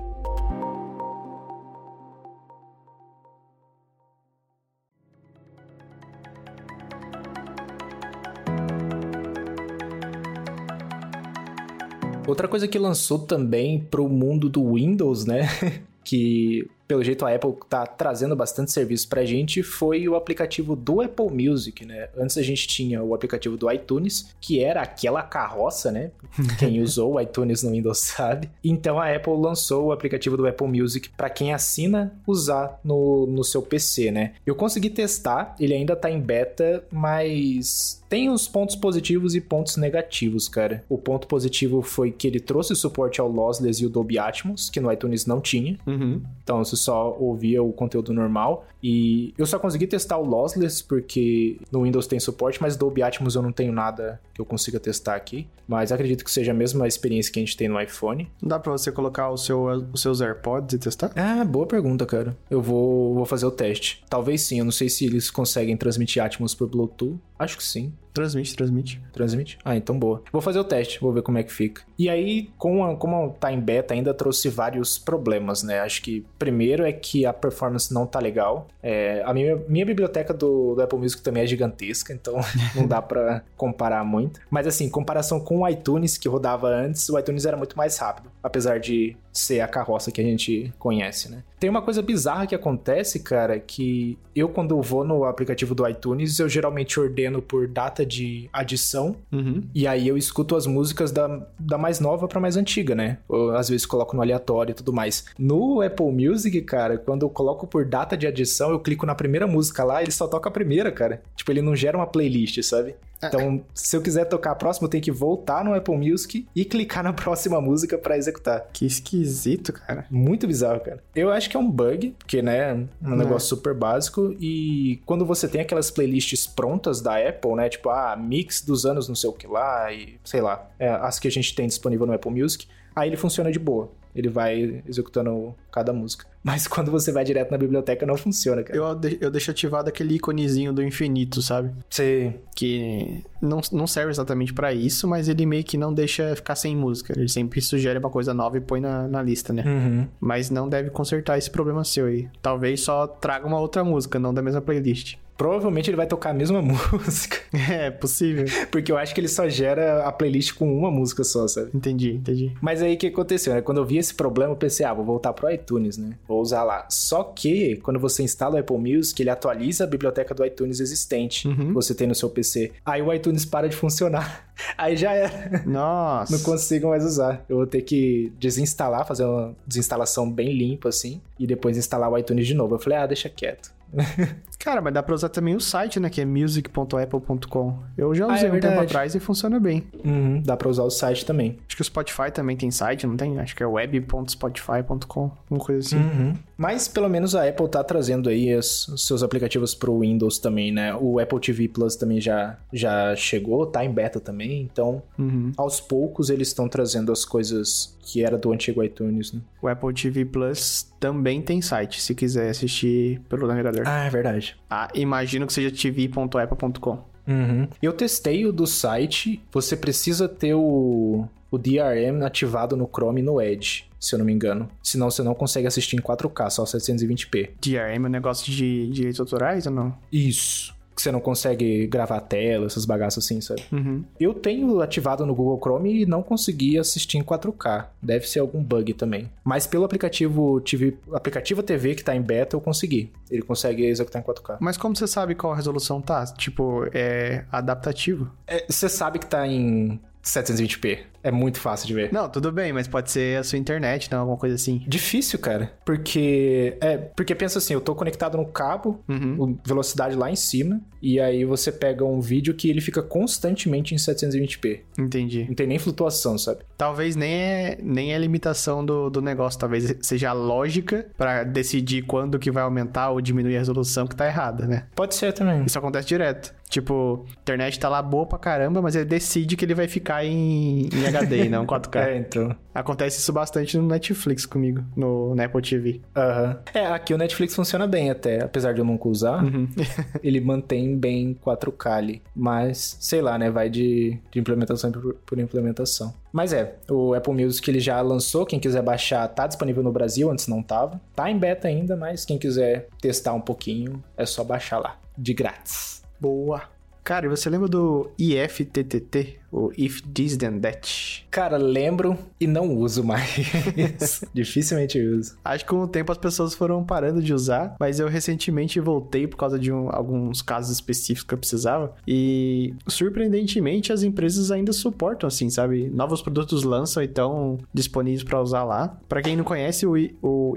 Outra 12.31 12.47
coisa 12.47 12.69
que 12.69 12.79
lançou 12.79 13.19
também 13.19 13.81
pro 13.81 14.09
mundo 14.09 14.49
do 14.49 14.75
Windows, 14.75 15.27
né? 15.27 15.49
que 16.05 16.65
pelo 16.87 17.05
jeito 17.05 17.25
a 17.25 17.33
Apple 17.33 17.55
tá 17.69 17.87
trazendo 17.87 18.35
bastante 18.35 18.73
serviço 18.73 19.09
pra 19.09 19.25
gente 19.25 19.63
foi 19.63 20.09
o 20.09 20.17
aplicativo 20.17 20.75
do 20.75 21.01
Apple 21.01 21.31
Music, 21.31 21.85
né? 21.85 22.09
Antes 22.17 22.39
a 22.39 22.43
gente 22.43 22.67
tinha 22.67 23.03
o 23.03 23.15
aplicativo 23.15 23.57
do 23.57 23.71
iTunes, 23.71 24.35
que 24.41 24.63
era 24.63 24.83
aquela 24.83 25.23
carroça, 25.23 25.91
né? 25.91 26.11
Quem 26.59 26.81
usou 26.83 27.15
o 27.15 27.21
iTunes 27.21 27.63
no 27.65 27.71
Windows 27.71 27.99
sabe. 27.99 28.49
Então 28.65 28.99
a 28.99 29.13
Apple 29.15 29.37
lançou 29.37 29.87
o 29.87 29.93
aplicativo 29.93 30.37
do 30.37 30.47
Apple 30.47 30.67
Music 30.67 31.09
para 31.11 31.31
quem 31.31 31.53
assina 31.53 32.13
usar 32.27 32.81
no, 32.83 33.27
no 33.27 33.43
seu 33.43 33.63
PC, 33.63 34.13
né? 34.13 34.35
Eu 34.47 34.55
consegui 34.55 34.91
testar, 34.91 35.55
ele 35.61 35.75
ainda 35.75 35.95
tá 35.97 36.11
em 36.11 36.21
beta, 36.21 36.85
mas 36.93 38.00
tem 38.11 38.29
os 38.29 38.49
pontos 38.49 38.75
positivos 38.75 39.37
e 39.37 39.41
pontos 39.41 39.77
negativos, 39.77 40.49
cara. 40.49 40.85
O 40.89 40.99
ponto 40.99 41.29
positivo 41.29 41.81
foi 41.81 42.11
que 42.11 42.27
ele 42.27 42.41
trouxe 42.41 42.75
suporte 42.75 43.21
ao 43.21 43.31
Lossless 43.31 43.81
e 43.81 43.87
o 43.87 43.89
Dolby 43.89 44.19
Atmos, 44.19 44.69
que 44.69 44.81
no 44.81 44.93
iTunes 44.93 45.27
não 45.27 45.41
tinha. 45.41 45.79
Uhum. 45.87 46.21
Então 46.43 46.59
você 46.59 46.75
só 46.75 47.17
ouvia 47.21 47.63
o 47.63 47.73
conteúdo 47.73 48.13
normal. 48.13 48.67
E 48.83 49.33
eu 49.39 49.47
só 49.47 49.61
consegui 49.61 49.87
testar 49.87 50.19
o 50.19 50.25
Lossless 50.25 50.83
porque 50.83 51.59
no 51.71 51.85
Windows 51.85 52.09
tem 52.09 52.19
suporte, 52.19 52.61
mas 52.61 52.77
Dolby 52.77 53.01
Atmos 53.05 53.37
eu 53.37 53.43
não 53.43 53.53
tenho 53.53 53.73
nada 53.73 54.21
que 54.35 54.41
eu 54.41 54.45
consiga 54.45 54.81
testar 54.81 55.15
aqui. 55.15 55.47
Mas 55.69 55.93
acredito 55.93 56.25
que 56.25 56.33
seja 56.33 56.51
a 56.51 56.55
mesma 56.55 56.89
experiência 56.89 57.33
que 57.33 57.39
a 57.39 57.43
gente 57.43 57.57
tem 57.57 57.69
no 57.69 57.81
iPhone. 57.81 58.29
Não 58.43 58.49
dá 58.49 58.59
pra 58.59 58.73
você 58.73 58.91
colocar 58.91 59.31
o 59.31 59.37
seu, 59.37 59.67
os 59.93 60.01
seus 60.01 60.21
AirPods 60.21 60.75
e 60.75 60.79
testar? 60.81 61.13
Ah, 61.15 61.45
boa 61.45 61.65
pergunta, 61.65 62.05
cara. 62.05 62.37
Eu 62.51 62.61
vou, 62.61 63.15
vou 63.15 63.25
fazer 63.25 63.47
o 63.47 63.53
teste. 63.53 64.03
Talvez 64.11 64.43
sim, 64.43 64.59
eu 64.59 64.65
não 64.65 64.73
sei 64.73 64.89
se 64.89 65.05
eles 65.05 65.31
conseguem 65.31 65.77
transmitir 65.77 66.21
Atmos 66.25 66.57
por 66.57 66.69
Bluetooth. 66.69 67.21
Acho 67.41 67.57
que 67.57 67.65
sim. 67.65 67.91
Transmite, 68.13 68.57
transmite. 68.57 69.03
Transmite? 69.13 69.59
Ah, 69.65 69.77
então 69.77 69.99
boa. 69.99 70.23
Vou 70.33 70.41
fazer 70.41 70.59
o 70.59 70.65
teste, 70.65 71.01
vou 71.01 71.13
ver 71.13 71.23
como 71.23 71.39
é 71.39 71.43
que 71.43 71.53
fica. 71.53 71.83
E 71.99 72.09
aí, 72.09 72.51
com 72.59 72.85
a, 72.85 72.97
como 72.97 73.31
tá 73.39 73.53
em 73.53 73.61
beta, 73.61 73.95
ainda 73.95 74.13
trouxe 74.13 74.49
vários 74.49 74.99
problemas, 74.99 75.63
né? 75.63 75.81
Acho 75.81 76.03
que 76.03 76.25
primeiro 76.39 76.85
é 76.85 76.93
que 76.93 77.27
a 77.27 77.33
performance 77.33 77.93
não 77.93 78.07
tá 78.07 78.19
legal. 78.19 78.69
É, 78.83 79.23
a 79.25 79.33
minha, 79.35 79.57
minha 79.69 79.87
biblioteca 79.87 80.33
do, 80.33 80.75
do 80.75 80.83
Apple 80.83 80.99
Music 80.99 81.23
também 81.23 81.43
é 81.43 81.47
gigantesca, 81.47 82.13
então 82.13 82.41
não 82.75 82.87
dá 82.87 83.01
pra 83.01 83.43
comparar 83.57 84.05
muito. 84.05 84.41
Mas 84.51 84.67
assim, 84.67 84.87
em 84.87 84.91
comparação 84.91 85.41
com 85.41 85.61
o 85.61 85.69
iTunes 85.69 86.17
que 86.17 86.29
rodava 86.29 86.69
antes, 86.69 87.09
o 87.09 87.19
iTunes 87.19 87.45
era 87.45 87.57
muito 87.57 87.77
mais 87.77 87.97
rápido, 87.99 88.31
apesar 88.43 88.81
de 88.81 89.17
ser 89.33 89.61
a 89.61 89.69
carroça 89.69 90.11
que 90.11 90.21
a 90.21 90.25
gente 90.25 90.73
conhece, 90.79 91.31
né? 91.31 91.45
Tem 91.59 91.69
uma 91.69 91.83
coisa 91.83 92.03
bizarra 92.03 92.47
que 92.47 92.55
acontece, 92.55 93.21
cara, 93.21 93.61
que 93.61 94.19
eu 94.35 94.49
quando 94.49 94.81
vou 94.81 95.05
no 95.05 95.25
aplicativo 95.25 95.75
do 95.75 95.87
iTunes, 95.87 96.39
eu 96.39 96.49
geralmente 96.49 96.99
ordeno 96.99 97.43
por 97.43 97.69
data 97.69 98.00
de 98.05 98.49
adição 98.53 99.17
Uhum. 99.33 99.63
e 99.75 99.87
aí 99.87 100.07
eu 100.09 100.17
escuto 100.17 100.57
as 100.57 100.67
músicas 100.67 101.11
da, 101.11 101.47
da 101.59 101.79
mais 101.79 102.01
nova 102.01 102.27
pra 102.29 102.41
mais 102.41 102.57
antiga, 102.57 102.95
né? 102.95 103.19
Ou 103.29 103.51
às 103.53 103.69
vezes 103.69 103.87
coloco 103.87 104.15
no 104.17 104.23
aleatório 104.23 104.73
e 104.73 104.75
tudo 104.75 104.93
mais. 104.93 105.25
No 105.39 105.81
Apple 105.83 106.11
Music, 106.13 106.61
cara, 106.63 106.99
quando 106.99 107.23
eu 107.23 107.31
coloco 107.31 107.67
por 107.67 107.85
data 107.85 108.17
de 108.17 108.27
adição, 108.27 108.71
eu 108.71 108.81
clico 108.81 109.07
na 109.07 109.15
primeira 109.15 109.47
música 109.47 109.85
lá, 109.85 110.03
ele 110.03 110.11
só 110.11 110.27
toca 110.27 110.49
a 110.49 110.53
primeira, 110.53 110.91
cara. 110.93 111.23
Tipo, 111.37 111.51
ele 111.53 111.63
não 111.63 111.75
gera 111.77 111.97
uma 111.97 112.07
playlist, 112.07 112.63
sabe? 112.63 112.95
Então, 113.23 113.63
se 113.75 113.95
eu 113.97 114.01
quiser 114.03 114.25
tocar 114.25 114.53
a 114.53 114.55
próxima, 114.55 114.87
eu 114.87 114.91
tenho 114.91 115.03
que 115.05 115.13
voltar 115.13 115.65
no 115.65 115.75
Apple 115.75 115.97
Music 115.97 116.47
e 116.57 116.65
clicar 116.65 117.03
na 117.05 117.13
próxima 117.15 117.61
música 117.61 117.99
pra 117.99 118.17
executar. 118.17 118.67
Que 118.73 118.87
esquisito, 118.87 119.73
cara. 119.73 120.07
Muito 120.11 120.47
bizarro, 120.47 120.81
cara. 120.81 121.03
Eu 121.15 121.31
acho 121.31 121.51
que 121.51 121.57
é 121.57 121.61
um 121.61 121.71
bug, 121.71 122.15
porque, 122.19 122.41
né, 122.41 122.75
um 123.03 123.13
É. 123.13 123.17
negócio 123.17 123.49
super 123.49 123.75
básico. 123.75 124.35
E 124.41 125.01
quando 125.05 125.27
você 125.27 125.47
tem 125.49 125.61
aquelas 125.61 125.91
playlists 125.91 126.47
prontas 126.47 127.01
da 127.01 127.17
Apple, 127.17 127.55
né, 127.57 127.69
tipo, 127.69 127.91
ah, 127.91 128.17
mix 128.17 128.63
dos 128.63 128.87
anos 128.87 129.09
não 129.09 129.15
sei 129.15 129.29
o 129.29 129.33
que 129.33 129.47
lá, 129.47 129.93
e 129.93 130.19
sei 130.25 130.41
lá, 130.41 130.71
é, 130.79 130.89
as 130.89 131.19
que 131.19 131.29
a 131.29 131.31
gente 131.31 131.55
tem 131.55 131.67
disponível 131.67 132.07
no 132.07 132.13
Apple 132.15 132.31
Music, 132.31 132.67
aí 132.97 133.09
ele 133.09 133.17
funciona 133.17 133.53
de 133.53 133.59
boa. 133.59 133.91
Ele 134.15 134.29
vai 134.29 134.83
executando 134.89 135.55
cada 135.73 135.93
música. 135.93 136.27
Mas 136.43 136.67
quando 136.67 136.91
você 136.91 137.13
vai 137.13 137.23
direto 137.23 137.51
na 137.51 137.59
biblioteca, 137.59 138.07
não 138.07 138.17
funciona, 138.17 138.63
cara. 138.63 138.79
Eu, 138.79 138.95
de- 138.95 139.19
eu 139.21 139.31
deixo 139.31 139.51
ativado 139.51 139.89
aquele 139.89 140.15
iconezinho 140.15 140.73
do 140.73 140.83
infinito, 140.83 141.43
sabe? 141.43 141.71
Você. 141.89 142.35
Que 142.57 143.23
não, 143.41 143.61
não 143.73 143.87
serve 143.87 144.11
exatamente 144.11 144.53
pra 144.53 144.73
isso, 144.73 145.07
mas 145.07 145.29
ele 145.29 145.45
meio 145.47 145.63
que 145.65 145.77
não 145.77 145.93
deixa 145.93 146.35
ficar 146.37 146.55
sem 146.55 146.75
música. 146.77 147.13
Ele 147.19 147.29
sempre 147.29 147.61
sugere 147.61 147.99
uma 147.99 148.11
coisa 148.11 148.33
nova 148.35 148.57
e 148.57 148.61
põe 148.61 148.81
na, 148.81 149.07
na 149.07 149.23
lista, 149.23 149.53
né? 149.53 149.63
Uhum. 149.67 150.09
Mas 150.19 150.51
não 150.51 150.69
deve 150.69 150.91
consertar 150.91 151.37
esse 151.39 151.51
problema 151.51 151.85
seu 151.85 152.07
aí. 152.07 152.29
Talvez 152.43 152.81
só 152.81 153.07
traga 153.07 153.47
uma 153.47 153.59
outra 153.61 153.85
música, 153.85 154.19
não 154.19 154.33
da 154.35 154.43
mesma 154.43 154.61
playlist. 154.61 155.17
Provavelmente 155.41 155.89
ele 155.89 155.97
vai 155.97 156.07
tocar 156.07 156.31
a 156.31 156.35
mesma 156.35 156.61
música. 156.61 157.39
É, 157.73 157.91
possível. 157.91 158.45
Porque 158.71 158.93
eu 158.93 158.99
acho 158.99 159.15
que 159.15 159.21
ele 159.23 159.27
só 159.27 159.49
gera 159.49 160.05
a 160.05 160.13
playlist 160.13 160.53
com 160.53 160.71
uma 160.79 160.91
música 160.91 161.25
só, 161.25 161.49
sabe? 161.49 161.71
Entendi, 161.73 162.13
entendi. 162.13 162.53
Mas 162.61 162.83
aí 162.83 162.95
o 162.95 162.99
que 162.99 163.07
aconteceu, 163.07 163.55
né? 163.55 163.63
Quando 163.63 163.79
eu 163.79 163.87
vi 163.87 163.97
esse 163.97 164.13
problema, 164.13 164.53
eu 164.53 164.57
pensei, 164.57 164.85
ah, 164.85 164.93
vou 164.93 165.03
voltar 165.03 165.33
pro 165.33 165.51
iTunes, 165.51 165.97
né? 165.97 166.11
Vou 166.29 166.43
usar 166.43 166.63
lá. 166.63 166.87
Só 166.91 167.25
que, 167.25 167.77
quando 167.77 167.99
você 167.99 168.23
instala 168.23 168.57
o 168.57 168.59
Apple 168.59 168.77
Music, 168.77 169.23
ele 169.23 169.31
atualiza 169.31 169.85
a 169.85 169.87
biblioteca 169.87 170.35
do 170.35 170.45
iTunes 170.45 170.79
existente 170.79 171.49
Uhum. 171.49 171.69
que 171.69 171.73
você 171.73 171.95
tem 171.95 172.07
no 172.07 172.15
seu 172.15 172.29
PC. 172.29 172.73
Aí 172.85 173.01
o 173.01 173.11
iTunes 173.11 173.47
para 173.47 173.67
de 173.67 173.75
funcionar. 173.75 174.47
Aí 174.77 174.95
já 174.95 175.15
era. 175.15 175.63
Nossa. 175.65 176.37
Não 176.37 176.43
consigo 176.43 176.89
mais 176.91 177.03
usar. 177.03 177.43
Eu 177.49 177.57
vou 177.57 177.67
ter 177.67 177.81
que 177.81 178.31
desinstalar, 178.39 179.07
fazer 179.07 179.25
uma 179.25 179.57
desinstalação 179.67 180.31
bem 180.31 180.53
limpa, 180.53 180.91
assim, 180.91 181.19
e 181.39 181.47
depois 181.47 181.79
instalar 181.79 182.11
o 182.13 182.19
iTunes 182.19 182.47
de 182.47 182.53
novo. 182.53 182.75
Eu 182.75 182.79
falei, 182.79 182.99
ah, 182.99 183.07
deixa 183.07 183.31
quieto. 183.31 183.73
Cara, 184.59 184.81
mas 184.83 184.93
dá 184.93 185.03
pra 185.03 185.15
usar 185.15 185.31
também 185.31 185.57
o 185.57 185.61
site, 185.61 185.99
né? 185.99 186.11
Que 186.11 186.21
é 186.21 186.25
music.apple.com. 186.25 187.79
Eu 187.97 188.15
já 188.15 188.27
Ah, 188.27 188.33
é 188.33 188.35
usei 188.35 188.51
um 188.51 188.61
tempo 188.61 188.81
atrás 188.81 189.15
e 189.15 189.21
funciona 189.21 189.59
bem. 189.59 189.85
Uhum, 190.05 190.43
dá 190.43 190.55
pra 190.57 190.69
usar 190.69 190.83
o 190.83 190.91
site 190.91 191.25
também. 191.25 191.59
Acho 191.67 191.77
que 191.77 191.83
o 191.83 191.85
Spotify 191.85 192.31
também 192.33 192.57
tem 192.57 192.71
site, 192.71 193.07
não 193.07 193.17
tem? 193.17 193.39
Acho 193.39 193.57
que 193.57 193.63
é 193.63 193.67
web.spotify.com, 193.67 195.31
alguma 195.45 195.61
coisa 195.65 195.87
assim. 195.87 195.97
Uhum. 195.97 196.35
Mas 196.57 196.89
pelo 196.89 197.09
menos 197.09 197.35
a 197.35 197.49
Apple 197.49 197.69
tá 197.69 197.83
trazendo 197.83 198.29
aí 198.29 198.55
os, 198.55 198.87
os 198.89 199.07
seus 199.07 199.23
aplicativos 199.23 199.75
pro 199.75 199.99
Windows 200.01 200.39
também, 200.39 200.71
né? 200.71 200.95
O 200.95 201.19
Apple 201.19 201.41
TV 201.41 201.69
Plus 201.69 201.97
também 201.97 202.21
já, 202.21 202.59
já 202.73 203.15
chegou, 203.17 203.67
tá 203.67 203.85
em 203.85 203.91
beta 203.91 204.21
também. 204.21 204.63
Então, 204.63 205.03
Uhum. 205.19 205.53
aos 205.57 205.81
poucos 205.81 206.31
eles 206.31 206.49
estão 206.49 206.69
trazendo 206.69 207.13
as 207.13 207.25
coisas 207.25 207.97
que 208.03 208.25
era 208.25 208.37
do 208.39 208.53
antigo 208.53 208.83
iTunes, 208.83 209.33
né? 209.33 209.41
O 209.61 209.69
Apple 209.69 209.93
TV 209.95 210.25
Plus 210.25 210.91
também 210.99 211.43
tem 211.43 211.61
site, 211.61 212.01
se 212.01 212.15
quiser 212.15 212.51
assistir 212.51 213.21
pelo 213.29 213.47
navegador. 213.47 213.83
Ah, 213.87 214.05
é 214.05 214.11
verdade. 214.11 214.57
Ah, 214.69 214.89
imagino 214.95 215.47
que 215.47 215.53
seja 215.53 215.71
tv.apple.com. 215.71 217.11
Uhum. 217.27 217.69
Eu 217.81 217.93
testei 217.93 218.45
o 218.47 218.53
do 218.53 218.67
site. 218.67 219.43
Você 219.53 219.77
precisa 219.77 220.29
ter 220.29 220.55
o, 220.55 221.27
o 221.51 221.59
DRM 221.59 222.23
ativado 222.25 222.77
no 222.77 222.89
Chrome 222.93 223.21
e 223.21 223.25
no 223.25 223.41
Edge, 223.41 223.85
se 223.99 224.15
eu 224.15 224.19
não 224.19 224.27
me 224.27 224.33
engano. 224.33 224.69
Senão 224.83 225.11
você 225.11 225.23
não 225.23 225.35
consegue 225.35 225.67
assistir 225.67 225.97
em 225.97 226.01
4K, 226.01 226.51
só 226.51 226.65
720p. 226.65 227.51
DRM 227.61 228.05
é 228.05 228.09
um 228.09 228.11
negócio 228.11 228.51
de 228.51 228.89
direitos 228.89 229.21
autorais 229.21 229.67
ou 229.67 229.73
não? 229.73 229.97
Isso. 230.11 230.75
Que 231.01 231.05
você 231.05 231.13
não 231.13 231.21
consegue 231.21 231.87
gravar 231.87 232.19
a 232.19 232.21
tela, 232.21 232.67
essas 232.67 232.85
bagaças 232.85 233.25
assim, 233.25 233.41
sabe? 233.41 233.63
Uhum. 233.73 234.05
Eu 234.21 234.35
tenho 234.35 234.83
ativado 234.83 235.25
no 235.25 235.35
Google 235.35 235.59
Chrome 235.59 236.03
e 236.03 236.05
não 236.05 236.23
consegui 236.23 236.79
assistir 236.79 237.17
em 237.17 237.23
4K. 237.23 237.87
Deve 238.03 238.29
ser 238.29 238.41
algum 238.41 238.63
bug 238.63 238.93
também. 238.93 239.31
Mas 239.43 239.67
pelo 239.67 239.85
aplicativo 239.85 240.61
TV, 240.61 240.99
aplicativo 241.15 241.63
TV 241.63 241.95
que 241.95 242.05
tá 242.05 242.15
em 242.15 242.21
beta, 242.21 242.55
eu 242.55 242.61
consegui. 242.61 243.11
Ele 243.31 243.41
consegue 243.41 243.87
executar 243.87 244.21
em 244.21 244.25
4K. 244.27 244.59
Mas 244.61 244.77
como 244.77 244.95
você 244.95 245.07
sabe 245.07 245.35
qual 245.35 245.55
resolução 245.55 246.03
tá? 246.03 246.23
Tipo, 246.27 246.87
é 246.93 247.45
adaptativo. 247.51 248.31
É, 248.47 248.67
Você 248.69 248.87
sabe 248.87 249.19
que 249.19 249.27
tá 249.27 249.47
em 249.47 249.99
720p. 250.23 250.99
É 251.23 251.31
muito 251.31 251.61
fácil 251.61 251.87
de 251.87 251.95
ver. 251.95 252.13
Não, 252.13 252.29
tudo 252.29 252.51
bem, 252.51 252.73
mas 252.73 252.89
pode 252.89 253.11
ser 253.11 253.39
a 253.39 253.45
sua 253.45 253.59
internet, 253.59 254.11
não? 254.11 254.21
Alguma 254.21 254.39
coisa 254.39 254.55
assim. 254.55 254.83
Difícil, 254.87 255.39
cara. 255.39 255.73
Porque. 255.85 256.77
É, 256.81 256.97
porque 256.97 257.35
pensa 257.35 257.59
assim, 257.59 257.75
eu 257.75 257.81
tô 257.81 257.95
conectado 257.95 258.37
no 258.37 258.47
cabo, 258.47 259.01
Uhum. 259.09 259.59
velocidade 259.67 260.15
lá 260.17 260.31
em 260.31 260.37
cima, 260.37 260.81
e 261.03 261.21
aí 261.21 261.45
você 261.45 261.71
pega 261.73 262.05
um 262.05 262.21
vídeo 262.21 262.55
que 262.55 262.69
ele 262.71 262.81
fica 262.81 263.03
constantemente 263.03 263.95
em 263.95 263.99
720p. 263.99 264.81
Entendi. 264.99 265.45
Não 265.49 265.55
tem 265.55 265.67
nem 265.67 265.79
flutuação, 265.79 266.37
sabe? 266.39 266.61
Talvez 266.77 267.17
nem 267.17 267.33
é, 267.33 267.79
nem 267.83 268.13
é 268.13 268.17
a 268.17 268.19
limitação 268.19 268.85
do, 268.85 269.11
do 269.11 269.21
negócio, 269.21 269.59
talvez 269.59 269.95
seja 270.01 270.31
a 270.31 270.33
lógica 270.33 271.07
pra 271.17 271.43
decidir 271.45 272.03
quando 272.03 272.39
que 272.39 272.51
vai 272.51 272.63
aumentar 272.63 273.11
ou 273.11 273.21
diminuir 273.21 273.57
a 273.57 273.59
resolução 273.59 274.07
que 274.07 274.17
tá 274.17 274.27
errada, 274.27 274.67
né? 274.67 274.87
Pode 274.95 275.15
ser 275.15 275.33
também. 275.33 275.65
Isso 275.65 275.79
acontece 275.79 276.09
direto. 276.09 276.55
Tipo, 276.69 277.27
a 277.29 277.41
internet 277.41 277.81
tá 277.81 277.89
lá 277.89 278.01
boa 278.01 278.27
pra 278.27 278.39
caramba, 278.39 278.81
mas 278.81 278.95
ele 278.95 279.05
decide 279.05 279.57
que 279.57 279.65
ele 279.65 279.75
vai 279.75 279.89
ficar 279.89 280.25
em, 280.25 280.89
em 280.93 281.05
HD, 281.17 281.49
não 281.49 281.67
4K. 281.67 281.97
É, 281.97 282.19
então. 282.19 282.57
Acontece 282.75 283.19
isso 283.19 283.33
bastante 283.33 283.77
no 283.77 283.87
Netflix 283.87 284.47
comigo, 284.47 284.83
no, 284.97 285.35
na 285.35 285.45
Apple 285.45 285.63
TV. 285.63 286.01
Aham. 286.17 286.59
É, 286.73 286.87
aqui 286.87 287.13
o 287.13 287.19
Netflix 287.19 287.55
funciona 287.55 287.87
bem 287.87 288.11
até, 288.11 288.43
apesar 288.43 288.73
de 288.73 288.81
eu 288.81 288.85
nunca 288.85 289.09
usar. 289.09 289.43
ele 290.23 290.41
mantém 290.41 290.97
bem 290.97 291.37
4K 291.45 291.91
ali. 291.91 292.23
Mas, 292.35 292.97
sei 293.01 293.21
lá, 293.21 293.39
né? 293.39 293.51
Vai 293.51 293.69
de, 293.69 294.19
de 294.31 294.39
implementação 294.39 294.93
por, 294.93 295.15
por 295.15 295.39
implementação. 295.39 296.15
Mas 296.33 296.53
é, 296.53 296.77
o 296.89 297.15
Apple 297.15 297.35
Music 297.35 297.69
ele 297.69 297.81
já 297.81 298.01
lançou. 298.01 298.47
Quem 298.47 298.61
quiser 298.61 298.83
baixar, 298.83 299.27
tá 299.29 299.47
disponível 299.47 299.83
no 299.83 299.93
Brasil, 299.93 300.31
antes 300.31 300.47
não 300.47 300.63
tava. 300.63 301.01
Tá 301.15 301.31
em 301.31 301.39
beta 301.39 301.69
ainda, 301.69 301.97
mas 301.97 302.25
quem 302.25 302.39
quiser 302.39 302.89
testar 303.01 303.35
um 303.35 303.41
pouquinho, 303.41 304.03
é 304.17 304.25
só 304.25 304.45
baixar 304.45 304.79
lá. 304.79 304.97
De 305.19 305.35
grátis. 305.35 306.03
Boa. 306.21 306.63
Cara, 307.03 307.27
e 307.27 307.29
você 307.29 307.49
lembra 307.51 307.67
do 307.67 308.11
IFTTT? 308.19 309.41
O 309.53 309.71
If 309.77 310.01
This 310.03 310.37
Then 310.37 310.61
That? 310.61 311.27
Cara, 311.31 311.57
lembro 311.57 312.17
e 312.39 312.47
não 312.47 312.75
uso 312.77 313.03
mais. 313.05 313.51
Dificilmente 314.33 315.01
uso. 315.01 315.37
Acho 315.45 315.65
que 315.65 315.71
com 315.71 315.81
o 315.83 315.89
tempo 315.89 316.13
as 316.13 316.19
pessoas 316.19 316.55
foram 316.55 316.85
parando 316.85 317.23
de 317.23 317.33
usar, 317.35 317.75
mas 317.79 317.99
eu 318.01 318.09
recentemente 318.09 318.79
voltei 318.81 319.27
por 319.27 319.37
causa 319.37 319.59
de 319.59 319.73
um- 319.73 319.89
alguns 319.91 320.43
casos 320.43 320.71
específicos 320.73 321.25
que 321.27 321.35
eu 321.35 321.39
precisava. 321.39 321.95
E 322.07 322.75
surpreendentemente 322.87 323.93
as 323.93 324.03
empresas 324.03 324.51
ainda 324.51 324.73
suportam, 324.73 325.27
assim, 325.27 325.51
sabe? 325.51 325.89
Novos 325.91 326.23
produtos 326.23 326.63
lançam 326.63 327.03
e 327.03 327.07
estão 327.07 327.59
disponíveis 327.75 328.23
para 328.23 328.41
usar 328.41 328.65
lá. 328.65 328.99
Para 329.09 329.23
quem 329.23 329.37
não 329.37 329.45
conhece, 329.45 329.87
o, 329.87 329.97
I- 329.97 330.17
o 330.23 330.55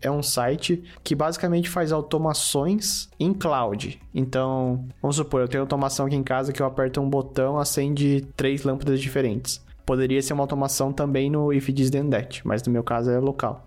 é 0.00 0.10
um 0.10 0.22
site 0.22 0.82
que 1.02 1.14
basicamente 1.14 1.68
faz 1.68 1.92
automações 1.92 3.08
em 3.18 3.32
cloud. 3.32 4.00
Então, 4.14 4.86
vamos 5.00 5.16
supor, 5.16 5.40
eu 5.42 5.48
tenho 5.48 5.62
automação 5.62 6.06
aqui 6.06 6.16
em 6.16 6.22
casa 6.22 6.52
que 6.52 6.60
eu 6.60 6.66
aperto 6.66 7.00
um 7.00 7.08
botão, 7.08 7.58
acende 7.82 8.26
três 8.36 8.62
lâmpadas 8.62 9.00
diferentes. 9.00 9.60
Poderia 9.84 10.22
ser 10.22 10.32
uma 10.32 10.44
automação 10.44 10.92
também 10.92 11.28
no 11.28 11.52
If 11.52 11.66
This 11.66 11.90
Then 11.90 12.08
That, 12.08 12.46
mas 12.46 12.62
no 12.62 12.72
meu 12.72 12.84
caso 12.84 13.10
é 13.10 13.18
local. 13.18 13.66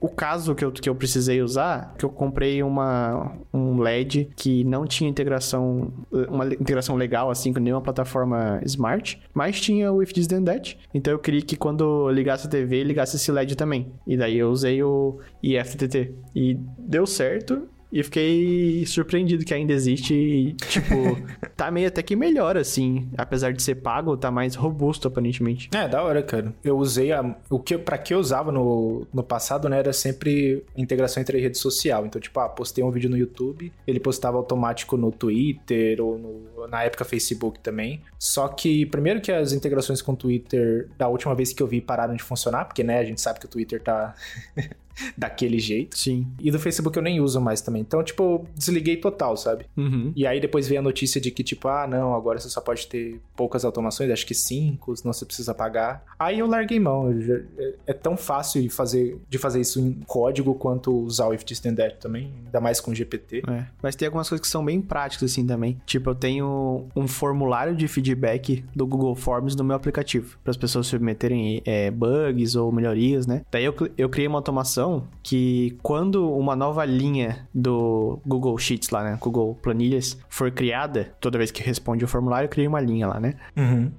O 0.00 0.08
caso 0.08 0.54
que 0.54 0.64
eu, 0.64 0.72
que 0.72 0.88
eu 0.88 0.94
precisei 0.94 1.42
usar, 1.42 1.94
que 1.98 2.04
eu 2.04 2.08
comprei 2.08 2.62
uma, 2.62 3.36
um 3.52 3.78
LED 3.78 4.30
que 4.34 4.64
não 4.64 4.86
tinha 4.86 5.08
integração, 5.08 5.92
uma 6.30 6.46
integração 6.46 6.96
legal, 6.96 7.30
assim, 7.30 7.52
com 7.52 7.60
nenhuma 7.60 7.82
plataforma 7.82 8.58
smart, 8.64 9.20
mas 9.34 9.60
tinha 9.60 9.92
o 9.92 10.02
If 10.02 10.12
This 10.14 10.26
Then 10.26 10.44
That. 10.44 10.78
Então 10.94 11.12
eu 11.12 11.18
queria 11.18 11.42
que 11.42 11.56
quando 11.56 12.10
ligasse 12.10 12.46
a 12.46 12.50
TV, 12.50 12.82
ligasse 12.82 13.16
esse 13.16 13.30
LED 13.30 13.54
também. 13.54 13.92
E 14.06 14.16
daí 14.16 14.38
eu 14.38 14.50
usei 14.50 14.82
o 14.82 15.18
IFTTT. 15.42 16.14
E 16.34 16.58
deu 16.78 17.06
certo. 17.06 17.68
E 17.92 18.02
fiquei 18.04 18.86
surpreendido 18.86 19.44
que 19.44 19.52
ainda 19.52 19.72
existe 19.72 20.14
e, 20.14 20.52
tipo, 20.54 20.94
tá 21.56 21.70
meio 21.70 21.88
até 21.88 22.02
que 22.02 22.14
melhor, 22.14 22.56
assim. 22.56 23.08
Apesar 23.18 23.52
de 23.52 23.62
ser 23.62 23.76
pago, 23.76 24.16
tá 24.16 24.30
mais 24.30 24.54
robusto, 24.54 25.08
aparentemente. 25.08 25.68
É, 25.74 25.88
da 25.88 26.02
hora, 26.02 26.22
cara. 26.22 26.54
Eu 26.62 26.78
usei 26.78 27.10
a. 27.12 27.36
O 27.48 27.58
que, 27.58 27.76
pra 27.76 27.98
que 27.98 28.14
eu 28.14 28.18
usava 28.18 28.52
no, 28.52 29.06
no 29.12 29.22
passado, 29.24 29.68
né? 29.68 29.78
Era 29.80 29.92
sempre 29.92 30.64
integração 30.76 31.20
entre 31.20 31.40
rede 31.40 31.58
social. 31.58 32.06
Então, 32.06 32.20
tipo, 32.20 32.38
ah, 32.38 32.48
postei 32.48 32.84
um 32.84 32.90
vídeo 32.90 33.10
no 33.10 33.16
YouTube, 33.16 33.72
ele 33.86 33.98
postava 33.98 34.36
automático 34.36 34.96
no 34.96 35.10
Twitter 35.10 36.00
ou 36.00 36.16
no- 36.18 36.68
na 36.68 36.84
época 36.84 37.04
Facebook 37.04 37.58
também. 37.60 38.00
Só 38.18 38.46
que, 38.48 38.86
primeiro 38.86 39.20
que 39.20 39.32
as 39.32 39.52
integrações 39.52 40.00
com 40.00 40.12
o 40.12 40.16
Twitter, 40.16 40.88
da 40.96 41.08
última 41.08 41.34
vez 41.34 41.52
que 41.52 41.62
eu 41.62 41.66
vi, 41.66 41.80
pararam 41.80 42.14
de 42.14 42.22
funcionar, 42.22 42.66
porque, 42.66 42.84
né, 42.84 42.98
a 42.98 43.04
gente 43.04 43.20
sabe 43.20 43.40
que 43.40 43.46
o 43.46 43.48
Twitter 43.48 43.80
tá. 43.82 44.14
daquele 45.16 45.58
jeito. 45.58 45.96
Sim. 45.98 46.26
E 46.40 46.50
do 46.50 46.58
Facebook 46.58 46.96
eu 46.96 47.02
nem 47.02 47.20
uso 47.20 47.40
mais 47.40 47.60
também. 47.60 47.82
Então, 47.82 48.02
tipo, 48.02 48.22
eu 48.22 48.46
desliguei 48.54 48.96
total, 48.96 49.36
sabe? 49.36 49.66
Uhum. 49.76 50.12
E 50.14 50.26
aí 50.26 50.40
depois 50.40 50.66
veio 50.68 50.80
a 50.80 50.82
notícia 50.82 51.20
de 51.20 51.30
que, 51.30 51.42
tipo, 51.42 51.68
ah, 51.68 51.86
não, 51.86 52.14
agora 52.14 52.38
você 52.38 52.48
só 52.48 52.60
pode 52.60 52.86
ter 52.86 53.20
poucas 53.36 53.64
automações, 53.64 54.10
acho 54.10 54.26
que 54.26 54.34
cinco, 54.34 54.96
senão 54.96 55.12
você 55.12 55.24
precisa 55.24 55.54
pagar. 55.54 56.04
Aí 56.18 56.38
eu 56.38 56.46
larguei 56.46 56.78
mão. 56.78 57.10
eu 57.10 57.20
já- 57.20 57.40
é- 57.58 57.74
é 57.88 57.92
tão 57.92 58.16
fácil 58.16 58.62
de 58.62 58.68
fazer, 58.68 59.18
de 59.28 59.38
fazer 59.38 59.60
isso 59.60 59.80
em 59.80 59.92
código 60.06 60.54
quanto 60.54 60.92
usar 60.94 61.26
o 61.28 61.34
If 61.34 61.44
That 61.44 61.96
também, 62.00 62.32
ainda 62.46 62.60
mais 62.60 62.80
com 62.80 62.94
GPT. 62.94 63.42
É, 63.48 63.66
mas 63.82 63.94
tem 63.96 64.06
algumas 64.06 64.28
coisas 64.28 64.40
que 64.46 64.50
são 64.50 64.64
bem 64.64 64.80
práticas 64.80 65.30
assim 65.32 65.46
também. 65.46 65.80
Tipo, 65.86 66.10
eu 66.10 66.14
tenho 66.14 66.86
um 66.94 67.06
formulário 67.08 67.74
de 67.74 67.86
feedback 67.88 68.64
do 68.74 68.86
Google 68.86 69.14
Forms 69.14 69.54
no 69.56 69.64
meu 69.64 69.76
aplicativo, 69.76 70.38
para 70.42 70.50
as 70.50 70.56
pessoas 70.56 70.86
submeterem 70.86 71.62
é, 71.64 71.90
bugs 71.90 72.54
ou 72.56 72.70
melhorias, 72.72 73.26
né? 73.26 73.42
Daí 73.50 73.64
eu, 73.64 73.74
eu 73.96 74.08
criei 74.08 74.26
uma 74.28 74.38
automação 74.38 74.89
que 75.22 75.76
quando 75.82 76.30
uma 76.32 76.54
nova 76.56 76.84
linha 76.84 77.46
do 77.54 78.18
Google 78.26 78.56
Sheets 78.58 78.90
lá, 78.90 79.02
né, 79.04 79.18
Google 79.20 79.54
Planilhas, 79.62 80.18
for 80.28 80.50
criada, 80.50 81.12
toda 81.20 81.38
vez 81.38 81.50
que 81.50 81.62
responde 81.62 82.04
o 82.04 82.08
formulário, 82.08 82.46
eu 82.46 82.50
criei 82.50 82.66
uma 82.66 82.80
linha 82.80 83.06
lá, 83.06 83.20
né? 83.20 83.34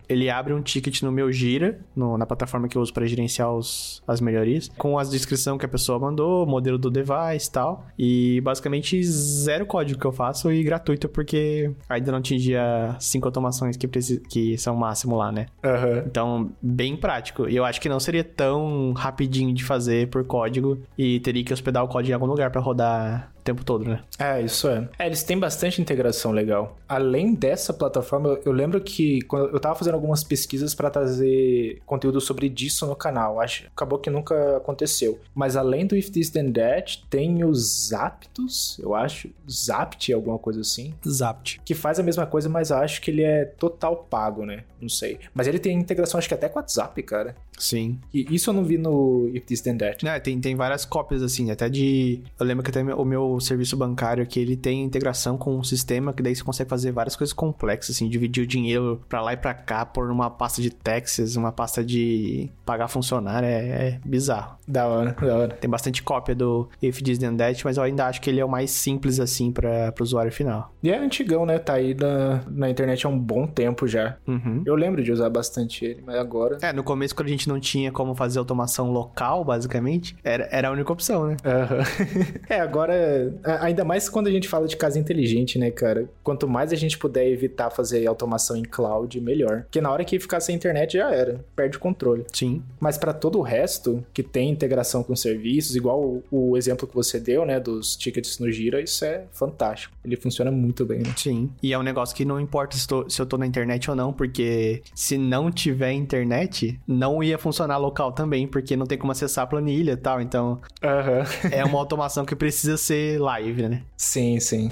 Ele 0.09 0.29
abre 0.29 0.53
um 0.53 0.61
ticket 0.61 1.01
no 1.03 1.11
meu 1.11 1.31
Gira, 1.31 1.79
no- 1.95 2.17
na 2.17 2.25
plataforma 2.25 2.67
que 2.67 2.77
eu 2.77 2.81
uso 2.81 2.93
para 2.93 3.05
gerenciar 3.05 3.53
os, 3.53 4.01
as 4.07 4.19
melhorias, 4.21 4.69
com 4.77 4.97
a 4.97 5.03
descrição 5.03 5.57
que 5.57 5.65
a 5.65 5.69
pessoa 5.69 5.99
mandou, 5.99 6.45
modelo 6.45 6.77
do 6.77 6.89
device 6.89 7.47
e 7.47 7.51
tal. 7.51 7.85
E 7.97 8.41
basicamente 8.41 9.01
zero 9.03 9.65
código 9.65 9.99
que 9.99 10.05
eu 10.05 10.11
faço 10.11 10.51
e 10.51 10.63
gratuito, 10.63 11.07
porque 11.09 11.71
ainda 11.89 12.11
não 12.11 12.19
atingia 12.19 12.95
cinco 12.99 13.27
automações 13.27 13.77
que, 13.77 13.87
preci- 13.87 14.21
que 14.29 14.57
são 14.57 14.75
máximo 14.75 15.15
lá, 15.15 15.31
né? 15.31 15.45
Aham. 15.63 16.03
Então, 16.05 16.51
bem 16.61 16.95
prático. 16.95 17.47
E 17.47 17.55
eu 17.55 17.63
acho 17.65 17.79
que 17.79 17.87
não 17.89 17.99
seria 17.99 18.23
tão 18.23 18.93
rapidinho 18.93 19.53
de 19.53 19.63
fazer 19.63 20.07
por 20.09 20.23
código 20.25 20.77
e 20.97 21.19
teria 21.19 21.43
que 21.43 21.53
hospedar 21.53 21.83
o 21.83 21.87
código 21.87 22.11
em 22.11 22.13
algum 22.13 22.25
lugar 22.25 22.51
para 22.51 22.61
rodar 22.61 23.31
o 23.41 23.43
tempo 23.43 23.63
todo, 23.65 23.83
né? 23.83 24.03
É, 24.19 24.41
isso 24.41 24.67
é. 24.67 24.87
É, 24.97 25.07
eles 25.07 25.23
têm 25.23 25.37
bastante 25.37 25.81
integração 25.81 26.31
legal. 26.31 26.77
Além 26.87 27.33
dessa 27.33 27.73
plataforma, 27.73 28.29
eu, 28.29 28.41
eu 28.45 28.51
lembro 28.51 28.79
que 28.79 29.21
quando 29.23 29.49
eu 29.49 29.59
tava 29.59 29.75
fazendo 29.75 29.95
algumas 29.95 30.23
pesquisas 30.23 30.75
pra 30.75 30.89
trazer 30.89 31.81
conteúdo 31.85 32.21
sobre 32.21 32.47
disso 32.47 32.85
no 32.85 32.95
canal. 32.95 33.41
Acho, 33.41 33.65
acabou 33.67 33.99
que 33.99 34.09
nunca 34.09 34.57
aconteceu. 34.57 35.19
Mas 35.33 35.57
além 35.57 35.85
do 35.85 35.95
If 35.95 36.09
This 36.09 36.29
Then 36.29 36.51
That, 36.51 37.03
tem 37.09 37.43
os 37.43 37.87
Zaptos, 37.89 38.79
eu 38.79 38.93
acho. 38.93 39.29
Zapt, 39.49 40.13
alguma 40.13 40.37
coisa 40.37 40.61
assim. 40.61 40.93
Zapt. 41.07 41.59
Que 41.65 41.73
faz 41.73 41.99
a 41.99 42.03
mesma 42.03 42.25
coisa, 42.25 42.47
mas 42.47 42.71
acho 42.71 43.01
que 43.01 43.09
ele 43.09 43.23
é 43.23 43.45
total 43.45 43.95
pago, 44.09 44.45
né? 44.45 44.63
Não 44.79 44.89
sei. 44.89 45.19
Mas 45.33 45.47
ele 45.47 45.59
tem 45.59 45.77
integração, 45.77 46.17
acho 46.17 46.27
que 46.27 46.33
até 46.33 46.47
com 46.47 46.59
o 46.59 46.61
WhatsApp, 46.61 47.01
cara. 47.03 47.35
Sim. 47.57 47.99
E 48.13 48.33
isso 48.33 48.49
eu 48.49 48.53
não 48.53 48.63
vi 48.63 48.77
no 48.77 49.29
If 49.33 49.45
This 49.45 49.61
Then 49.61 49.77
That. 49.77 50.07
É, 50.07 50.19
tem, 50.19 50.39
tem 50.39 50.55
várias 50.55 50.85
cópias, 50.85 51.21
assim, 51.21 51.51
até 51.51 51.69
de... 51.69 52.21
Eu 52.39 52.45
lembro 52.45 52.63
que 52.63 52.71
até 52.71 52.81
o 52.81 53.05
meu 53.05 53.30
serviço 53.39 53.77
bancário 53.77 54.23
aqui, 54.23 54.39
ele 54.39 54.55
tem 54.55 54.83
integração 54.83 55.37
com 55.37 55.57
um 55.57 55.63
sistema 55.63 56.13
que 56.13 56.21
daí 56.21 56.35
você 56.35 56.43
consegue 56.43 56.69
fazer 56.69 56.91
várias 56.91 57.15
coisas 57.15 57.33
complexas, 57.33 57.95
assim, 57.95 58.09
dividir 58.09 58.43
o 58.43 58.47
dinheiro 58.47 59.01
pra 59.07 59.21
lá 59.21 59.33
e 59.33 59.37
pra 59.37 59.53
cá, 59.53 59.85
pôr 59.85 60.07
numa 60.07 60.29
pasta 60.29 60.61
de 60.61 60.69
taxes, 60.69 61.35
uma 61.35 61.51
pasta 61.51 61.83
de 61.83 62.49
pagar 62.65 62.87
funcionário, 62.87 63.47
é, 63.47 63.59
é 63.59 63.99
bizarro. 64.05 64.57
Da 64.67 64.87
hora, 64.87 65.15
da 65.19 65.35
hora. 65.35 65.53
Tem 65.55 65.69
bastante 65.69 66.01
cópia 66.01 66.33
do 66.33 66.69
If 66.81 67.01
This 67.01 67.17
Then 67.17 67.35
That, 67.37 67.63
mas 67.65 67.77
eu 67.77 67.83
ainda 67.83 68.07
acho 68.07 68.21
que 68.21 68.29
ele 68.29 68.39
é 68.39 68.45
o 68.45 68.49
mais 68.49 68.71
simples, 68.71 69.19
assim, 69.19 69.51
pra, 69.51 69.91
pro 69.91 70.03
usuário 70.03 70.31
final. 70.31 70.73
E 70.81 70.89
é 70.89 70.97
antigão, 70.97 71.45
né? 71.45 71.59
Tá 71.59 71.73
aí 71.73 71.93
na, 71.93 72.41
na 72.49 72.69
internet 72.69 73.05
há 73.05 73.09
um 73.09 73.19
bom 73.19 73.45
tempo 73.45 73.87
já. 73.87 74.17
Uhum. 74.27 74.63
Eu 74.65 74.75
lembro 74.75 75.03
de 75.03 75.11
usar 75.11 75.29
bastante 75.29 75.85
ele, 75.85 76.01
mas 76.05 76.15
agora. 76.15 76.57
É, 76.61 76.71
no 76.71 76.83
começo, 76.83 77.15
quando 77.15 77.27
a 77.27 77.31
gente 77.31 77.47
não 77.47 77.59
tinha 77.59 77.91
como 77.91 78.15
fazer 78.15 78.39
automação 78.39 78.91
local, 78.91 79.43
basicamente, 79.43 80.15
era, 80.23 80.47
era 80.51 80.69
a 80.69 80.71
única 80.71 80.91
opção, 80.91 81.27
né? 81.27 81.37
Aham. 81.45 81.83
é, 82.49 82.59
agora, 82.59 83.20
a- 83.43 83.65
ainda 83.65 83.83
mais 83.83 84.07
quando 84.09 84.27
a 84.27 84.31
gente 84.31 84.47
fala 84.47 84.67
de 84.67 84.75
casa 84.77 84.97
inteligente, 84.99 85.57
né, 85.59 85.71
cara? 85.71 86.09
Quanto 86.23 86.47
mais 86.47 86.71
a 86.71 86.75
gente 86.75 86.97
puder 86.97 87.27
evitar 87.27 87.69
fazer 87.69 88.05
automação 88.07 88.55
em 88.55 88.63
cloud, 88.63 89.19
melhor. 89.21 89.61
Porque 89.63 89.81
na 89.81 89.91
hora 89.91 90.03
que 90.03 90.19
ficar 90.19 90.39
sem 90.39 90.55
internet 90.55 90.93
já 90.93 91.11
era, 91.13 91.43
perde 91.55 91.77
o 91.77 91.79
controle. 91.79 92.25
Sim. 92.33 92.61
Mas 92.79 92.97
pra 92.97 93.13
todo 93.13 93.39
o 93.39 93.41
resto, 93.41 94.03
que 94.13 94.23
tem 94.23 94.49
integração 94.49 95.03
com 95.03 95.15
serviços, 95.15 95.75
igual 95.75 95.99
o, 96.01 96.23
o 96.31 96.57
exemplo 96.57 96.87
que 96.87 96.95
você 96.95 97.19
deu, 97.19 97.45
né, 97.45 97.59
dos 97.59 97.95
tickets 97.95 98.39
no 98.39 98.51
Gira, 98.51 98.81
isso 98.81 99.03
é 99.05 99.23
fantástico. 99.31 99.93
Ele 100.03 100.15
funciona 100.15 100.51
muito 100.51 100.85
bem, 100.85 100.99
né? 100.99 101.13
Sim. 101.17 101.49
E 101.61 101.73
é 101.73 101.77
um 101.79 101.83
negócio 101.83 102.15
que 102.15 102.25
não 102.25 102.39
importa 102.39 102.77
se, 102.77 102.87
tô- 102.87 103.09
se 103.09 103.21
eu 103.21 103.25
tô 103.25 103.37
na 103.37 103.45
internet 103.45 103.89
ou 103.89 103.95
não, 103.95 104.11
porque 104.13 104.81
se 104.95 105.17
não 105.17 105.51
tiver 105.51 105.91
internet, 105.93 106.79
não 106.87 107.23
ia 107.23 107.37
funcionar 107.37 107.77
local 107.77 108.11
também, 108.11 108.47
porque 108.47 108.75
não 108.75 108.85
tem 108.85 108.97
como 108.97 109.11
acessar 109.11 109.43
a 109.43 109.47
planilha 109.47 109.91
e 109.93 109.97
tal. 109.97 110.21
Então, 110.21 110.59
Aham. 110.83 111.23
é 111.51 111.63
uma 111.65 111.77
automação 111.79 112.25
que 112.25 112.35
precisa 112.35 112.77
ser 112.77 113.10
live, 113.17 113.67
né? 113.67 113.81
sim, 113.97 114.39
sim. 114.39 114.71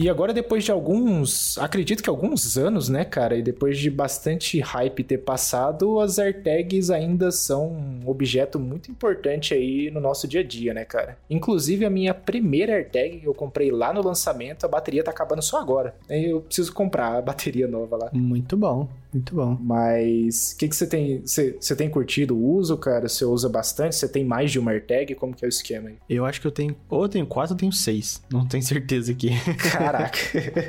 E 0.00 0.08
agora, 0.08 0.32
depois 0.32 0.64
de 0.64 0.72
alguns. 0.72 1.58
Acredito 1.58 2.02
que 2.02 2.08
alguns 2.08 2.56
anos, 2.56 2.88
né, 2.88 3.04
cara? 3.04 3.36
E 3.36 3.42
depois 3.42 3.78
de 3.78 3.90
bastante 3.90 4.58
hype 4.58 5.04
ter 5.04 5.18
passado, 5.18 6.00
as 6.00 6.18
AirTags 6.18 6.90
ainda 6.90 7.30
são 7.30 7.68
um 7.68 8.08
objeto 8.08 8.58
muito 8.58 8.90
importante 8.90 9.52
aí 9.52 9.90
no 9.90 10.00
nosso 10.00 10.26
dia 10.26 10.40
a 10.40 10.42
dia, 10.42 10.72
né, 10.72 10.86
cara? 10.86 11.18
Inclusive, 11.28 11.84
a 11.84 11.90
minha 11.90 12.14
primeira 12.14 12.72
AirTag 12.76 13.18
que 13.18 13.28
eu 13.28 13.34
comprei 13.34 13.70
lá 13.70 13.92
no 13.92 14.02
lançamento, 14.02 14.64
a 14.64 14.68
bateria 14.68 15.04
tá 15.04 15.10
acabando 15.10 15.42
só 15.42 15.60
agora. 15.60 15.94
Aí 16.08 16.30
eu 16.30 16.40
preciso 16.40 16.72
comprar 16.72 17.18
a 17.18 17.20
bateria 17.20 17.68
nova 17.68 17.98
lá. 17.98 18.10
Muito 18.10 18.56
bom, 18.56 18.88
muito 19.12 19.34
bom. 19.34 19.58
Mas 19.60 20.52
o 20.52 20.56
que, 20.56 20.68
que 20.68 20.76
você 20.76 20.86
tem. 20.86 21.20
Você, 21.26 21.58
você 21.60 21.76
tem 21.76 21.90
curtido 21.90 22.34
o 22.34 22.54
uso, 22.54 22.74
cara? 22.78 23.06
Você 23.06 23.24
usa 23.24 23.50
bastante? 23.50 23.96
Você 23.96 24.08
tem 24.08 24.24
mais 24.24 24.50
de 24.50 24.58
uma 24.58 24.70
AirTag? 24.70 25.14
Como 25.14 25.34
que 25.34 25.44
é 25.44 25.48
o 25.48 25.50
esquema 25.50 25.90
aí? 25.90 25.96
Eu 26.08 26.24
acho 26.24 26.40
que 26.40 26.46
eu 26.46 26.52
tenho. 26.52 26.74
Ou 26.88 27.02
eu 27.02 27.08
tenho 27.08 27.26
quatro 27.26 27.52
ou 27.54 27.58
tenho 27.58 27.72
seis. 27.72 28.22
Não 28.32 28.46
tenho 28.46 28.62
certeza 28.62 29.12
aqui. 29.12 29.30
Caraca. 29.90 30.18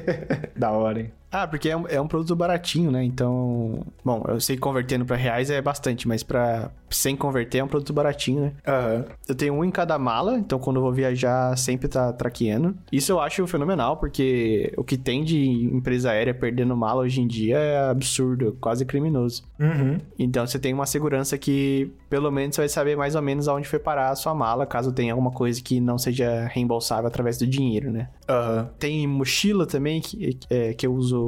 da 0.56 0.72
hora, 0.72 1.00
hein? 1.00 1.12
Ah, 1.32 1.48
porque 1.48 1.70
é 1.70 1.78
um, 1.78 1.88
é 1.88 2.02
um, 2.02 2.08
produto 2.08 2.36
baratinho, 2.36 2.92
né? 2.92 3.04
Então, 3.04 3.86
bom, 4.04 4.24
eu 4.28 4.40
sei 4.42 4.58
que 4.58 4.62
convertendo 4.62 5.06
para 5.06 5.16
reais 5.16 5.50
é 5.50 5.62
bastante, 5.62 6.08
mas 6.08 6.24
para 6.24 6.70
sem 6.90 7.16
converter 7.16 7.60
é 7.60 7.64
um 7.64 7.68
produto 7.68 7.94
baratinho, 7.94 8.42
né? 8.42 8.52
Uhum. 8.68 9.06
Eu 9.30 9.36
tenho 9.36 9.54
um 9.54 9.64
em 9.64 9.72
cada 9.72 9.98
mala, 9.98 10.38
então 10.38 10.60
quando 10.60 10.78
eu 10.78 10.82
vou 10.82 10.92
viajar 10.92 11.58
sempre 11.58 11.88
tá 11.88 12.12
traqueando. 12.12 12.76
Isso 12.92 13.14
eu 13.14 13.20
acho 13.22 13.48
fenomenal, 13.48 13.96
porque 13.96 14.74
o 14.76 14.84
que 14.84 14.98
tem 14.98 15.24
de 15.24 15.40
empresa 15.74 16.12
aérea 16.12 16.34
perdendo 16.34 16.76
mala 16.76 17.02
hoje 17.04 17.22
em 17.22 17.28
dia 17.28 17.58
é 17.58 17.90
absurdo, 17.90 18.58
quase 18.60 18.86
criminoso. 18.86 19.44
Uhum. 19.58 20.00
Então 20.20 20.46
você 20.46 20.60
tem 20.60 20.74
uma 20.74 20.86
segurança 20.86 21.38
que 21.38 21.92
pelo 22.10 22.30
menos 22.30 22.56
você 22.56 22.62
vai 22.64 22.70
saber 22.70 22.98
mais 22.98 23.16
ou 23.16 23.22
menos 23.22 23.48
aonde 23.48 23.70
foi 23.70 23.80
parar 23.80 24.10
a 24.10 24.16
sua 24.16 24.36
mala, 24.36 24.66
caso 24.66 24.92
tenha 24.92 25.14
alguma 25.14 25.32
coisa 25.32 25.62
que 25.62 25.80
não 25.80 25.98
seja 25.98 26.46
reembolsável 26.52 27.08
através 27.08 27.38
do 27.38 27.48
dinheiro, 27.48 27.90
né? 27.90 28.10
Uhum. 28.30 28.68
Tem 28.78 29.08
mochila 29.08 29.66
também 29.66 30.02
que, 30.02 30.38
é, 30.50 30.74
que 30.74 30.86
eu 30.86 30.94
uso 30.94 31.21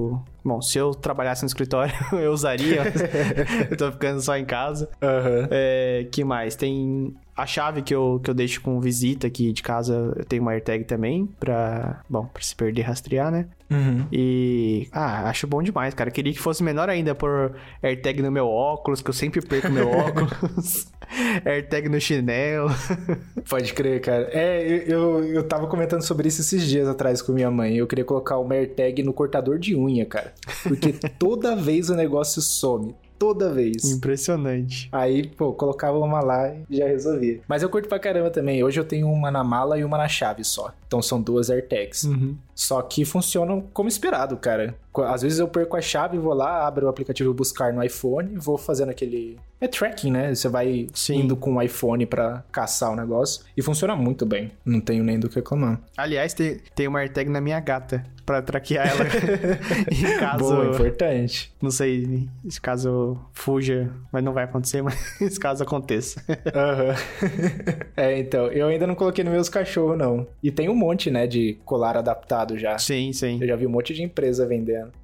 Bom, 0.43 0.61
se 0.61 0.77
eu 0.77 0.91
trabalhasse 0.91 1.43
no 1.43 1.47
escritório, 1.47 1.93
eu 2.13 2.31
usaria. 2.31 2.83
eu 3.69 3.77
tô 3.77 3.91
ficando 3.91 4.21
só 4.21 4.37
em 4.37 4.45
casa. 4.45 4.89
Uhum. 5.01 5.47
É, 5.49 6.07
que 6.11 6.23
mais? 6.23 6.55
Tem 6.55 7.15
a 7.35 7.45
chave 7.45 7.81
que 7.81 7.93
eu, 7.93 8.19
que 8.23 8.29
eu 8.29 8.33
deixo 8.33 8.61
com 8.61 8.79
visita 8.79 9.25
aqui 9.27 9.51
de 9.51 9.63
casa, 9.63 10.13
eu 10.15 10.25
tenho 10.25 10.41
uma 10.41 10.51
AirTag 10.51 10.83
também, 10.83 11.25
pra, 11.39 12.01
bom, 12.07 12.25
pra 12.25 12.43
se 12.43 12.55
perder 12.55 12.83
rastrear, 12.83 13.31
né? 13.31 13.47
Uhum. 13.71 14.05
E, 14.11 14.87
ah, 14.91 15.29
acho 15.29 15.47
bom 15.47 15.63
demais, 15.63 15.95
cara. 15.95 16.11
Queria 16.11 16.31
que 16.31 16.39
fosse 16.39 16.63
menor 16.63 16.89
ainda 16.89 17.15
por 17.15 17.55
AirTag 17.81 18.21
no 18.21 18.31
meu 18.31 18.47
óculos, 18.47 19.01
que 19.01 19.09
eu 19.09 19.13
sempre 19.13 19.41
perco 19.41 19.69
meu 19.71 19.89
óculos. 19.97 20.87
AirTag 21.45 21.89
no 21.89 21.99
chinelo. 21.99 22.69
Pode 23.49 23.73
crer, 23.73 24.01
cara. 24.01 24.29
É, 24.31 24.83
eu, 24.87 25.23
eu 25.23 25.43
tava 25.43 25.67
comentando 25.67 26.01
sobre 26.01 26.27
isso 26.27 26.41
esses 26.41 26.67
dias 26.67 26.87
atrás 26.87 27.21
com 27.21 27.31
minha 27.31 27.51
mãe. 27.51 27.75
Eu 27.75 27.87
queria 27.87 28.05
colocar 28.05 28.37
uma 28.37 28.53
AirTag 28.55 29.03
no 29.03 29.13
cortador 29.13 29.59
de 29.59 29.75
unha, 29.75 30.05
cara. 30.05 30.33
Porque 30.63 30.93
toda 31.19 31.55
vez 31.55 31.89
o 31.89 31.95
negócio 31.95 32.41
some 32.41 32.95
toda 33.23 33.53
vez. 33.53 33.89
Impressionante. 33.89 34.89
Aí, 34.91 35.25
pô, 35.25 35.53
colocava 35.53 35.97
uma 35.97 36.19
lá 36.19 36.53
e 36.69 36.77
já 36.77 36.87
resolvia. 36.87 37.39
Mas 37.47 37.63
eu 37.63 37.69
curto 37.69 37.87
pra 37.87 37.97
caramba 37.97 38.29
também. 38.29 38.61
Hoje 38.61 38.77
eu 38.77 38.83
tenho 38.83 39.07
uma 39.07 39.31
na 39.31 39.41
mala 39.45 39.79
e 39.79 39.83
uma 39.85 39.97
na 39.97 40.09
chave 40.09 40.43
só. 40.43 40.73
Então 40.85 41.01
são 41.01 41.21
duas 41.21 41.49
AirTags. 41.49 42.03
Uhum. 42.03 42.35
Só 42.53 42.81
que 42.81 43.05
funcionam 43.05 43.61
como 43.73 43.87
esperado, 43.87 44.35
cara. 44.35 44.75
Às 45.01 45.21
vezes 45.21 45.39
eu 45.39 45.47
perco 45.47 45.75
a 45.75 45.81
chave, 45.81 46.17
vou 46.17 46.33
lá, 46.33 46.67
abro 46.67 46.85
o 46.85 46.89
aplicativo 46.89 47.33
buscar 47.33 47.73
no 47.73 47.83
iPhone, 47.83 48.37
vou 48.37 48.57
fazendo 48.57 48.89
aquele. 48.89 49.37
É 49.59 49.67
tracking, 49.67 50.11
né? 50.11 50.35
Você 50.35 50.49
vai 50.49 50.87
Sim. 50.93 51.21
indo 51.21 51.35
com 51.35 51.55
o 51.55 51.61
iPhone 51.61 52.05
para 52.05 52.43
caçar 52.51 52.91
o 52.91 52.95
negócio. 52.95 53.45
E 53.55 53.61
funciona 53.61 53.95
muito 53.95 54.25
bem. 54.25 54.51
Não 54.65 54.81
tenho 54.81 55.03
nem 55.03 55.17
do 55.17 55.29
que 55.29 55.35
reclamar. 55.35 55.79
Aliás, 55.95 56.33
tem, 56.33 56.59
tem 56.75 56.87
uma 56.87 56.99
AirTag 56.99 57.29
na 57.29 57.39
minha 57.39 57.59
gata 57.61 58.03
para 58.25 58.41
traquear 58.41 58.87
ela 58.87 59.05
em 59.91 60.19
caso. 60.19 60.43
Boa, 60.43 60.65
importante. 60.67 61.53
Não 61.61 61.71
sei 61.71 62.27
se 62.47 62.59
caso 62.59 63.17
fuja, 63.33 63.89
mas 64.11 64.23
não 64.23 64.33
vai 64.33 64.43
acontecer, 64.45 64.81
mas 64.81 65.37
caso 65.39 65.63
aconteça. 65.63 66.23
Uhum. 66.29 67.83
é, 67.95 68.19
então, 68.19 68.47
eu 68.47 68.67
ainda 68.67 68.87
não 68.87 68.95
coloquei 68.95 69.23
nos 69.23 69.33
meus 69.33 69.49
cachorros, 69.49 69.97
não. 69.97 70.27
E 70.41 70.51
tem 70.51 70.69
um 70.69 70.75
monte, 70.75 71.09
né, 71.09 71.27
de 71.27 71.57
colar 71.65 71.97
adaptado 71.97 72.57
já. 72.57 72.77
Sim, 72.77 73.11
sim. 73.13 73.39
Eu 73.41 73.47
já 73.47 73.55
vi 73.55 73.67
um 73.67 73.69
monte 73.71 73.93
de 73.93 74.03
empresa 74.03 74.45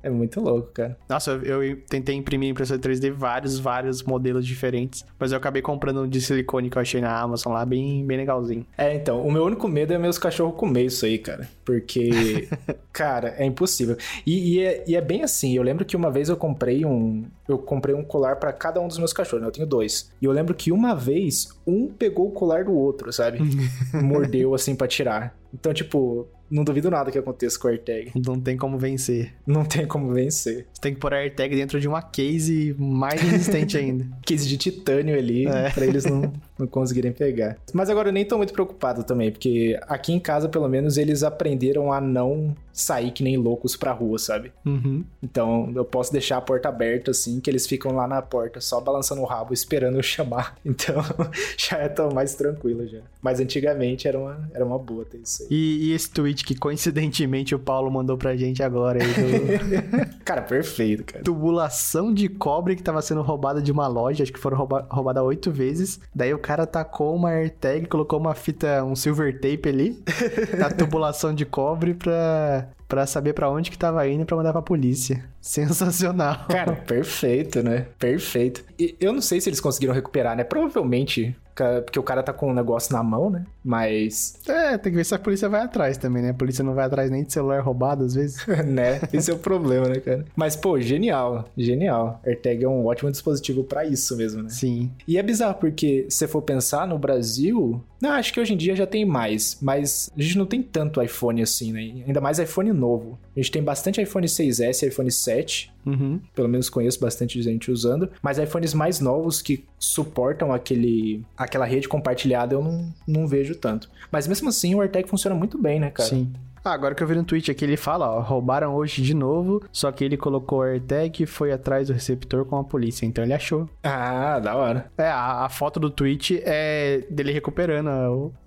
É 0.02 0.10
muito 0.10 0.40
louco, 0.42 0.72
cara. 0.74 0.98
Nossa, 1.08 1.32
eu, 1.32 1.64
eu 1.64 1.78
tentei 1.88 2.16
imprimir 2.16 2.50
impressora 2.50 2.80
3D 2.80 3.12
vários, 3.12 3.60
vários 3.60 4.04
modelos 4.04 4.46
diferentes, 4.46 5.06
mas 5.18 5.32
eu 5.32 5.38
acabei 5.38 5.62
comprando 5.62 6.02
um 6.02 6.08
de 6.08 6.22
silicone 6.22 6.70
que 6.70 6.78
eu 6.78 6.82
achei 6.82 7.02
na 7.02 7.20
Amazon 7.20 7.54
lá, 7.54 7.66
bem, 7.66 8.06
bem 8.06 8.18
legalzinho. 8.18 8.66
É, 8.78 8.94
então, 8.96 9.22
o 9.22 9.32
meu 9.32 9.44
único 9.44 9.68
medo 9.68 9.94
é 9.94 9.98
meus 9.98 10.18
cachorros 10.18 10.56
comer 10.56 10.86
isso 10.86 11.06
aí, 11.06 11.18
cara. 11.18 11.50
Porque, 11.64 12.48
cara, 12.92 13.36
é 13.38 13.46
impossível. 13.46 13.98
E, 14.26 14.56
e, 14.56 14.64
é, 14.64 14.84
e, 14.88 14.96
é, 14.96 15.02
bem 15.02 15.24
assim, 15.24 15.56
eu 15.56 15.64
lembro 15.64 15.86
que 15.86 15.96
uma 15.96 16.12
vez 16.12 16.30
eu 16.30 16.38
comprei 16.38 16.86
um. 16.86 17.26
Eu 17.48 17.58
comprei 17.58 17.96
um 17.96 18.04
colar 18.04 18.36
para 18.36 18.54
cada 18.54 18.80
um 18.80 18.88
dos 18.88 18.98
meus 18.98 19.14
cachorros, 19.14 19.42
né? 19.42 19.48
Eu 19.48 19.52
tenho 19.52 19.68
dois. 19.68 20.12
E 20.22 20.26
eu 20.26 20.32
lembro 20.32 20.54
que 20.54 20.72
uma 20.72 20.96
vez, 20.96 21.50
um 21.66 21.88
pegou 21.88 22.28
o 22.28 22.32
colar 22.32 22.66
do 22.66 22.74
outro, 22.74 23.12
sabe? 23.12 23.40
Mordeu 23.94 24.54
assim 24.54 24.76
para 24.76 24.88
tirar. 24.88 25.36
Então, 25.54 25.74
tipo, 25.74 26.28
não 26.50 26.64
duvido 26.64 26.90
nada 26.90 27.12
que 27.12 27.18
aconteça 27.18 27.60
com 27.60 27.68
a 27.68 27.72
AirTag. 27.72 28.12
Não 28.26 28.40
tem 28.40 28.58
como 28.58 28.78
vencer. 28.78 29.34
Não 29.46 29.64
tem 29.64 29.86
como 29.86 30.14
vencer. 30.14 30.68
Você 30.74 30.82
tem 30.82 30.94
que 30.94 31.00
pôr 31.00 31.14
a 31.14 31.18
AirTag 31.18 31.56
dentro 31.56 31.80
de 31.80 31.88
uma 31.88 32.02
case 32.02 32.76
mais 32.78 33.22
resistente 33.22 33.78
ainda. 33.78 34.08
case 34.26 34.48
de 34.48 34.58
titânio 34.58 35.18
ali, 35.18 35.48
é. 35.48 35.70
pra 35.70 35.86
eles 35.86 36.06
não, 36.06 36.32
não 36.60 36.68
conseguirem 36.68 37.12
pegar. 37.12 37.58
Mas 37.74 37.90
agora 37.90 38.10
eu 38.10 38.14
nem 38.14 38.26
tô 38.26 38.38
muito 38.38 38.54
preocupado 38.54 39.04
também, 39.04 39.32
porque 39.32 39.80
aqui 39.84 40.14
em 40.14 40.20
casa, 40.20 40.50
pelo 40.50 40.68
menos, 40.68 40.98
eles 40.98 41.24
aprenderam 41.24 41.92
a 41.92 42.00
não 42.00 42.56
sair 42.80 43.12
que 43.12 43.24
nem 43.24 43.38
loucos 43.38 43.76
pra 43.76 43.92
rua, 43.92 44.18
sabe? 44.18 44.52
Uhum. 44.66 45.04
Então 45.22 45.72
eu 45.76 45.84
posso 45.84 46.12
deixar 46.12 46.38
a 46.38 46.42
porta 46.42 46.70
aberta 46.70 47.12
assim, 47.12 47.40
que 47.40 47.50
eles 47.50 47.68
ficam 47.68 47.92
lá 47.92 48.08
na 48.08 48.22
porta, 48.22 48.62
só 48.62 48.80
balançando 48.80 49.22
o 49.22 49.26
rabo, 49.26 49.54
esperando 49.54 49.98
eu 49.98 50.04
chamar. 50.04 50.58
Então 50.70 51.04
já 51.58 51.78
é 51.78 51.90
tão 51.90 52.12
mais 52.12 52.36
tranquilo 52.36 52.88
já. 52.88 53.00
Mas 53.22 53.40
antigamente 53.40 54.08
era 54.08 54.18
uma, 54.18 54.50
era 54.54 54.64
uma 54.64 54.78
boa 54.78 55.04
ter 55.04 55.18
isso 55.18 55.44
aí. 55.44 55.48
E, 55.50 55.88
e 55.88 55.94
esse 55.94 56.10
tweet 56.10 56.46
que 56.46 56.56
coincidentemente 56.56 57.56
o 57.56 57.60
Paulo 57.60 57.90
mandou 57.90 58.18
pra 58.18 58.36
gente 58.36 58.62
agora 58.62 59.00
aí 59.02 59.08
do... 59.08 60.20
cara, 60.24 60.44
perfeito, 60.44 61.04
cara. 61.04 61.24
Tubulação 61.24 62.14
de 62.14 62.30
cobre 62.30 62.76
que 62.76 62.84
tava 62.84 63.02
sendo 63.02 63.22
roubada 63.22 63.62
de 63.62 63.72
uma 63.72 63.88
loja, 63.88 64.24
acho 64.24 64.32
que 64.32 64.40
foram 64.40 64.58
rouba 64.58 64.88
roubada 64.90 65.24
oito 65.24 65.52
vezes. 65.52 66.00
Daí 66.14 66.34
o 66.34 66.40
cara 66.50 66.66
tacou 66.66 67.16
uma 67.16 67.30
AirTag, 67.30 67.86
colocou 67.86 68.20
uma 68.20 68.34
fita, 68.34 68.84
um 68.84 68.96
silver 68.96 69.36
tape 69.36 69.70
ali, 69.70 70.04
na 70.58 70.72
tubulação 70.72 71.32
de 71.32 71.46
cobre 71.46 71.94
pra 71.94 72.68
para 72.88 73.06
saber 73.06 73.34
para 73.34 73.48
onde 73.48 73.70
que 73.70 73.78
tava 73.78 74.08
indo 74.08 74.26
para 74.26 74.36
mandar 74.36 74.52
pra 74.52 74.64
polícia. 74.64 75.24
Sensacional. 75.40 76.48
Cara, 76.50 76.74
perfeito, 76.74 77.62
né? 77.62 77.86
Perfeito. 78.00 78.66
E 78.80 78.96
eu 79.00 79.14
não 79.14 79.22
sei 79.22 79.40
se 79.40 79.48
eles 79.48 79.62
conseguiram 79.62 79.94
recuperar, 79.94 80.36
né? 80.36 80.44
Provavelmente 80.44 81.36
porque 81.82 82.00
o 82.00 82.04
cara 82.04 82.24
tá 82.24 82.34
com 82.34 82.50
um 82.52 82.54
negócio 82.54 82.94
na 82.94 83.04
mão, 83.04 83.30
né? 83.30 83.46
Mas. 83.64 84.40
É, 84.48 84.78
tem 84.78 84.92
que 84.92 84.98
ver 84.98 85.06
se 85.06 85.16
a 85.16 85.20
polícia 85.20 85.50
vai 85.50 85.62
atrás 85.62 85.98
também, 85.98 86.24
né? 86.24 86.30
A 86.30 86.34
polícia 86.34 86.64
não 86.64 86.74
vai 86.74 86.86
atrás 86.86 87.10
nem 87.10 87.24
de 87.24 87.32
celular 87.32 87.62
roubado 87.62 88.04
às 88.06 88.14
vezes. 88.14 88.46
né? 88.66 89.02
Esse 89.14 89.32
é 89.32 89.34
o 89.34 89.38
problema, 89.38 89.88
né, 89.88 90.00
cara? 90.00 90.26
Mas, 90.36 90.56
pô, 90.56 90.80
genial. 90.80 91.46
Genial. 91.58 92.20
AirTag 92.26 92.64
é 92.64 92.68
um 92.68 92.86
ótimo 92.86 93.12
dispositivo 93.12 93.64
para 93.64 93.86
isso 93.86 94.16
mesmo, 94.16 94.44
né? 94.44 94.50
Sim. 94.50 94.92
E 95.08 95.18
é 95.18 95.24
bizarro 95.24 95.56
porque, 95.56 96.06
se 96.10 96.28
for 96.28 96.42
pensar 96.42 96.88
no 96.88 96.98
Brasil. 96.98 97.82
Não, 98.02 98.12
acho 98.12 98.34
que 98.34 98.40
hoje 98.40 98.54
em 98.54 98.58
dia 98.58 98.76
já 98.76 98.86
tem 98.86 99.06
mais. 99.06 99.58
Mas 99.62 100.12
a 100.18 100.22
gente 100.22 100.38
não 100.38 100.46
tem 100.46 100.62
tanto 100.62 101.02
iPhone 101.02 101.42
assim, 101.42 101.72
né? 101.74 102.04
Ainda 102.08 102.22
mais 102.22 102.40
iPhone 102.40 102.72
novo. 102.72 103.20
A 103.36 103.40
gente 103.40 103.52
tem 103.52 103.64
bastante 103.64 104.02
iPhone 104.02 104.26
6S 104.26 104.84
e 104.84 104.88
iPhone 104.88 105.12
7. 105.12 105.72
Uhum. 105.86 106.20
Pelo 106.34 106.48
menos 106.48 106.70
conheço 106.70 107.00
bastante 107.00 107.42
gente 107.42 107.72
usando. 107.72 108.10
Mas 108.22 108.38
iPhones 108.38 108.74
mais 108.74 109.00
novos 109.00 109.42
que 109.42 109.66
suportam 109.78 110.54
aquele, 110.54 111.24
aquela 111.38 111.66
rede 111.66 111.88
compartilhada 111.88 112.54
eu 112.54 112.64
não, 112.64 112.94
não 113.08 113.28
vejo 113.28 113.56
tanto. 113.56 113.90
Mas 114.12 114.28
mesmo 114.28 114.50
assim 114.50 114.76
o 114.76 114.82
AirTag 114.82 115.10
funciona 115.10 115.36
muito 115.36 115.58
bem, 115.58 115.80
né, 115.80 115.90
cara? 115.90 116.10
Sim. 116.10 116.32
Ah, 116.64 116.74
agora 116.74 116.96
que 116.96 117.04
eu 117.04 117.08
vi 117.08 117.16
no 117.16 117.24
tweet 117.24 117.50
aqui, 117.50 117.66
ele 117.66 117.78
fala, 117.78 118.10
ó, 118.10 118.20
roubaram 118.20 118.76
hoje 118.76 119.02
de 119.02 119.14
novo, 119.14 119.64
só 119.72 119.92
que 119.92 120.04
ele 120.04 120.18
colocou 120.18 120.60
o 120.60 120.64
AirTag 120.64 121.24
e 121.24 121.26
foi 121.26 121.52
atrás 121.52 121.88
do 121.88 121.94
receptor 121.94 122.46
com 122.46 122.58
a 122.58 122.64
polícia, 122.64 123.06
então 123.06 123.24
ele 123.24 123.34
achou. 123.34 123.70
Ah, 123.84 124.40
da 124.40 124.56
hora. 124.56 124.92
É, 124.98 125.08
a, 125.08 125.46
a 125.46 125.50
foto 125.50 125.80
do 125.80 125.90
tweet 125.90 126.42
é 126.46 127.04
dele 127.10 127.32
recuperando 127.32 127.90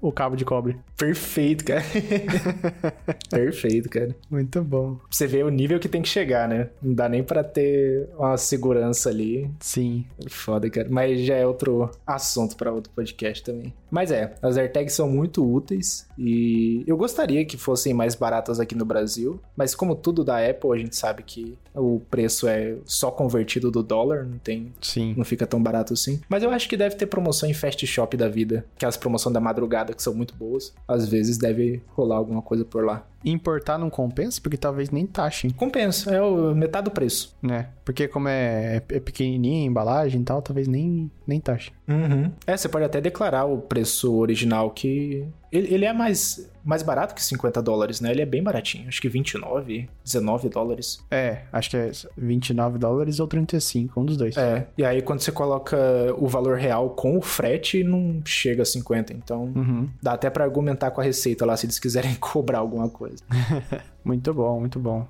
o, 0.01 0.09
o 0.09 0.13
cabo 0.13 0.37
de 0.37 0.45
cobre. 0.45 0.79
Perfeito, 0.97 1.65
cara. 1.65 1.83
Perfeito, 3.29 3.89
cara. 3.89 4.15
Muito 4.31 4.63
bom. 4.63 4.99
Você 5.11 5.27
vê 5.27 5.43
o 5.43 5.49
nível 5.49 5.81
que 5.81 5.89
tem 5.89 6.03
que 6.03 6.09
chegar, 6.09 6.49
né? 6.49 6.69
Não 6.81 6.95
dá 6.95 7.09
nem 7.09 7.23
para 7.23 7.43
ter 7.43 8.09
uma 8.17 8.37
segurança 8.37 9.09
ali. 9.11 9.51
Sim. 9.59 10.05
Foda, 10.29 10.71
cara. 10.71 10.87
Mas 10.91 11.21
já 11.21 11.35
é 11.35 11.47
outro 11.47 11.91
assunto 12.07 12.57
para 12.57 12.73
outro 12.73 12.93
podcast 12.95 13.43
também. 13.43 13.75
Mas 13.91 14.11
é, 14.11 14.35
as 14.41 14.57
AirTags 14.57 14.95
são 14.95 15.09
muito 15.09 15.45
úteis 15.45 16.09
e 16.17 16.83
eu 16.87 16.97
gostaria 16.97 17.45
que 17.45 17.57
fossem 17.57 17.93
mais 18.03 18.17
baratas 18.17 18.59
aqui 18.59 18.75
no 18.75 18.85
Brasil, 18.85 19.41
mas 19.57 19.77
como 19.77 19.95
tudo 19.95 20.25
da 20.25 20.45
Apple, 20.45 20.73
a 20.73 20.77
gente 20.77 20.97
sabe 20.97 21.23
que 21.23 21.57
O 21.75 22.01
preço 22.11 22.47
é 22.47 22.77
só 22.85 23.11
convertido 23.11 23.71
do 23.71 23.83
dólar, 23.83 24.25
não 24.25 24.39
tem. 24.39 24.73
Sim. 24.81 25.15
Não 25.17 25.25
fica 25.25 25.47
tão 25.47 25.63
barato 25.63 25.93
assim. 25.93 26.21
Mas 26.29 26.43
eu 26.43 26.51
acho 26.51 26.69
que 26.69 26.77
deve 26.77 26.97
ter 26.97 27.07
promoção 27.07 27.49
em 27.49 27.55
Fast 27.55 27.87
Shop 27.87 28.17
da 28.17 28.29
vida. 28.29 28.65
Aquelas 28.77 28.97
promoções 28.97 29.33
da 29.33 29.41
madrugada 29.41 29.95
que 29.95 30.03
são 30.03 30.15
muito 30.15 30.35
boas. 30.35 30.75
Às 30.87 31.09
vezes 31.09 31.39
deve 31.39 31.83
rolar 31.89 32.17
alguma 32.17 32.43
coisa 32.43 32.65
por 32.65 32.85
lá. 32.85 33.07
Importar 33.25 33.79
não 33.79 33.89
compensa, 33.89 34.41
porque 34.41 34.57
talvez 34.57 34.91
nem 34.91 35.07
taxem, 35.07 35.51
Compensa, 35.51 36.11
é 36.13 36.21
o 36.21 36.53
metade 36.57 36.87
do 36.87 36.91
preço. 36.91 37.37
né? 37.41 37.69
Porque 37.85 38.09
como 38.09 38.27
é, 38.27 38.83
é 38.89 39.01
pequenininha 39.01 39.63
a 39.63 39.67
embalagem 39.67 40.21
e 40.21 40.25
tal, 40.25 40.43
talvez 40.43 40.67
nem, 40.67 41.09
nem 41.25 41.41
taxe. 41.41 41.71
Uhum. 41.89 42.33
É, 42.47 42.57
você 42.57 42.69
pode 42.69 42.85
até 42.85 43.01
declarar 43.01 43.45
o 43.45 43.59
preço 43.59 44.13
original 44.17 44.71
que. 44.71 45.25
Ele, 45.53 45.73
ele 45.75 45.85
é 45.85 45.93
mais, 45.93 46.51
mais 46.65 46.83
barato 46.83 47.15
que 47.15 47.23
50 47.23 47.63
dólares, 47.63 48.01
né? 48.01 48.11
Ele 48.11 48.23
é 48.23 48.27
bem 48.27 48.43
baratinho. 48.43 48.89
Acho 48.89 49.01
que 49.01 49.09
29, 49.09 49.89
19 50.05 50.49
dólares. 50.49 50.99
É, 51.11 51.43
acho 51.53 51.62
que 51.71 51.77
é 51.77 51.91
29 52.17 52.79
dólares 52.79 53.21
ou 53.21 53.27
35, 53.27 54.01
um 54.01 54.05
dos 54.05 54.17
dois. 54.17 54.37
É. 54.37 54.67
E 54.77 54.85
aí 54.85 55.03
quando 55.03 55.21
você 55.21 55.33
coloca 55.33 55.77
o 56.19 56.27
valor 56.29 56.57
real 56.59 56.91
com 56.91 57.17
o 57.19 57.23
frete, 57.23 57.83
não 57.85 58.21
chega 58.25 58.63
a 58.63 58.67
50. 58.67 59.13
Então 59.13 59.45
Uhum. 59.55 59.89
dá 60.03 60.13
até 60.15 60.31
pra 60.31 60.45
argumentar 60.45 60.91
com 60.91 61.01
a 61.01 61.05
receita 61.05 61.45
lá 61.47 61.57
se 61.57 61.67
eles 61.67 61.79
quiserem 61.79 62.15
cobrar 62.21 62.59
alguma 62.59 62.89
coisa. 62.89 63.23
Muito 64.05 64.35
bom, 64.35 64.59
muito 64.59 64.81
bom. 64.81 65.07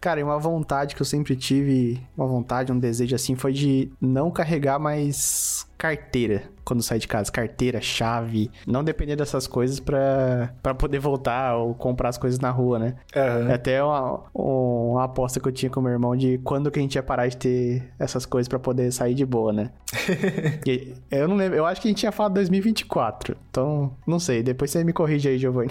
Cara, 0.00 0.20
e 0.20 0.22
uma 0.22 0.38
vontade 0.38 0.94
que 0.94 1.00
eu 1.00 1.06
sempre 1.06 1.34
tive, 1.36 1.98
uma 2.16 2.26
vontade, 2.26 2.70
um 2.72 2.78
desejo 2.78 3.14
assim, 3.14 3.36
foi 3.36 3.52
de 3.52 3.90
não 4.00 4.30
carregar 4.30 4.78
mais 4.78 5.53
carteira 5.84 6.54
quando 6.64 6.82
sair 6.82 6.98
de 6.98 7.06
casa. 7.06 7.30
Carteira, 7.30 7.80
chave, 7.80 8.50
não 8.66 8.82
depender 8.82 9.16
dessas 9.16 9.46
coisas 9.46 9.78
pra, 9.78 10.54
pra 10.62 10.74
poder 10.74 10.98
voltar 10.98 11.56
ou 11.56 11.74
comprar 11.74 12.08
as 12.08 12.18
coisas 12.18 12.40
na 12.40 12.50
rua, 12.50 12.78
né? 12.78 12.94
É 13.12 13.52
até 13.52 13.82
uma, 13.82 14.22
uma 14.34 15.04
aposta 15.04 15.38
que 15.38 15.46
eu 15.46 15.52
tinha 15.52 15.70
com 15.70 15.80
meu 15.80 15.92
irmão 15.92 16.16
de 16.16 16.38
quando 16.38 16.70
que 16.70 16.78
a 16.78 16.82
gente 16.82 16.94
ia 16.94 17.02
parar 17.02 17.28
de 17.28 17.36
ter 17.36 17.92
essas 17.98 18.24
coisas 18.24 18.48
pra 18.48 18.58
poder 18.58 18.90
sair 18.92 19.14
de 19.14 19.26
boa, 19.26 19.52
né? 19.52 19.70
E 20.66 20.94
eu 21.10 21.28
não 21.28 21.36
lembro, 21.36 21.58
eu 21.58 21.66
acho 21.66 21.80
que 21.80 21.88
a 21.88 21.90
gente 21.90 21.98
tinha 21.98 22.12
falado 22.12 22.34
2024. 22.34 23.36
Então, 23.50 23.94
não 24.06 24.18
sei, 24.18 24.42
depois 24.42 24.70
você 24.70 24.82
me 24.82 24.92
corrige 24.92 25.28
aí, 25.28 25.38
Giovanni. 25.38 25.70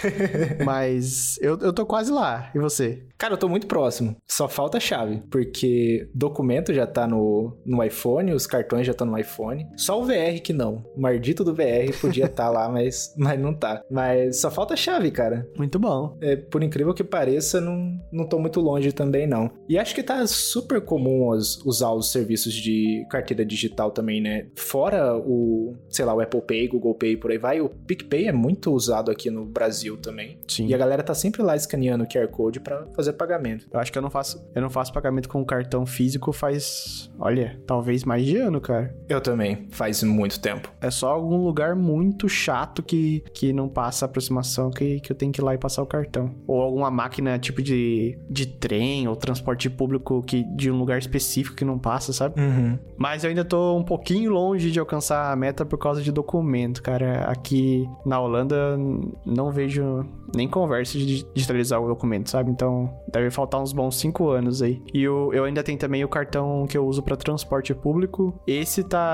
Mas 0.64 1.38
eu, 1.42 1.58
eu 1.58 1.72
tô 1.72 1.84
quase 1.84 2.10
lá. 2.10 2.50
E 2.54 2.58
você? 2.58 3.04
Cara, 3.18 3.34
eu 3.34 3.38
tô 3.38 3.48
muito 3.48 3.66
próximo. 3.66 4.16
Só 4.26 4.48
falta 4.48 4.80
chave. 4.80 5.22
Porque 5.30 6.08
documento 6.14 6.72
já 6.72 6.86
tá 6.86 7.06
no, 7.06 7.56
no 7.64 7.82
iPhone, 7.84 8.32
os 8.32 8.46
cartões 8.46 8.86
já 8.86 8.92
estão 8.92 9.06
no 9.06 9.18
iPhone. 9.18 9.41
Só 9.76 10.00
o 10.00 10.04
VR 10.04 10.40
que 10.42 10.52
não. 10.52 10.84
O 10.96 11.00
maldito 11.00 11.42
do 11.44 11.54
VR 11.54 11.92
podia 12.00 12.26
estar 12.26 12.48
lá, 12.50 12.68
mas, 12.70 13.14
mas 13.16 13.40
não 13.40 13.52
tá. 13.54 13.82
Mas 13.90 14.40
só 14.40 14.50
falta 14.50 14.74
a 14.74 14.76
chave, 14.76 15.10
cara. 15.10 15.46
Muito 15.56 15.78
bom. 15.78 16.16
É, 16.20 16.36
por 16.36 16.62
incrível 16.62 16.94
que 16.94 17.04
pareça, 17.04 17.60
não, 17.60 17.98
não 18.12 18.26
tô 18.26 18.38
muito 18.38 18.60
longe 18.60 18.92
também, 18.92 19.26
não. 19.26 19.50
E 19.68 19.78
acho 19.78 19.94
que 19.94 20.02
tá 20.02 20.26
super 20.26 20.80
comum 20.80 21.28
os- 21.28 21.64
usar 21.64 21.90
os 21.92 22.10
serviços 22.12 22.52
de 22.54 23.04
carteira 23.10 23.44
digital 23.44 23.90
também, 23.90 24.20
né? 24.20 24.46
Fora 24.56 25.16
o, 25.16 25.74
sei 25.88 26.04
lá, 26.04 26.14
o 26.14 26.20
Apple 26.20 26.42
Pay, 26.42 26.68
Google 26.68 26.94
Pay, 26.94 27.16
por 27.16 27.30
aí 27.30 27.38
vai, 27.38 27.60
o 27.60 27.68
PicPay 27.68 28.28
é 28.28 28.32
muito 28.32 28.72
usado 28.72 29.10
aqui 29.10 29.30
no 29.30 29.44
Brasil 29.44 29.96
também. 29.96 30.38
Sim. 30.48 30.66
E 30.66 30.74
a 30.74 30.78
galera 30.78 31.02
tá 31.02 31.14
sempre 31.14 31.42
lá 31.42 31.56
escaneando 31.56 32.04
o 32.04 32.06
QR 32.06 32.28
Code 32.28 32.60
pra 32.60 32.86
fazer 32.94 33.12
pagamento. 33.14 33.66
Eu 33.72 33.80
acho 33.80 33.90
que 33.92 33.98
eu 33.98 34.02
não 34.02 34.10
faço, 34.10 34.44
eu 34.54 34.62
não 34.62 34.70
faço 34.70 34.92
pagamento 34.92 35.28
com 35.28 35.44
cartão 35.44 35.84
físico 35.86 36.32
faz, 36.32 37.10
olha, 37.18 37.60
talvez 37.66 38.04
mais 38.04 38.24
de 38.24 38.36
ano, 38.36 38.60
cara. 38.60 38.94
Eu 39.08 39.20
também, 39.22 39.68
faz 39.70 40.02
muito 40.02 40.40
tempo. 40.40 40.70
É 40.80 40.90
só 40.90 41.12
algum 41.12 41.44
lugar 41.44 41.74
muito 41.74 42.28
chato 42.28 42.82
que, 42.82 43.22
que 43.34 43.52
não 43.52 43.68
passa 43.68 44.04
a 44.04 44.06
aproximação 44.06 44.70
que, 44.70 45.00
que 45.00 45.12
eu 45.12 45.16
tenho 45.16 45.32
que 45.32 45.40
ir 45.40 45.44
lá 45.44 45.54
e 45.54 45.58
passar 45.58 45.82
o 45.82 45.86
cartão. 45.86 46.34
Ou 46.46 46.60
alguma 46.60 46.90
máquina 46.90 47.38
tipo 47.38 47.62
de, 47.62 48.18
de 48.28 48.46
trem 48.46 49.08
ou 49.08 49.16
transporte 49.16 49.70
público 49.70 50.22
que, 50.22 50.44
de 50.56 50.70
um 50.70 50.78
lugar 50.78 50.98
específico 50.98 51.56
que 51.56 51.64
não 51.64 51.78
passa, 51.78 52.12
sabe? 52.12 52.40
Uhum. 52.40 52.78
Mas 52.96 53.24
eu 53.24 53.30
ainda 53.30 53.44
tô 53.44 53.76
um 53.76 53.84
pouquinho 53.84 54.30
longe 54.30 54.70
de 54.70 54.78
alcançar 54.78 55.32
a 55.32 55.36
meta 55.36 55.64
por 55.64 55.78
causa 55.78 56.02
de 56.02 56.10
documento, 56.10 56.82
cara. 56.82 57.24
Aqui 57.24 57.88
na 58.04 58.20
Holanda 58.20 58.78
não 59.24 59.50
vejo 59.50 60.04
nem 60.34 60.48
conversa 60.48 60.98
de 60.98 61.24
digitalizar 61.34 61.80
o 61.80 61.88
documento, 61.88 62.30
sabe? 62.30 62.50
Então 62.50 62.92
deve 63.10 63.30
faltar 63.30 63.60
uns 63.60 63.72
bons 63.72 63.96
cinco 63.96 64.30
anos 64.30 64.62
aí. 64.62 64.82
E 64.92 65.02
eu, 65.02 65.30
eu 65.32 65.44
ainda 65.44 65.62
tenho 65.62 65.78
também 65.78 66.04
o 66.04 66.08
cartão 66.08 66.66
que 66.68 66.76
eu 66.76 66.86
uso 66.86 67.02
pra 67.02 67.16
transporte 67.16 67.74
público. 67.74 68.40
Esse 68.46 68.82
tá 68.82 69.11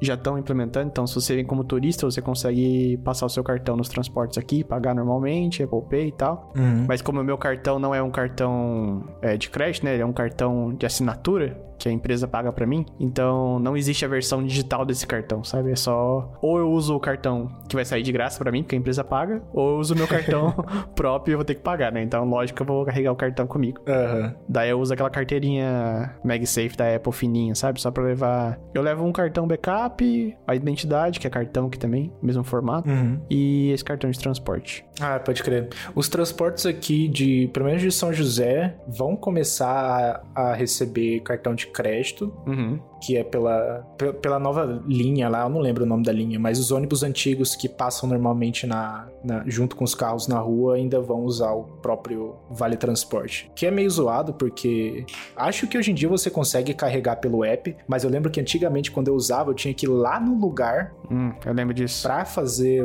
já 0.00 0.14
estão 0.14 0.38
implementando, 0.38 0.88
então 0.88 1.06
se 1.06 1.14
você 1.14 1.34
vem 1.36 1.44
como 1.44 1.64
turista, 1.64 2.06
você 2.06 2.20
consegue 2.20 2.96
passar 2.98 3.26
o 3.26 3.28
seu 3.28 3.42
cartão 3.42 3.76
nos 3.76 3.88
transportes 3.88 4.38
aqui, 4.38 4.64
pagar 4.64 4.94
normalmente, 4.94 5.62
Apple 5.62 5.82
Pay 5.88 6.08
e 6.08 6.12
tal. 6.12 6.52
Uhum. 6.56 6.84
Mas 6.88 7.02
como 7.02 7.20
o 7.20 7.24
meu 7.24 7.38
cartão 7.38 7.78
não 7.78 7.94
é 7.94 8.02
um 8.02 8.10
cartão 8.10 9.04
é, 9.20 9.36
de 9.36 9.48
crédito, 9.50 9.84
né? 9.84 9.94
Ele 9.94 10.02
é 10.02 10.06
um 10.06 10.12
cartão 10.12 10.74
de 10.74 10.86
assinatura 10.86 11.58
que 11.78 11.88
a 11.88 11.92
empresa 11.92 12.26
paga 12.28 12.52
pra 12.52 12.66
mim. 12.66 12.84
Então 12.98 13.58
não 13.58 13.76
existe 13.76 14.04
a 14.04 14.08
versão 14.08 14.42
digital 14.44 14.84
desse 14.84 15.06
cartão, 15.06 15.42
sabe? 15.44 15.72
É 15.72 15.76
só 15.76 16.32
ou 16.42 16.58
eu 16.58 16.70
uso 16.70 16.94
o 16.96 17.00
cartão 17.00 17.48
que 17.68 17.76
vai 17.76 17.84
sair 17.84 18.02
de 18.02 18.12
graça 18.12 18.38
pra 18.38 18.50
mim, 18.52 18.62
porque 18.62 18.74
a 18.76 18.78
empresa 18.78 19.02
paga, 19.04 19.42
ou 19.52 19.70
eu 19.72 19.78
uso 19.78 19.94
o 19.94 19.96
meu 19.96 20.06
cartão 20.06 20.52
próprio 20.94 21.32
e 21.32 21.34
eu 21.34 21.38
vou 21.38 21.44
ter 21.44 21.54
que 21.54 21.62
pagar, 21.62 21.92
né? 21.92 22.02
Então, 22.02 22.24
lógico 22.24 22.56
que 22.56 22.62
eu 22.62 22.66
vou 22.66 22.84
carregar 22.84 23.12
o 23.12 23.16
cartão 23.16 23.46
comigo. 23.46 23.80
Aham. 23.86 24.34
Daí 24.48 24.70
eu 24.70 24.78
uso 24.80 24.92
aquela 24.94 25.10
carteirinha 25.10 26.14
MagSafe 26.24 26.76
da 26.76 26.94
Apple 26.94 27.12
fininha, 27.12 27.54
sabe? 27.54 27.80
Só 27.80 27.90
pra 27.90 28.02
levar. 28.02 28.58
Eu 28.74 28.82
levo 28.82 29.04
um 29.04 29.12
cartão 29.12 29.46
backup, 29.46 30.36
a 30.46 30.54
identidade, 30.54 31.18
que 31.20 31.26
é 31.26 31.30
cartão 31.30 31.66
aqui 31.66 31.78
também, 31.78 32.12
mesmo 32.22 32.44
formato, 32.44 32.88
Uhum. 32.88 33.20
e 33.30 33.70
esse 33.72 33.84
cartão 33.84 34.10
de 34.10 34.18
transporte. 34.18 34.84
Ah, 35.00 35.18
pode 35.18 35.42
crer. 35.42 35.68
Os 35.94 36.08
transportes 36.08 36.66
aqui 36.66 37.08
de, 37.08 37.48
pelo 37.52 37.66
menos 37.66 37.82
de 37.82 37.90
São 37.90 38.12
José, 38.12 38.76
vão 38.86 39.16
começar 39.16 40.22
a, 40.34 40.50
a 40.50 40.54
receber 40.54 41.20
cartão 41.20 41.54
de 41.54 41.63
crédito, 41.68 42.32
Uhum. 42.46 42.78
que 43.02 43.16
é 43.16 43.24
pela, 43.24 43.86
pe- 43.98 44.12
pela 44.14 44.38
nova 44.38 44.82
linha 44.86 45.28
lá, 45.28 45.42
eu 45.44 45.48
não 45.48 45.60
lembro 45.60 45.84
o 45.84 45.86
nome 45.86 46.02
da 46.02 46.12
linha, 46.12 46.38
mas 46.38 46.58
os 46.58 46.70
ônibus 46.70 47.02
antigos 47.02 47.54
que 47.54 47.68
passam 47.68 48.08
normalmente 48.08 48.66
na, 48.66 49.08
na- 49.22 49.42
junto 49.46 49.76
com 49.76 49.84
os 49.84 49.94
carros 49.94 50.26
na 50.28 50.38
rua 50.38 50.76
ainda 50.76 51.00
vão 51.00 51.22
usar 51.24 51.52
o 51.52 51.64
próprio 51.82 52.34
Vale 52.50 52.76
Transporte. 52.76 53.50
Que 53.54 53.66
é 53.66 53.70
meio 53.70 53.90
zoado, 53.90 54.34
porque 54.34 55.04
acho 55.36 55.66
que 55.66 55.76
hoje 55.78 55.90
em 55.90 55.94
dia 55.94 56.08
você 56.08 56.30
consegue 56.30 56.72
carregar 56.74 57.16
pelo 57.16 57.44
app, 57.44 57.76
mas 57.88 58.04
eu 58.04 58.10
lembro 58.10 58.30
que 58.30 58.40
antigamente, 58.40 58.90
quando 58.90 59.08
eu 59.08 59.14
usava, 59.14 59.50
eu 59.50 59.54
tinha 59.54 59.74
que 59.74 59.86
ir 59.86 59.88
lá 59.88 60.18
no 60.20 60.34
lugar 60.38 60.92
Hum, 61.10 61.32
eu 61.44 61.52
lembro 61.52 61.74
disso. 61.74 62.02
pra 62.02 62.24
fazer 62.24 62.82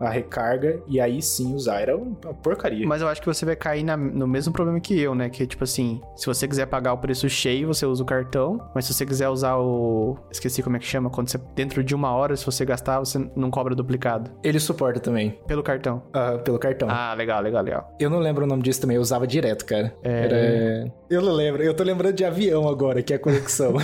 a 0.00 0.08
recarga 0.08 0.80
e 0.88 0.98
aí 1.00 1.20
sim 1.22 1.54
usar. 1.54 1.80
Era 1.80 1.96
uma 1.96 2.14
porcaria. 2.42 2.86
Mas 2.86 3.02
eu 3.02 3.08
acho 3.08 3.20
que 3.20 3.26
você 3.26 3.44
vai 3.44 3.54
cair 3.54 3.84
na- 3.84 3.96
no 3.96 4.26
mesmo 4.26 4.52
problema 4.52 4.80
que 4.80 4.98
eu, 4.98 5.14
né? 5.14 5.28
Que 5.28 5.46
tipo 5.46 5.62
assim, 5.64 6.00
se 6.16 6.26
você 6.26 6.48
quiser 6.48 6.66
pagar 6.66 6.92
o 6.94 6.98
preço 6.98 7.28
cheio, 7.28 7.68
você 7.68 7.84
usa 7.86 8.02
o 8.02 8.06
cartão. 8.06 8.60
Mas 8.74 8.86
se 8.86 8.94
você 8.94 9.04
quiser 9.04 9.28
usar 9.28 9.56
o. 9.58 10.16
Esqueci 10.30 10.62
como 10.62 10.76
é 10.76 10.78
que 10.78 10.86
chama. 10.86 11.10
Quando 11.10 11.28
você. 11.28 11.38
Dentro 11.54 11.84
de 11.84 11.94
uma 11.94 12.12
hora, 12.12 12.36
se 12.36 12.44
você 12.46 12.64
gastar, 12.64 12.98
você 13.00 13.18
não 13.36 13.50
cobra 13.50 13.74
duplicado. 13.74 14.30
Ele 14.42 14.58
suporta 14.58 14.98
também, 15.00 15.38
Pelo 15.46 15.62
cartão. 15.62 16.02
ah, 16.12 16.38
pelo 16.38 16.58
cartão. 16.58 16.88
Ah, 16.90 17.12
legal, 17.14 17.42
legal, 17.42 17.62
legal. 17.62 17.94
Eu 18.00 18.08
não 18.08 18.18
lembro 18.18 18.44
o 18.44 18.46
nome 18.46 18.62
disso 18.62 18.80
também, 18.80 18.96
eu 18.96 19.02
usava 19.02 19.26
direto, 19.26 19.64
cara. 19.66 19.94
É. 20.02 20.24
Era... 20.24 20.92
Eu 21.10 21.20
não 21.22 21.32
lembro, 21.32 21.62
eu 21.62 21.74
tô 21.74 21.82
lembrando 21.82 22.14
de 22.14 22.24
avião 22.24 22.68
agora, 22.68 23.02
que 23.02 23.12
é 23.12 23.16
a 23.16 23.18
conexão. 23.18 23.74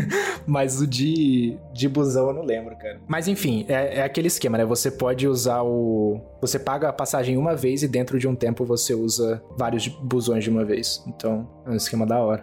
Mas 0.46 0.80
o 0.80 0.86
de, 0.86 1.56
de 1.72 1.88
busão 1.88 2.28
eu 2.28 2.34
não 2.34 2.42
lembro, 2.44 2.76
cara. 2.76 3.00
Mas 3.06 3.28
enfim, 3.28 3.64
é, 3.68 3.98
é 3.98 4.02
aquele 4.02 4.28
esquema, 4.28 4.56
né? 4.58 4.64
Você 4.64 4.90
pode 4.90 5.26
usar 5.26 5.62
o. 5.66 6.18
Você 6.40 6.58
paga 6.58 6.88
a 6.88 6.92
passagem 6.92 7.36
uma 7.36 7.54
vez 7.54 7.82
e 7.82 7.88
dentro 7.88 8.18
de 8.18 8.26
um 8.26 8.34
tempo 8.34 8.64
você 8.64 8.94
usa 8.94 9.42
vários 9.56 9.86
busões 9.88 10.42
de 10.44 10.50
uma 10.50 10.64
vez. 10.64 11.02
Então, 11.06 11.46
é 11.66 11.70
um 11.70 11.74
esquema 11.74 12.06
da 12.06 12.18
hora. 12.18 12.42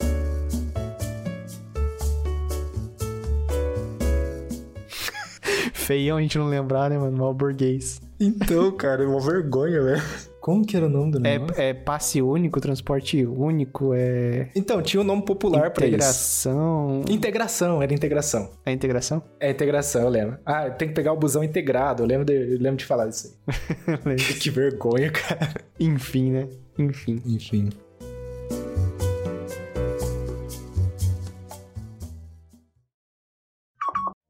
Feião 5.72 6.18
a 6.18 6.20
gente 6.20 6.38
não 6.38 6.46
lembrar, 6.46 6.90
né, 6.90 6.98
mano? 6.98 7.16
Mal 7.16 7.34
burguês. 7.34 8.00
Então, 8.20 8.70
cara, 8.72 9.02
é 9.02 9.06
uma 9.06 9.20
vergonha, 9.20 9.82
velho. 9.82 10.02
Como 10.46 10.64
que 10.64 10.76
era 10.76 10.86
o 10.86 10.88
nome 10.88 11.10
do 11.10 11.26
É, 11.26 11.40
é 11.56 11.74
passe 11.74 12.22
único, 12.22 12.60
transporte 12.60 13.26
único, 13.26 13.92
é. 13.92 14.48
Então, 14.54 14.80
tinha 14.80 15.00
um 15.00 15.04
nome 15.04 15.24
popular 15.24 15.72
pra 15.72 15.84
isso. 15.84 15.96
Integração. 15.96 17.04
Integração, 17.10 17.82
era 17.82 17.92
integração. 17.92 18.50
É 18.64 18.70
integração? 18.70 19.20
É 19.40 19.50
integração, 19.50 20.02
eu 20.02 20.08
lembro. 20.08 20.38
Ah, 20.46 20.70
tem 20.70 20.86
que 20.86 20.94
pegar 20.94 21.12
o 21.12 21.16
busão 21.16 21.42
integrado, 21.42 22.04
eu 22.04 22.06
lembro 22.06 22.24
de, 22.24 22.32
eu 22.32 22.60
lembro 22.60 22.76
de 22.76 22.84
falar 22.84 23.08
isso 23.08 23.36
aí. 23.48 24.14
que 24.38 24.48
vergonha, 24.48 25.10
cara. 25.10 25.52
Enfim, 25.80 26.30
né? 26.30 26.48
Enfim. 26.78 27.20
Enfim. 27.26 27.70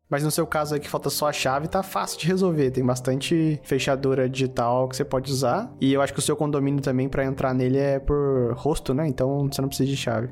Mas 0.08 0.22
no 0.22 0.30
seu 0.30 0.46
caso 0.46 0.74
aí 0.74 0.80
que 0.80 0.88
falta 0.88 1.10
só 1.10 1.28
a 1.28 1.32
chave, 1.32 1.66
tá 1.68 1.82
fácil 1.82 2.18
de 2.18 2.26
resolver. 2.26 2.70
Tem 2.70 2.84
bastante 2.84 3.60
fechadura 3.64 4.28
digital 4.28 4.88
que 4.88 4.96
você 4.96 5.04
pode 5.04 5.32
usar. 5.32 5.70
E 5.80 5.92
eu 5.92 6.00
acho 6.00 6.12
que 6.12 6.18
o 6.18 6.22
seu 6.22 6.36
condomínio 6.36 6.80
também, 6.80 7.08
pra 7.08 7.24
entrar 7.24 7.52
nele, 7.52 7.78
é 7.78 7.98
por 7.98 8.54
rosto, 8.56 8.94
né? 8.94 9.06
Então 9.08 9.48
você 9.50 9.60
não 9.60 9.68
precisa 9.68 9.88
de 9.90 9.96
chave. 9.96 10.28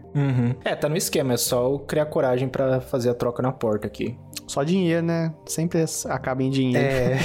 É, 0.64 0.76
tá 0.76 0.88
no 0.88 0.96
esquema, 0.96 1.34
é 1.34 1.36
só 1.36 1.64
eu 1.64 1.78
criar 1.80 2.06
coragem 2.06 2.48
pra 2.48 2.80
fazer 2.80 3.10
a 3.10 3.14
troca 3.14 3.42
na 3.42 3.52
porta 3.52 3.86
aqui. 3.86 4.16
Só 4.46 4.62
dinheiro, 4.62 5.04
né? 5.04 5.34
Sempre 5.46 5.84
acaba 6.06 6.42
em 6.42 6.50
dinheiro. 6.50 6.84
É. 6.86 7.18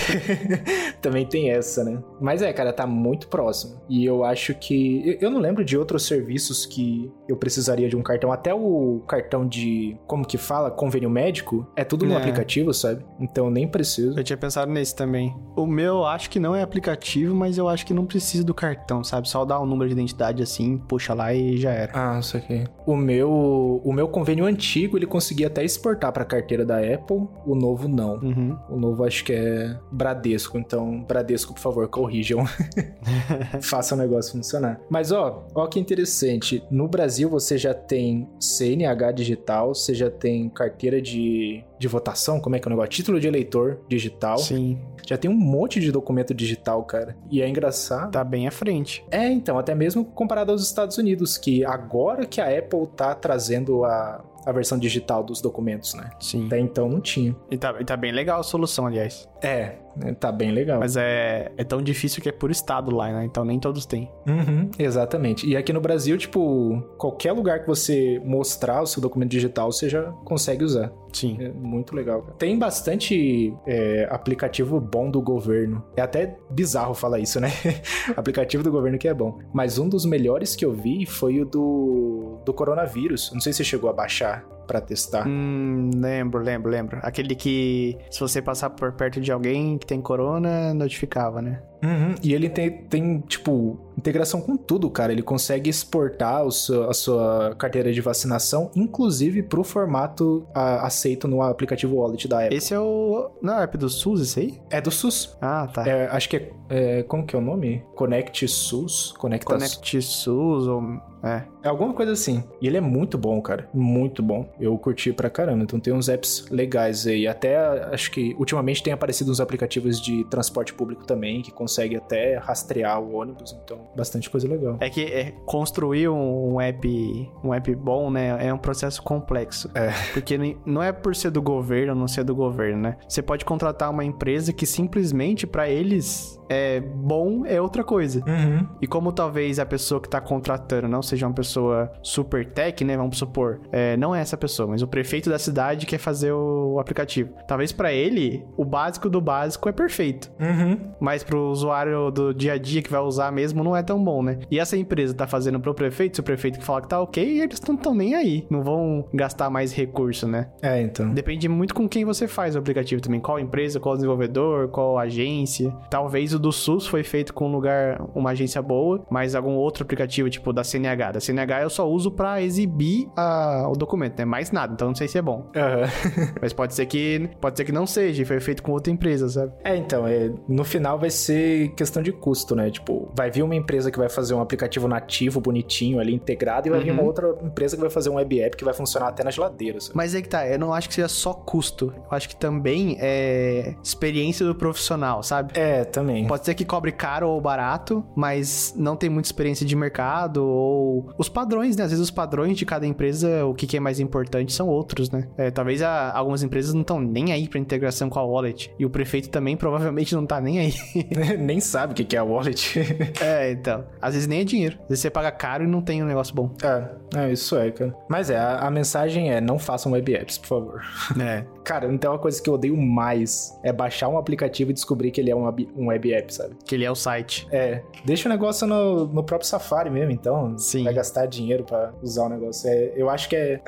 Também 1.01 1.26
tem 1.26 1.49
essa, 1.51 1.84
né? 1.84 2.01
Mas 2.20 2.41
é, 2.41 2.51
cara, 2.53 2.72
tá 2.74 2.86
muito 2.88 3.28
próximo. 3.28 3.80
E 3.89 4.05
eu 4.05 4.24
acho 4.24 4.53
que. 4.55 5.17
Eu 5.22 5.30
não 5.30 5.39
lembro 5.39 5.63
de 5.63 5.78
outros 5.78 6.05
serviços 6.05 6.65
que 6.65 7.11
eu 7.28 7.36
precisaria 7.38 7.88
de 7.89 7.95
um 7.95 8.01
cartão. 8.01 8.32
Até 8.32 8.53
o 8.53 9.01
cartão 9.07 9.47
de. 9.47 9.97
Como 10.07 10.26
que 10.26 10.38
fala? 10.38 10.72
Convênio 10.72 11.09
médico. 11.09 11.67
É 11.76 11.84
tudo 11.84 12.05
no 12.05 12.13
É. 12.13 12.17
aplicativo, 12.17 12.74
sabe? 12.74 13.03
Então 13.20 13.45
eu 13.45 13.51
nem 13.51 13.67
preciso. 13.67 14.17
Eu 14.20 14.24
tinha 14.24 14.38
pensado 14.38 14.72
nesse 14.72 14.95
também. 14.95 15.36
O 15.55 15.65
meu, 15.65 16.05
acho 16.05 16.30
que 16.30 16.39
não 16.39 16.55
é 16.55 16.61
aplicativo, 16.61 17.36
mas 17.36 17.57
eu 17.57 17.67
acho 17.67 17.86
que 17.86 17.93
não 17.93 18.05
precisa 18.05 18.43
do 18.43 18.53
cartão, 18.53 19.03
sabe? 19.03 19.30
Só 19.30 19.43
dá 19.45 19.59
um 19.59 19.65
número 19.65 19.89
de 19.89 19.93
identidade 19.93 20.41
assim, 20.43 20.78
puxa 20.78 21.13
lá 21.13 21.34
e 21.34 21.57
já 21.57 21.72
era. 21.72 21.91
Ah, 21.93 22.20
isso 22.20 22.38
aqui. 22.38 22.63
O 22.86 22.95
meu, 22.95 23.82
o 23.84 23.93
meu 23.93 24.07
convênio 24.07 24.45
antigo, 24.45 24.97
ele 24.97 25.05
conseguia 25.05 25.47
até 25.47 25.63
exportar 25.63 26.11
pra 26.11 26.26
carteira 26.26 26.65
da 26.65 26.78
Apple, 26.80 27.09
o 27.16 27.55
novo 27.55 27.88
não. 27.88 28.16
Uhum. 28.16 28.57
O 28.70 28.78
novo 28.78 29.03
acho 29.03 29.24
que 29.24 29.34
é 29.34 29.78
Bradesco, 29.91 30.57
então 30.57 31.03
Bradesco, 31.03 31.53
por 31.53 31.60
favor, 31.60 31.88
corrijam. 31.88 32.43
Faça 33.62 33.95
o 33.95 33.97
negócio 33.97 34.34
funcionar. 34.34 34.80
Mas 34.89 35.12
ó, 35.12 35.45
ó 35.53 35.68
que 35.68 35.80
interessante. 35.80 36.64
No 36.70 36.88
Brasil 36.88 37.30
você 37.30 37.57
já 37.57 37.74
tem 37.74 38.30
CNH 38.39 39.12
digital, 39.12 39.74
você 39.74 39.93
já 39.93 40.10
tem 40.10 40.49
carteira 40.49 41.01
de, 41.01 41.64
de 41.78 41.88
votação, 41.88 42.39
como 42.39 42.55
é 42.55 42.60
que 42.60 42.68
é 42.68 42.70
o 42.70 42.72
negócio? 42.72 42.89
Título 42.89 43.20
de 43.20 43.28
eleitor 43.28 43.80
digital. 43.88 44.38
Sim, 44.38 44.80
Já 45.05 45.18
tem 45.18 45.30
um 45.30 45.36
monte 45.36 45.80
de 45.80 45.91
documento 45.91 46.34
digital, 46.34 46.84
cara. 46.84 47.16
E 47.32 47.41
é 47.41 47.47
engraçado. 47.47 48.12
tá 48.12 48.24
bem 48.24 48.47
à 48.47 48.51
frente. 48.51 49.03
É, 49.12 49.28
então, 49.30 49.57
até 49.57 49.74
mesmo 49.74 50.03
comparado 50.03 50.51
aos 50.51 50.64
Estados 50.64 50.97
Unidos, 50.97 51.38
que 51.38 51.64
agora 51.66 52.26
que 52.26 52.41
a 52.41 52.57
Apple 52.57 52.88
tá 52.95 53.16
trazendo 53.16 53.86
a, 53.86 54.24
a 54.46 54.52
versão 54.52 54.78
digital 54.78 55.24
dos 55.24 55.42
documentos, 55.42 55.94
né? 55.94 56.10
Sim. 56.20 56.48
Até 56.48 56.60
então 56.60 56.90
não 56.90 57.02
tinha. 57.02 57.36
E 57.50 57.58
tá, 57.58 57.76
e 57.80 57.86
tá 57.86 57.96
bem 57.98 58.12
legal 58.12 58.40
a 58.40 58.44
solução, 58.44 58.86
aliás. 58.86 59.28
É, 59.42 59.76
tá 60.20 60.32
bem 60.32 60.52
legal. 60.52 60.80
Mas 60.80 60.98
é, 60.98 61.52
é 61.58 61.64
tão 61.64 61.82
difícil 61.82 62.22
que 62.22 62.30
é 62.30 62.32
por 62.32 62.52
estado 62.52 62.92
lá, 62.92 63.12
né? 63.12 63.26
Então 63.26 63.46
nem 63.46 63.60
todos 63.60 63.86
têm. 63.86 64.12
Uhum, 64.28 64.70
exatamente. 64.78 65.48
E 65.48 65.56
aqui 65.56 65.74
no 65.74 65.82
Brasil, 65.82 66.18
tipo, 66.18 66.82
qualquer 66.98 67.32
lugar 67.32 67.62
que 67.62 67.68
você 67.68 68.22
mostrar 68.24 68.82
o 68.82 68.88
seu 68.88 69.02
documento 69.02 69.32
digital, 69.32 69.72
você 69.72 69.90
já 69.90 70.04
consegue 70.24 70.64
usar. 70.64 70.92
Sim. 71.12 71.38
É 71.39 71.49
muito 71.49 71.95
legal. 71.95 72.22
Tem 72.38 72.57
bastante 72.57 73.53
é, 73.66 74.07
aplicativo 74.10 74.80
bom 74.80 75.10
do 75.10 75.22
governo. 75.22 75.84
É 75.95 76.01
até 76.01 76.38
bizarro 76.49 76.93
falar 76.93 77.20
isso, 77.20 77.39
né? 77.39 77.49
aplicativo 78.16 78.64
do 78.64 78.72
governo 78.72 78.97
que 78.97 79.07
é 79.07 79.14
bom. 79.14 79.39
Mas 79.53 79.78
um 79.78 79.89
dos 79.89 80.05
melhores 80.05 80.55
que 80.55 80.66
eu 80.66 80.72
vi 80.72 81.05
foi 81.05 81.41
o 81.41 81.45
do, 81.45 82.41
do 82.45 82.53
coronavírus. 82.53 83.32
Não 83.34 83.39
sei 83.39 83.53
se 83.53 83.57
você 83.57 83.64
chegou 83.64 83.89
a 83.89 83.93
baixar 83.93 84.45
pra 84.70 84.80
testar. 84.80 85.28
Hum, 85.28 85.89
lembro, 85.95 86.39
lembro, 86.43 86.70
lembro. 86.70 86.99
Aquele 87.01 87.34
que, 87.34 87.97
se 88.11 88.20
você 88.20 88.39
passar 88.39 88.70
por 88.70 88.91
perto 88.93 89.20
de 89.20 89.32
alguém 89.32 89.80
que 89.80 89.86
tem 89.88 89.99
corona, 89.99 90.72
notificava, 90.76 91.41
né? 91.41 91.59
Uhum, 91.82 92.13
E 92.22 92.34
ele 92.34 92.49
tem, 92.49 92.70
tem, 92.84 93.20
tipo, 93.22 93.80
integração 93.97 94.41
com 94.41 94.57
tudo, 94.57 94.89
cara. 94.89 95.13
Ele 95.13 95.22
consegue 95.22 95.70
exportar 95.70 96.43
o 96.45 96.51
seu- 96.51 96.89
a 96.89 96.93
sua 96.93 97.55
carteira 97.57 97.91
de 97.93 98.01
vacinação, 98.01 98.70
inclusive 98.76 99.41
pro 99.43 99.63
formato 99.63 100.45
a- 100.53 100.86
aceito 100.86 101.26
no 101.26 101.41
aplicativo 101.41 101.95
Wallet 101.95 102.28
da 102.28 102.43
Apple. 102.43 102.57
Esse 102.57 102.74
é 102.74 102.80
o. 102.80 103.32
Não 103.41 103.53
é 103.53 103.59
o 103.59 103.61
app 103.63 103.78
do 103.78 103.88
SUS, 103.89 104.22
esse 104.22 104.39
aí? 104.41 104.61
É 104.70 104.82
do 104.82 104.91
SUS. 104.91 105.38
Ah, 105.41 105.67
tá. 105.74 105.88
É, 105.88 106.07
acho 106.07 106.28
que 106.30 106.36
é, 106.36 106.49
é- 106.70 107.03
Como 107.03 107.26
que 107.26 107.34
é 107.34 107.39
o 107.39 107.41
nome? 107.41 107.82
Connect 107.95 108.45
SUS? 108.45 109.13
Conecta 109.17 109.45
Connect 109.53 110.01
SUS 110.01 110.67
ou. 110.67 110.84
É. 111.24 111.43
É 111.63 111.67
alguma 111.70 111.93
coisa 111.93 112.11
assim. 112.11 112.43
E 112.61 112.67
ele 112.67 112.76
é 112.78 112.82
muito 112.82 113.17
bom, 113.17 113.41
cara. 113.41 113.70
Muito 113.74 114.22
bom. 114.22 114.49
Eu 114.60 114.78
curti 114.78 115.14
pra 115.14 115.30
caramba. 115.30 115.64
Então 115.64 115.80
tem 115.80 115.93
uns 115.93 116.10
apps 116.10 116.47
legais 116.49 117.07
aí. 117.07 117.28
Até 117.28 117.57
acho 117.93 118.12
que 118.12 118.36
ultimamente 118.38 118.84
tem 118.84 118.93
aparecido 118.93 119.32
uns 119.32 119.39
aplicativos 119.39 120.01
de 120.01 120.24
transporte 120.26 120.74
público 120.74 121.05
também 121.05 121.41
que 121.41 121.51
consegue 121.51 121.95
até 121.95 122.38
rastrear 122.38 123.01
o 123.01 123.16
ônibus. 123.16 123.57
Então, 123.64 123.80
bastante 123.95 124.30
coisa 124.30 124.47
legal. 124.47 124.78
É 124.80 124.89
que 124.89 125.03
é, 125.05 125.32
construir 125.45 126.10
um, 126.10 126.60
app 126.60 127.30
um 127.43 127.53
app 127.53 127.76
bom, 127.76 128.12
né, 128.12 128.47
é 128.47 128.53
um 128.53 128.57
processo 128.57 129.01
complexo. 129.01 129.70
É. 129.74 129.91
Porque 130.14 130.38
não 130.66 130.82
é 130.82 130.91
por 130.91 131.16
ser 131.16 131.32
do 131.32 131.41
governo 131.41 131.93
ou 131.93 131.99
não 131.99 132.07
ser 132.07 132.24
do 132.24 132.36
governo, 132.36 132.82
né? 132.82 132.97
Você 133.07 133.22
pode 133.22 133.45
contratar 133.45 133.89
uma 133.89 134.03
empresa 134.03 134.51
que 134.53 134.66
simplesmente 134.66 135.47
pra 135.47 135.70
eles 135.70 136.39
é 136.49 136.80
bom 136.80 137.45
é 137.45 137.62
outra 137.62 137.84
coisa. 137.84 138.24
Uhum. 138.28 138.68
E 138.82 138.88
como 138.88 139.12
talvez 139.12 139.60
a 139.60 139.66
pessoa 139.66 140.01
que 140.01 140.10
tá 140.10 140.20
contratando 140.20 140.88
não 140.88 141.01
seja 141.01 141.28
uma 141.28 141.34
pessoa 141.34 141.91
super 142.01 142.45
tech, 142.51 142.84
né? 142.84 142.97
Vamos 142.97 143.18
supor, 143.18 143.62
é, 143.72 143.95
não 143.95 144.16
é 144.16 144.22
essa 144.22 144.36
pessoa, 144.36 144.49
mas 144.68 144.82
o 144.82 144.88
prefeito 144.88 145.30
da 145.30 145.39
cidade 145.39 145.86
quer 145.86 145.97
fazer 145.97 146.32
o 146.32 146.78
aplicativo. 146.80 147.30
Talvez 147.47 147.72
pra 147.72 147.91
ele, 147.93 148.45
o 148.58 148.66
básico 148.66 149.10
do 149.10 149.22
básico 149.22 149.70
é 149.70 149.72
perfeito. 149.72 150.32
Uhum. 150.39 150.78
Mas 151.00 151.24
pro 151.24 151.50
usuário 151.50 152.12
do 152.12 152.34
dia 152.34 152.54
a 152.54 152.58
dia 152.58 152.82
que 152.82 152.89
vai 152.91 153.02
usar 153.02 153.32
mesmo 153.32 153.64
não 153.64 153.76
é 153.76 153.84
tão 153.84 154.04
bom, 154.04 154.22
né? 154.24 154.39
E 154.52 154.60
essa 154.60 154.78
empresa 154.78 155.14
tá 155.14 155.28
fazendo 155.28 155.60
pro 155.60 155.74
prefeito, 155.74 156.16
se 156.16 156.22
o 156.22 156.24
prefeito 156.24 156.60
que 156.60 156.66
fala 156.66 156.82
que 156.82 156.88
tá 156.88 157.00
ok, 157.02 157.41
eles 157.41 157.62
não 157.68 157.76
estão 157.76 157.93
nem 157.93 158.16
aí. 158.16 158.45
Não 158.50 158.64
vão 158.64 159.06
gastar 159.14 159.50
mais 159.50 159.74
recurso, 159.74 160.28
né? 160.28 160.50
É, 160.62 160.82
então. 160.82 161.10
Depende 161.14 161.47
muito 161.47 161.74
com 161.74 161.88
quem 161.88 162.06
você 162.06 162.28
faz 162.28 162.56
o 162.56 162.60
aplicativo 162.60 163.02
também. 163.02 163.20
Qual 163.20 163.39
empresa, 163.39 163.80
qual 163.80 163.95
desenvolvedor, 163.95 164.70
qual 164.70 164.97
agência. 164.97 165.72
Talvez 165.89 166.34
o 166.34 166.39
do 166.39 166.52
SUS 166.52 166.88
foi 166.88 167.04
feito 167.04 167.34
com 167.34 167.47
um 167.47 167.52
lugar, 167.52 168.02
uma 168.16 168.32
agência 168.32 168.62
boa, 168.62 169.06
mas 169.10 169.36
algum 169.36 169.54
outro 169.56 169.84
aplicativo, 169.84 170.30
tipo 170.30 170.52
da 170.54 170.64
CNH. 170.64 171.14
Da 171.14 171.20
CNH 171.20 171.64
eu 171.64 171.70
só 171.70 171.89
uso 171.89 172.12
pra 172.12 172.41
exibir 172.41 173.08
a- 173.16 173.68
o 173.70 173.74
documento, 173.74 174.18
né? 174.20 174.26
Mais 174.40 174.52
nada, 174.52 174.72
então 174.74 174.88
não 174.88 174.96
sei 174.96 175.06
se 175.10 175.18
é 175.18 175.22
bom. 175.22 175.52
Aham. 175.54 175.90
Mas 176.42 176.54
pode 176.54 176.74
ser 176.74 176.86
que 176.86 177.30
pode 177.42 177.58
ser 177.58 177.66
que 177.66 177.74
não 177.74 177.86
seja, 177.86 178.26
foi 178.26 178.40
feito 178.40 178.64
com 178.64 178.72
outra 178.72 178.92
empresa, 178.92 179.28
sabe? 179.28 179.52
É, 179.66 179.76
então, 179.76 180.08
é, 180.08 180.32
no 180.48 180.64
final 180.64 180.98
vai 180.98 181.10
ser 181.10 181.70
questão 181.76 182.02
de 182.02 182.14
custo, 182.14 182.56
né? 182.56 182.72
Tipo, 182.72 183.12
vai 183.14 183.30
vir 183.30 183.44
uma 183.44 183.54
empresa 183.54 183.92
que 183.92 183.98
vai 184.00 184.08
fazer 184.08 184.34
um 184.34 184.40
aplicativo 184.40 184.88
nativo, 184.88 185.42
bonitinho 185.42 186.00
ali, 186.00 186.16
integrado, 186.16 186.70
e 186.70 186.72
vai 186.72 186.80
vir 186.80 186.92
Uhum. 186.92 187.00
uma 187.00 187.04
outra 187.04 187.36
empresa 187.44 187.76
que 187.76 187.82
vai 187.82 187.90
fazer 187.90 188.10
um 188.10 188.16
web 188.16 188.40
app 188.40 188.56
que 188.56 188.64
vai 188.64 188.74
funcionar 188.74 189.10
até 189.10 189.26
na 189.26 189.30
geladeira, 189.30 189.82
sabe? 189.82 189.92
Mas 189.98 190.16
é 190.16 190.22
que 190.22 190.30
tá, 190.30 190.48
eu 190.48 190.58
não 190.58 190.74
acho 190.74 190.88
que 190.88 190.96
seja 190.96 191.10
só 191.10 191.34
custo. 191.34 191.94
Eu 191.98 192.04
acho 192.16 192.30
que 192.30 192.36
também 192.38 192.96
é 193.02 193.76
experiência 193.84 194.46
do 194.46 194.56
profissional, 194.56 195.22
sabe? 195.22 195.52
É, 195.60 195.84
também. 195.84 196.26
Pode 196.28 196.46
ser 196.46 196.54
que 196.54 196.64
cobre 196.64 196.94
caro 196.94 197.28
ou 197.30 197.42
barato, 197.42 198.06
mas 198.16 198.74
não 198.78 198.96
tem 198.96 199.10
muita 199.10 199.28
experiência 199.28 199.66
de 199.66 199.76
mercado 199.76 200.46
ou 200.46 201.10
os 201.18 201.28
padrões, 201.28 201.76
né? 201.76 201.84
Às 201.84 201.92
vezes 201.92 202.04
os 202.04 202.12
padrões 202.12 202.58
de 202.58 202.66
cada 202.66 202.88
empresa, 202.88 203.46
o 203.46 203.54
que, 203.54 203.68
que 203.68 203.76
é 203.76 203.80
mais 203.82 204.00
importante 204.00 204.18
são 204.49 204.67
outros, 204.67 205.09
né? 205.11 205.28
É, 205.38 205.51
talvez 205.51 205.82
a- 205.82 206.11
algumas 206.11 206.43
empresas 206.43 206.74
não 206.74 206.82
estão 206.82 206.99
nem 206.99 207.32
aí 207.32 207.47
pra 207.47 207.59
integração 207.59 208.09
com 208.09 208.20
a 208.20 208.24
wallet 208.24 208.72
e 208.80 208.86
o 208.86 208.89
prefeito 208.89 209.30
também 209.30 209.55
provavelmente 209.57 210.13
não 210.15 210.26
tá 210.26 210.39
nem 210.41 210.59
aí. 210.59 210.74
Nem 211.39 211.59
sabe 211.59 211.93
o 211.93 211.95
que 212.05 212.15
é 212.15 212.20
a 212.20 212.24
wallet. 212.24 212.80
é, 213.22 213.51
então. 213.51 213.84
Às 214.01 214.13
vezes 214.13 214.28
nem 214.28 214.41
é 214.41 214.43
dinheiro. 214.43 214.78
Às 214.84 214.89
vezes 214.89 215.01
você 215.01 215.09
paga 215.09 215.32
caro 215.32 215.63
e 215.63 215.67
não 215.67 215.82
tem 215.82 216.01
um 216.03 216.05
negócio 216.05 216.34
bom. 216.36 216.51
é, 216.63 216.89
é, 217.26 217.32
isso 217.32 217.57
é, 217.57 217.72
cara. 217.72 217.95
Mas 218.07 218.30
é, 218.30 218.38
a, 218.38 218.59
a 218.59 218.72
mensagem 218.72 219.32
é: 219.32 219.39
não 219.41 219.57
façam 219.59 219.91
web 219.91 220.13
apps, 220.15 220.38
por 220.38 220.47
favor. 220.47 220.82
É. 221.20 221.43
Cara, 221.63 221.88
não 221.88 221.97
tem 221.97 222.09
uma 222.09 222.17
coisa 222.17 222.41
que 222.41 222.49
eu 222.49 222.53
odeio 222.55 222.76
mais: 222.78 223.57
é 223.63 223.72
baixar 223.72 224.07
um 224.07 224.17
aplicativo 224.17 224.72
e 224.72 224.74
descobrir 224.74 225.11
que 225.11 225.20
ele 225.22 225.30
é 225.30 225.36
um, 225.36 225.47
um 225.76 225.88
web 225.88 226.13
app, 226.13 226.34
sabe? 226.34 226.55
Que 226.65 226.76
ele 226.76 226.86
é 226.86 226.91
o 226.91 226.95
site. 226.95 227.47
É, 227.51 227.82
deixa 228.05 228.28
o 228.28 228.32
negócio 228.32 228.65
no, 228.65 229.05
no 229.07 229.24
próprio 229.24 229.47
Safari 229.47 229.89
mesmo, 229.89 230.11
então. 230.11 230.57
Sim. 230.57 230.84
Vai 230.84 230.93
gastar 230.93 231.26
dinheiro 231.26 231.63
pra 231.63 231.93
usar 232.01 232.26
o 232.26 232.30
negócio. 232.30 232.70
É, 232.70 232.93
eu 232.95 233.09
acho 233.09 233.30
que 233.30 233.36
é. 233.36 233.61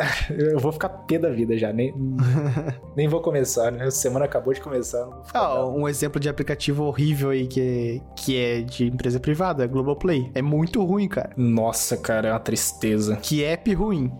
Eu 0.43 0.59
vou 0.59 0.71
ficar 0.71 0.89
pé 0.89 1.17
da 1.17 1.29
vida 1.29 1.57
já. 1.57 1.71
Nem, 1.71 1.93
nem 2.95 3.07
vou 3.07 3.21
começar, 3.21 3.71
né? 3.71 3.85
A 3.85 3.91
semana 3.91 4.25
acabou 4.25 4.53
de 4.53 4.61
começar. 4.61 5.07
Ah, 5.33 5.65
um 5.65 5.87
exemplo 5.87 6.19
de 6.19 6.29
aplicativo 6.29 6.83
horrível 6.83 7.29
aí 7.29 7.47
que, 7.47 8.01
que 8.15 8.37
é 8.37 8.61
de 8.61 8.87
empresa 8.87 9.19
privada, 9.19 9.65
Globoplay. 9.67 10.31
É 10.33 10.41
muito 10.41 10.83
ruim, 10.83 11.07
cara. 11.07 11.31
Nossa, 11.35 11.97
cara, 11.97 12.29
é 12.29 12.31
uma 12.31 12.39
tristeza. 12.39 13.17
Que 13.17 13.43
app 13.43 13.73
ruim. 13.73 14.11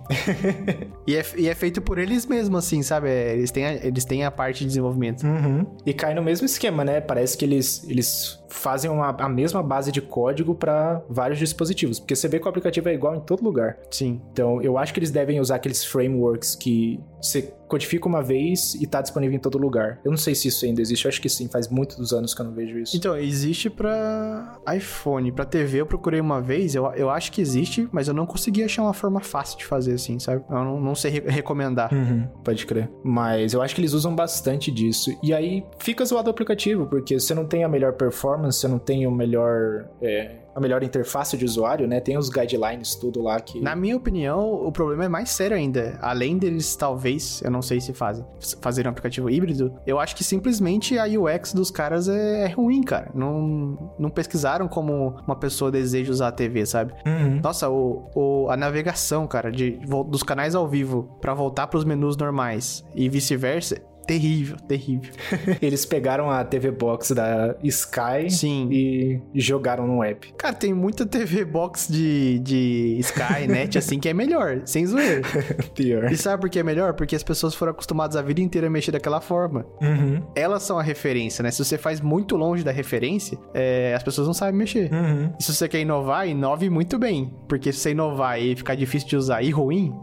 e, 1.07 1.15
é, 1.15 1.26
e 1.38 1.49
é 1.49 1.55
feito 1.55 1.82
por 1.82 1.97
eles 1.97 2.26
mesmos, 2.26 2.65
assim, 2.65 2.82
sabe? 2.84 3.09
É, 3.09 3.34
Eles 3.34 3.51
têm, 3.51 3.65
a, 3.65 3.74
eles 3.74 4.05
têm 4.05 4.24
a 4.26 4.32
parte 4.32 4.59
de 4.59 4.65
desenvolvimento. 4.67 5.24
Uhum. 5.24 5.65
E 5.86 5.93
cai 5.93 6.13
no 6.13 6.22
mesmo 6.22 6.45
esquema, 6.45 6.84
né? 6.84 7.01
Parece 7.01 7.38
que 7.38 7.45
eles, 7.45 7.88
eles 7.89 8.41
fazem 8.52 8.91
uma, 8.91 9.10
a 9.10 9.30
mesma 9.30 9.64
base 9.64 9.91
de 9.91 10.02
código 10.02 10.54
pra 10.54 11.02
vários 11.10 11.39
dispositivos. 11.39 11.99
Porque 11.99 12.16
você 12.16 12.28
vê 12.28 12.39
que 12.39 12.45
o 12.45 12.49
aplicativo 12.49 12.89
é 12.89 12.93
igual 12.93 13.16
em 13.16 13.22
todo 13.22 13.43
lugar. 13.43 13.78
Sim. 13.89 14.22
Então, 14.32 14.62
eu 14.62 14.78
acho 14.78 14.93
que 14.93 14.99
eles 14.99 15.12
devem 15.12 15.39
usar 15.39 15.56
aqueles 15.56 15.84
frameworks 15.84 16.56
que 16.56 16.99
você 17.22 17.53
codifica 17.67 18.07
uma 18.07 18.22
vez 18.22 18.76
e 18.76 18.86
tá 18.86 19.01
disponível 19.01 19.36
em 19.36 19.39
todo 19.39 19.57
lugar. 19.57 19.99
Eu 20.03 20.11
não 20.11 20.17
sei 20.17 20.36
se 20.36 20.47
isso 20.49 20.65
ainda 20.65 20.82
existe, 20.82 21.05
eu 21.05 21.09
acho 21.09 21.22
que 21.22 21.30
sim, 21.30 21.47
faz 21.47 21.67
muitos 21.69 22.11
anos 22.13 22.34
que 22.34 22.41
eu 22.41 22.45
não 22.45 22.53
vejo 22.53 22.78
isso. 22.80 22.95
Então, 22.97 23.17
existe 23.17 23.69
pra 23.69 24.59
iPhone. 24.76 25.32
Pra 25.32 25.45
TV 25.45 25.80
eu 25.82 25.86
procurei 25.86 26.19
uma 26.19 26.41
vez, 26.41 26.76
eu, 26.76 26.86
eu 26.93 27.09
acho 27.09 27.32
que 27.32 27.41
existe, 27.41 27.88
mas 27.91 28.07
eu 28.07 28.13
não 28.13 28.26
consegui 28.26 28.63
achar 28.63 28.84
uma 28.84 28.93
forma 28.93 29.22
fácil 29.22 29.57
de 29.57 29.65
fazer 29.65 29.93
assim, 29.93 30.19
sabe? 30.19 30.43
Eu 30.49 30.55
não, 30.63 30.80
não 30.82 30.95
sei 30.95 31.11
re- 31.11 31.24
recomendar. 31.30 31.93
Uhum, 31.93 32.28
pode 32.43 32.65
crer. 32.65 32.89
Mas 33.03 33.53
eu 33.53 33.61
acho 33.61 33.74
que 33.74 33.82
eles 33.82 33.93
usam 33.93 34.13
bastante 34.15 34.69
disso. 34.72 35.17
E 35.24 35.34
aí 35.34 35.63
fica 35.80 36.03
zoado 36.05 36.28
o 36.30 36.32
aplicativo, 36.32 36.86
porque 36.88 37.19
você 37.19 37.34
não 37.34 37.45
tem 37.45 37.63
a 37.63 37.69
melhor 37.69 37.93
performance, 37.93 38.11
performance, 38.11 38.59
você 38.59 38.67
não 38.67 38.78
tem 38.78 39.07
o 39.07 39.11
melhor. 39.11 39.86
É, 40.01 40.36
a 40.56 40.60
melhor 40.60 40.84
interface 40.84 41.38
de 41.38 41.45
usuário, 41.45 41.88
né? 41.88 41.99
Tem 41.99 42.18
os 42.18 42.30
guidelines, 42.30 42.95
tudo 42.95 43.22
lá 43.22 43.39
que. 43.39 43.62
Na 43.62 43.76
minha 43.76 43.95
opinião, 43.95 44.54
o 44.54 44.72
problema 44.72 45.06
é 45.06 45.10
mais 45.10 45.30
sério 45.30 45.56
ainda. 45.56 45.97
Além 46.02 46.38
deles, 46.38 46.76
talvez, 46.76 47.41
eu 47.43 47.52
não 47.52 47.62
sei 47.62 47.80
se 47.80 47.93
fazem, 47.93 48.26
fazer 48.62 48.86
um 48.86 48.89
aplicativo 48.89 49.30
híbrido, 49.30 49.74
eu 49.86 49.99
acho 49.99 50.16
que 50.16 50.24
simplesmente 50.24 50.97
a 50.97 51.06
UX 51.06 51.54
dos 51.54 51.72
caras 51.72 52.08
é, 52.08 52.45
é 52.45 52.47
ruim, 52.47 52.82
cara. 52.82 53.12
Não, 53.14 53.93
não 53.97 54.10
pesquisaram 54.10 54.68
como 54.68 55.16
uma 55.26 55.36
pessoa 55.36 55.72
deseja 55.72 56.12
usar 56.12 56.28
a 56.30 56.32
TV, 56.32 56.66
sabe? 56.66 56.93
Uhum. 57.06 57.39
Nossa, 57.41 57.70
o, 57.70 58.10
o, 58.16 58.49
a 58.49 58.58
navegação, 58.58 59.28
cara, 59.28 59.52
de, 59.52 59.80
dos 60.08 60.24
canais 60.24 60.56
ao 60.56 60.68
vivo 60.68 61.18
para 61.22 61.34
voltar 61.34 61.68
para 61.68 61.78
os 61.78 61.86
menus 61.86 62.18
normais 62.18 62.84
e 62.93 63.08
vice-versa 63.10 63.91
terrível, 64.06 64.58
terrível. 64.68 65.14
Eles 65.62 65.86
pegaram 65.86 66.30
a 66.30 66.43
TV 66.43 66.72
Box 66.72 67.14
da 67.14 67.56
Sky 67.64 68.30
Sim. 68.30 68.70
e 68.72 69.22
jogaram 69.36 69.88
no 69.88 70.04
app. 70.04 70.34
Cara, 70.38 70.54
tem 70.54 70.74
muita 70.74 71.06
TV 71.06 71.45
Box 71.45 71.88
de, 71.91 72.39
de 72.39 72.97
Sky, 72.99 73.47
Net, 73.49 73.78
assim, 73.78 73.99
que 73.99 74.10
é 74.10 74.14
melhor, 74.14 74.62
sem 74.66 74.86
zoeira. 74.86 75.22
Pior. 75.76 76.12
E 76.12 76.18
sabe 76.18 76.41
por 76.41 76.49
que 76.49 76.60
é 76.60 76.64
melhor? 76.64 76.93
Porque 76.93 77.16
as 77.16 77.24
pessoas 77.24 77.54
foram 77.56 77.72
acostumadas 77.72 78.16
a 78.16 78.22
vida 78.22 78.41
inteira 78.41 78.68
a 78.68 78.70
mexer 78.70 78.91
daquela 78.91 79.22
forma. 79.22 79.66
Uhum. 79.82 80.24
Elas 80.36 80.64
são 80.64 80.78
a 80.78 80.84
referência, 80.84 81.43
né? 81.43 81.52
Se 81.52 81.64
você 81.64 81.78
faz 81.78 82.02
muito 82.02 82.36
longe 82.36 82.64
da 82.64 82.72
referência, 82.72 83.38
é, 83.54 83.93
as 83.95 84.04
pessoas 84.04 84.28
não 84.28 84.34
sabem 84.34 84.56
mexer. 84.56 84.91
Uhum. 84.91 85.34
E 85.39 85.43
se 85.43 85.54
você 85.54 85.68
quer 85.68 85.80
inovar, 85.80 86.28
inove 86.28 86.70
muito 86.70 86.97
bem. 86.97 87.34
Porque 87.47 87.72
se 87.72 87.80
você 87.80 87.91
inovar 87.91 88.41
e 88.41 88.56
ficar 88.56 88.76
difícil 88.76 89.08
de 89.10 89.16
usar 89.16 89.41
e 89.41 89.49
ruim, 89.49 89.93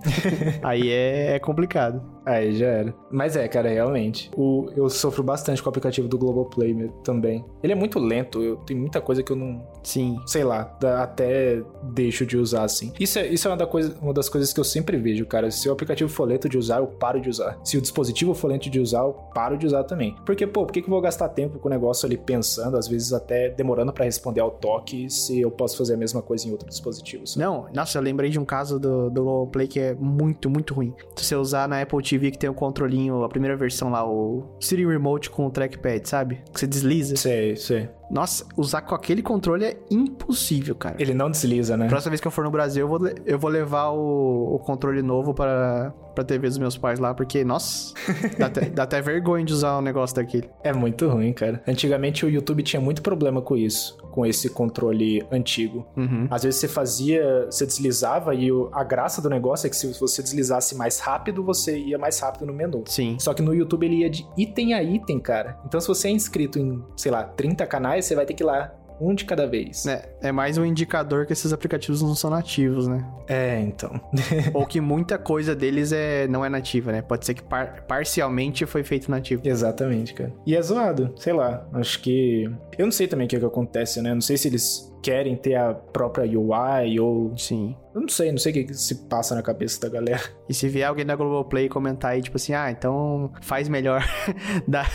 aí 0.63 0.91
é, 0.91 1.35
é 1.35 1.39
complicado. 1.39 2.18
Aí 2.29 2.55
já 2.55 2.67
era. 2.67 2.95
Mas 3.11 3.37
é, 3.37 3.49
cara, 3.49 3.71
realmente. 3.71 4.31
O, 4.37 4.69
eu 4.77 4.91
sofro 4.91 5.23
bastante 5.23 5.63
com 5.63 5.69
o 5.69 5.71
aplicativo 5.71 6.07
do 6.07 6.19
Globoplay 6.19 6.91
também. 7.03 7.43
Ele 7.63 7.73
é 7.73 7.77
muito 7.77 7.99
lento, 7.99 8.43
eu 8.43 8.57
tem 8.57 8.77
muita 8.77 9.01
coisa 9.01 9.23
que 9.23 9.33
eu 9.33 9.37
não. 9.37 9.67
Sim. 9.83 10.21
Sei 10.27 10.45
lá, 10.45 10.77
até 11.01 11.63
deixo 11.83 12.27
de 12.27 12.37
usar 12.37 12.65
assim. 12.65 12.93
Isso 13.01 13.19
é, 13.19 13.27
isso 13.27 13.49
é 13.49 13.51
uma, 13.51 13.57
da 13.57 13.67
coisa, 13.67 13.97
uma 14.03 14.13
das 14.13 14.29
coisas 14.29 14.53
que 14.53 14.61
eu 14.61 14.65
sempre 14.65 14.99
vejo, 14.99 15.25
cara. 15.25 15.51
Se 15.51 15.71
o 15.71 15.73
aplicativo 15.73 16.11
for 16.11 16.25
lento 16.25 16.51
de 16.51 16.59
usar, 16.59 16.81
eu 16.81 16.87
paro 16.87 17.19
de 17.19 17.31
usar. 17.31 17.59
Se 17.65 17.79
o 17.79 17.81
dispositivo 17.81 18.35
for 18.35 18.49
lento 18.49 18.69
de 18.69 18.79
usar, 18.79 19.01
eu 19.01 19.15
paro 19.35 19.57
de 19.57 19.67
usar 19.67 19.85
também. 19.85 20.15
Porque, 20.27 20.47
pô, 20.47 20.67
por 20.67 20.73
que, 20.73 20.83
que 20.83 20.89
eu 20.89 20.93
vou 20.93 21.01
gastar 21.01 21.31
tempo 21.31 21.59
com 21.59 21.69
o 21.69 21.71
negócio 21.71 22.05
ali 22.05 22.19
pensando, 22.19 22.77
às 22.77 22.87
vezes 22.87 23.15
até 23.15 23.49
demorando 23.49 23.91
para 23.91 24.05
responder 24.05 24.41
ao 24.41 24.51
toque, 24.51 25.09
se 25.09 25.41
eu 25.41 25.51
posso 25.51 25.79
fazer 25.79 25.95
a 25.95 25.97
mesma 25.97 26.21
coisa 26.21 26.47
em 26.47 26.51
outro 26.51 26.69
dispositivo? 26.69 27.27
Sabe? 27.27 27.41
Não, 27.41 27.67
nossa, 27.73 27.97
eu 27.97 28.03
lembrei 28.03 28.29
de 28.29 28.39
um 28.39 28.45
caso 28.45 28.79
do, 28.79 29.09
do 29.09 29.23
Globoplay 29.23 29.67
que 29.67 29.81
é 29.81 29.95
muito, 29.95 30.51
muito 30.51 30.75
ruim. 30.75 30.95
Se 31.17 31.25
você 31.25 31.37
usar 31.37 31.67
na 31.67 31.81
Apple 31.81 32.03
TV 32.03 32.18
TV 32.19 32.31
que 32.33 32.39
tem 32.39 32.51
o 32.51 32.55
controlinho, 32.55 33.23
a 33.23 33.29
primeira 33.29 33.57
versão 33.57 33.89
lá, 33.89 34.05
o 34.05 34.57
Siri 34.61 34.85
Remote 34.85 35.31
com 35.31 35.47
o 35.47 35.51
trackpad, 35.51 36.09
sabe? 36.09 36.43
Que 36.53 36.61
você 36.61 36.67
desliza. 36.67 37.17
Sei, 37.17 37.57
sei. 37.57 37.89
Nossa, 38.11 38.45
usar 38.57 38.83
com 38.83 38.95
aquele 38.95 39.23
controle 39.23 39.65
é 39.65 39.77
impossível, 39.91 40.75
cara. 40.75 40.97
Ele 40.99 41.15
não 41.15 41.31
desliza, 41.31 41.77
né? 41.77 41.89
Próxima 41.89 42.11
vez 42.11 42.21
que 42.21 42.27
eu 42.27 42.31
for 42.31 42.45
no 42.45 42.51
Brasil, 42.51 42.83
eu 42.83 42.89
vou, 42.89 43.09
eu 43.27 43.39
vou 43.39 43.51
levar 43.51 43.91
o, 43.91 44.55
o 44.55 44.59
controle 44.59 45.03
novo 45.03 45.35
para 45.35 45.93
pra 46.19 46.25
TV 46.25 46.49
dos 46.49 46.59
meus 46.59 46.77
pais 46.77 46.99
lá, 46.99 47.15
porque, 47.15 47.45
nossa, 47.45 47.95
dá 48.37 48.47
até, 48.47 48.61
dá 48.69 48.83
até 48.83 49.01
vergonha 49.01 49.45
de 49.45 49.53
usar 49.53 49.79
um 49.79 49.81
negócio 49.81 50.17
daquele. 50.17 50.51
É 50.65 50.73
muito 50.73 51.09
ruim, 51.09 51.33
cara. 51.33 51.63
Antigamente 51.67 52.27
o 52.27 52.29
YouTube 52.29 52.63
tinha 52.65 52.81
muito 52.81 53.03
problema 53.03 53.41
com 53.41 53.57
isso, 53.57 53.97
com 54.11 54.27
esse 54.27 54.51
controle 54.51 55.25
antigo. 55.31 55.87
Uhum. 55.97 56.27
Às 56.29 56.43
vezes 56.43 56.59
você 56.59 56.67
fazia, 56.67 57.47
você 57.49 57.65
deslizava 57.65 58.35
e 58.35 58.51
o, 58.51 58.69
a 58.73 58.83
graça 58.83 59.23
do 59.23 59.31
negócio 59.31 59.69
é 59.69 59.71
que 59.71 59.77
se 59.77 59.87
você 59.99 60.23
deslizasse 60.23 60.75
mais 60.75 60.99
rápido, 60.99 61.45
você 61.45 61.79
ia 61.79 61.99
mais 61.99 62.19
rápido 62.19 62.47
no 62.47 62.53
menu. 62.53 62.83
Sim. 62.87 63.17
Só 63.21 63.33
que 63.33 63.43
no 63.43 63.55
YouTube 63.55 63.87
ele 63.87 63.99
ia 63.99 64.11
de 64.11 64.27
item 64.37 64.75
a 64.75 64.83
item, 64.83 65.21
cara. 65.21 65.59
Então 65.65 65.81
se 65.81 65.87
você 65.87 66.09
é 66.09 66.11
inscrito 66.11 66.59
em, 66.59 66.83
sei 66.97 67.13
lá, 67.13 67.23
30 67.23 67.65
canais, 67.67 67.98
você 68.03 68.15
vai 68.15 68.27
ter 68.27 68.35
que 68.35 68.43
ir 68.43 68.47
lá 68.47 68.75
um 69.01 69.15
de 69.15 69.25
cada 69.25 69.47
vez. 69.47 69.87
É, 69.87 70.09
é 70.21 70.33
mais 70.33 70.59
um 70.59 70.65
indicador 70.65 71.27
que 71.27 71.33
esses 71.33 71.53
aplicativos 71.53 72.03
não 72.03 72.15
são 72.15 72.31
nativos, 72.31 72.89
né? 72.89 73.07
É, 73.29 73.61
então. 73.61 74.01
Ou 74.53 74.67
que 74.67 74.81
muita 74.81 75.19
coisa 75.19 75.55
deles 75.55 75.93
é, 75.93 76.27
não 76.27 76.45
é 76.45 76.49
nativa, 76.49 76.93
né? 76.93 77.03
Pode 77.03 77.25
ser 77.25 77.35
que 77.35 77.43
par 77.43 77.85
parcialmente 77.87 78.67
foi 78.67 78.83
feito 78.83 79.11
nativo. 79.11 79.43
Exatamente, 79.45 80.15
cara. 80.15 80.33
E 80.45 80.57
é 80.57 80.63
zoado, 80.63 81.15
sei 81.17 81.33
lá. 81.33 81.67
Acho 81.73 82.01
que. 82.01 82.51
Eu 82.77 82.87
não 82.87 82.93
sei 82.93 83.07
também 83.07 83.27
o 83.27 83.31
que, 83.31 83.37
é 83.37 83.39
que 83.39 83.47
acontece, 83.47 84.03
né? 84.03 84.13
Não 84.13 84.21
sei 84.21 84.37
se 84.37 84.49
eles 84.49 84.93
querem 85.03 85.37
ter 85.37 85.55
a 85.55 85.75
própria 85.75 86.25
UI 86.25 86.99
ou. 87.01 87.37
Sim. 87.37 87.75
Eu 87.95 88.03
não 88.03 88.09
sei, 88.09 88.31
não 88.31 88.39
sei 88.39 88.53
o 88.53 88.67
que 88.67 88.75
se 88.75 88.95
passa 89.07 89.35
na 89.35 89.43
cabeça 89.43 89.81
da 89.81 89.89
galera. 89.89 90.21
E 90.49 90.55
se 90.55 90.67
vier 90.67 90.89
alguém 90.89 91.05
da 91.05 91.15
Globoplay 91.15 91.69
comentar 91.69 92.13
aí, 92.13 92.23
tipo 92.23 92.39
assim, 92.39 92.55
ah, 92.55 92.71
então 92.71 93.31
faz 93.43 93.69
melhor, 93.69 94.03
Dá, 94.67 94.87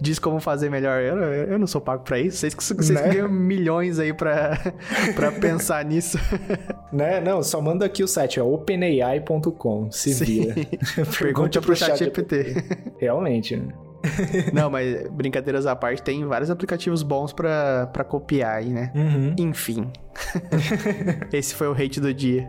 diz 0.00 0.18
como 0.18 0.40
fazer 0.40 0.70
melhor. 0.70 1.02
Eu, 1.02 1.16
eu 1.18 1.58
não 1.58 1.66
sou 1.66 1.82
pago 1.82 2.02
pra 2.02 2.18
isso. 2.18 2.38
Vocês, 2.38 2.54
vocês 2.54 2.88
né? 2.88 3.10
ganham 3.10 3.28
milhões 3.28 3.98
aí 3.98 4.14
pra, 4.14 4.58
pra 5.14 5.30
pensar 5.32 5.84
nisso. 5.84 6.16
Né? 6.90 7.20
Não, 7.20 7.42
só 7.42 7.60
manda 7.60 7.84
aqui 7.84 8.02
o 8.02 8.08
site, 8.08 8.40
é 8.40 8.42
openai.com. 8.42 9.90
Se 9.90 10.14
Sim. 10.14 10.24
vira. 10.24 10.54
Pergunta 11.18 11.60
pro 11.60 11.76
chat 11.76 11.98
GPT. 11.98 12.64
Realmente, 12.98 13.54
né? 13.54 13.68
Não, 14.52 14.70
mas 14.70 15.08
brincadeiras 15.08 15.66
à 15.66 15.74
parte, 15.76 16.02
tem 16.02 16.24
vários 16.24 16.50
aplicativos 16.50 17.02
bons 17.02 17.32
para 17.32 18.04
copiar 18.08 18.56
aí, 18.56 18.70
né? 18.70 18.90
Uhum. 18.94 19.34
Enfim. 19.38 19.90
Esse 21.32 21.54
foi 21.54 21.68
o 21.68 21.72
hate 21.72 22.00
do 22.00 22.12
dia. 22.12 22.48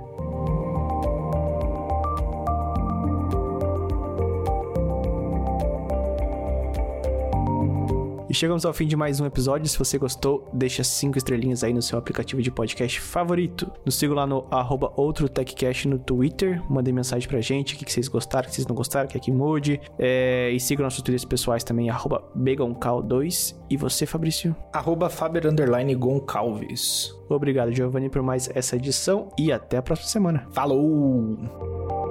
E 8.33 8.35
chegamos 8.35 8.65
ao 8.65 8.73
fim 8.73 8.87
de 8.87 8.95
mais 8.95 9.19
um 9.19 9.27
episódio. 9.27 9.69
Se 9.69 9.77
você 9.77 9.95
gostou, 9.95 10.49
deixa 10.51 10.83
cinco 10.83 11.19
estrelinhas 11.19 11.63
aí 11.63 11.71
no 11.71 11.83
seu 11.83 11.99
aplicativo 11.99 12.41
de 12.41 12.49
podcast 12.49 12.99
favorito. 12.99 13.71
Nos 13.85 13.93
siga 13.93 14.15
lá 14.15 14.25
no 14.25 14.47
arroba 14.49 14.91
OutroTechCast 14.97 15.87
no 15.87 15.99
Twitter. 15.99 16.59
Mandem 16.67 16.91
mensagem 16.91 17.29
pra 17.29 17.39
gente, 17.41 17.75
o 17.75 17.77
que, 17.77 17.93
vocês 17.93 18.07
gostaram, 18.07 18.47
o 18.47 18.49
que 18.49 18.55
vocês 18.55 18.65
não 18.65 18.75
gostaram, 18.75 19.07
quer 19.07 19.19
que 19.19 19.31
mude. 19.31 19.79
É... 19.99 20.49
E 20.49 20.59
siga 20.59 20.81
nossos 20.81 21.03
twitters 21.03 21.25
pessoais 21.25 21.63
também, 21.63 21.91
arroba 21.91 22.23
BegonCal2. 22.35 23.55
E 23.69 23.77
você, 23.77 24.07
Fabrício? 24.07 24.55
Arroba 24.73 25.11
Faber 25.11 25.43
Goncalves. 25.95 27.15
Obrigado, 27.29 27.71
Giovanni, 27.71 28.09
por 28.09 28.23
mais 28.23 28.49
essa 28.55 28.75
edição 28.77 29.29
e 29.37 29.51
até 29.51 29.77
a 29.77 29.81
próxima 29.83 30.09
semana. 30.09 30.47
Falou! 30.49 32.02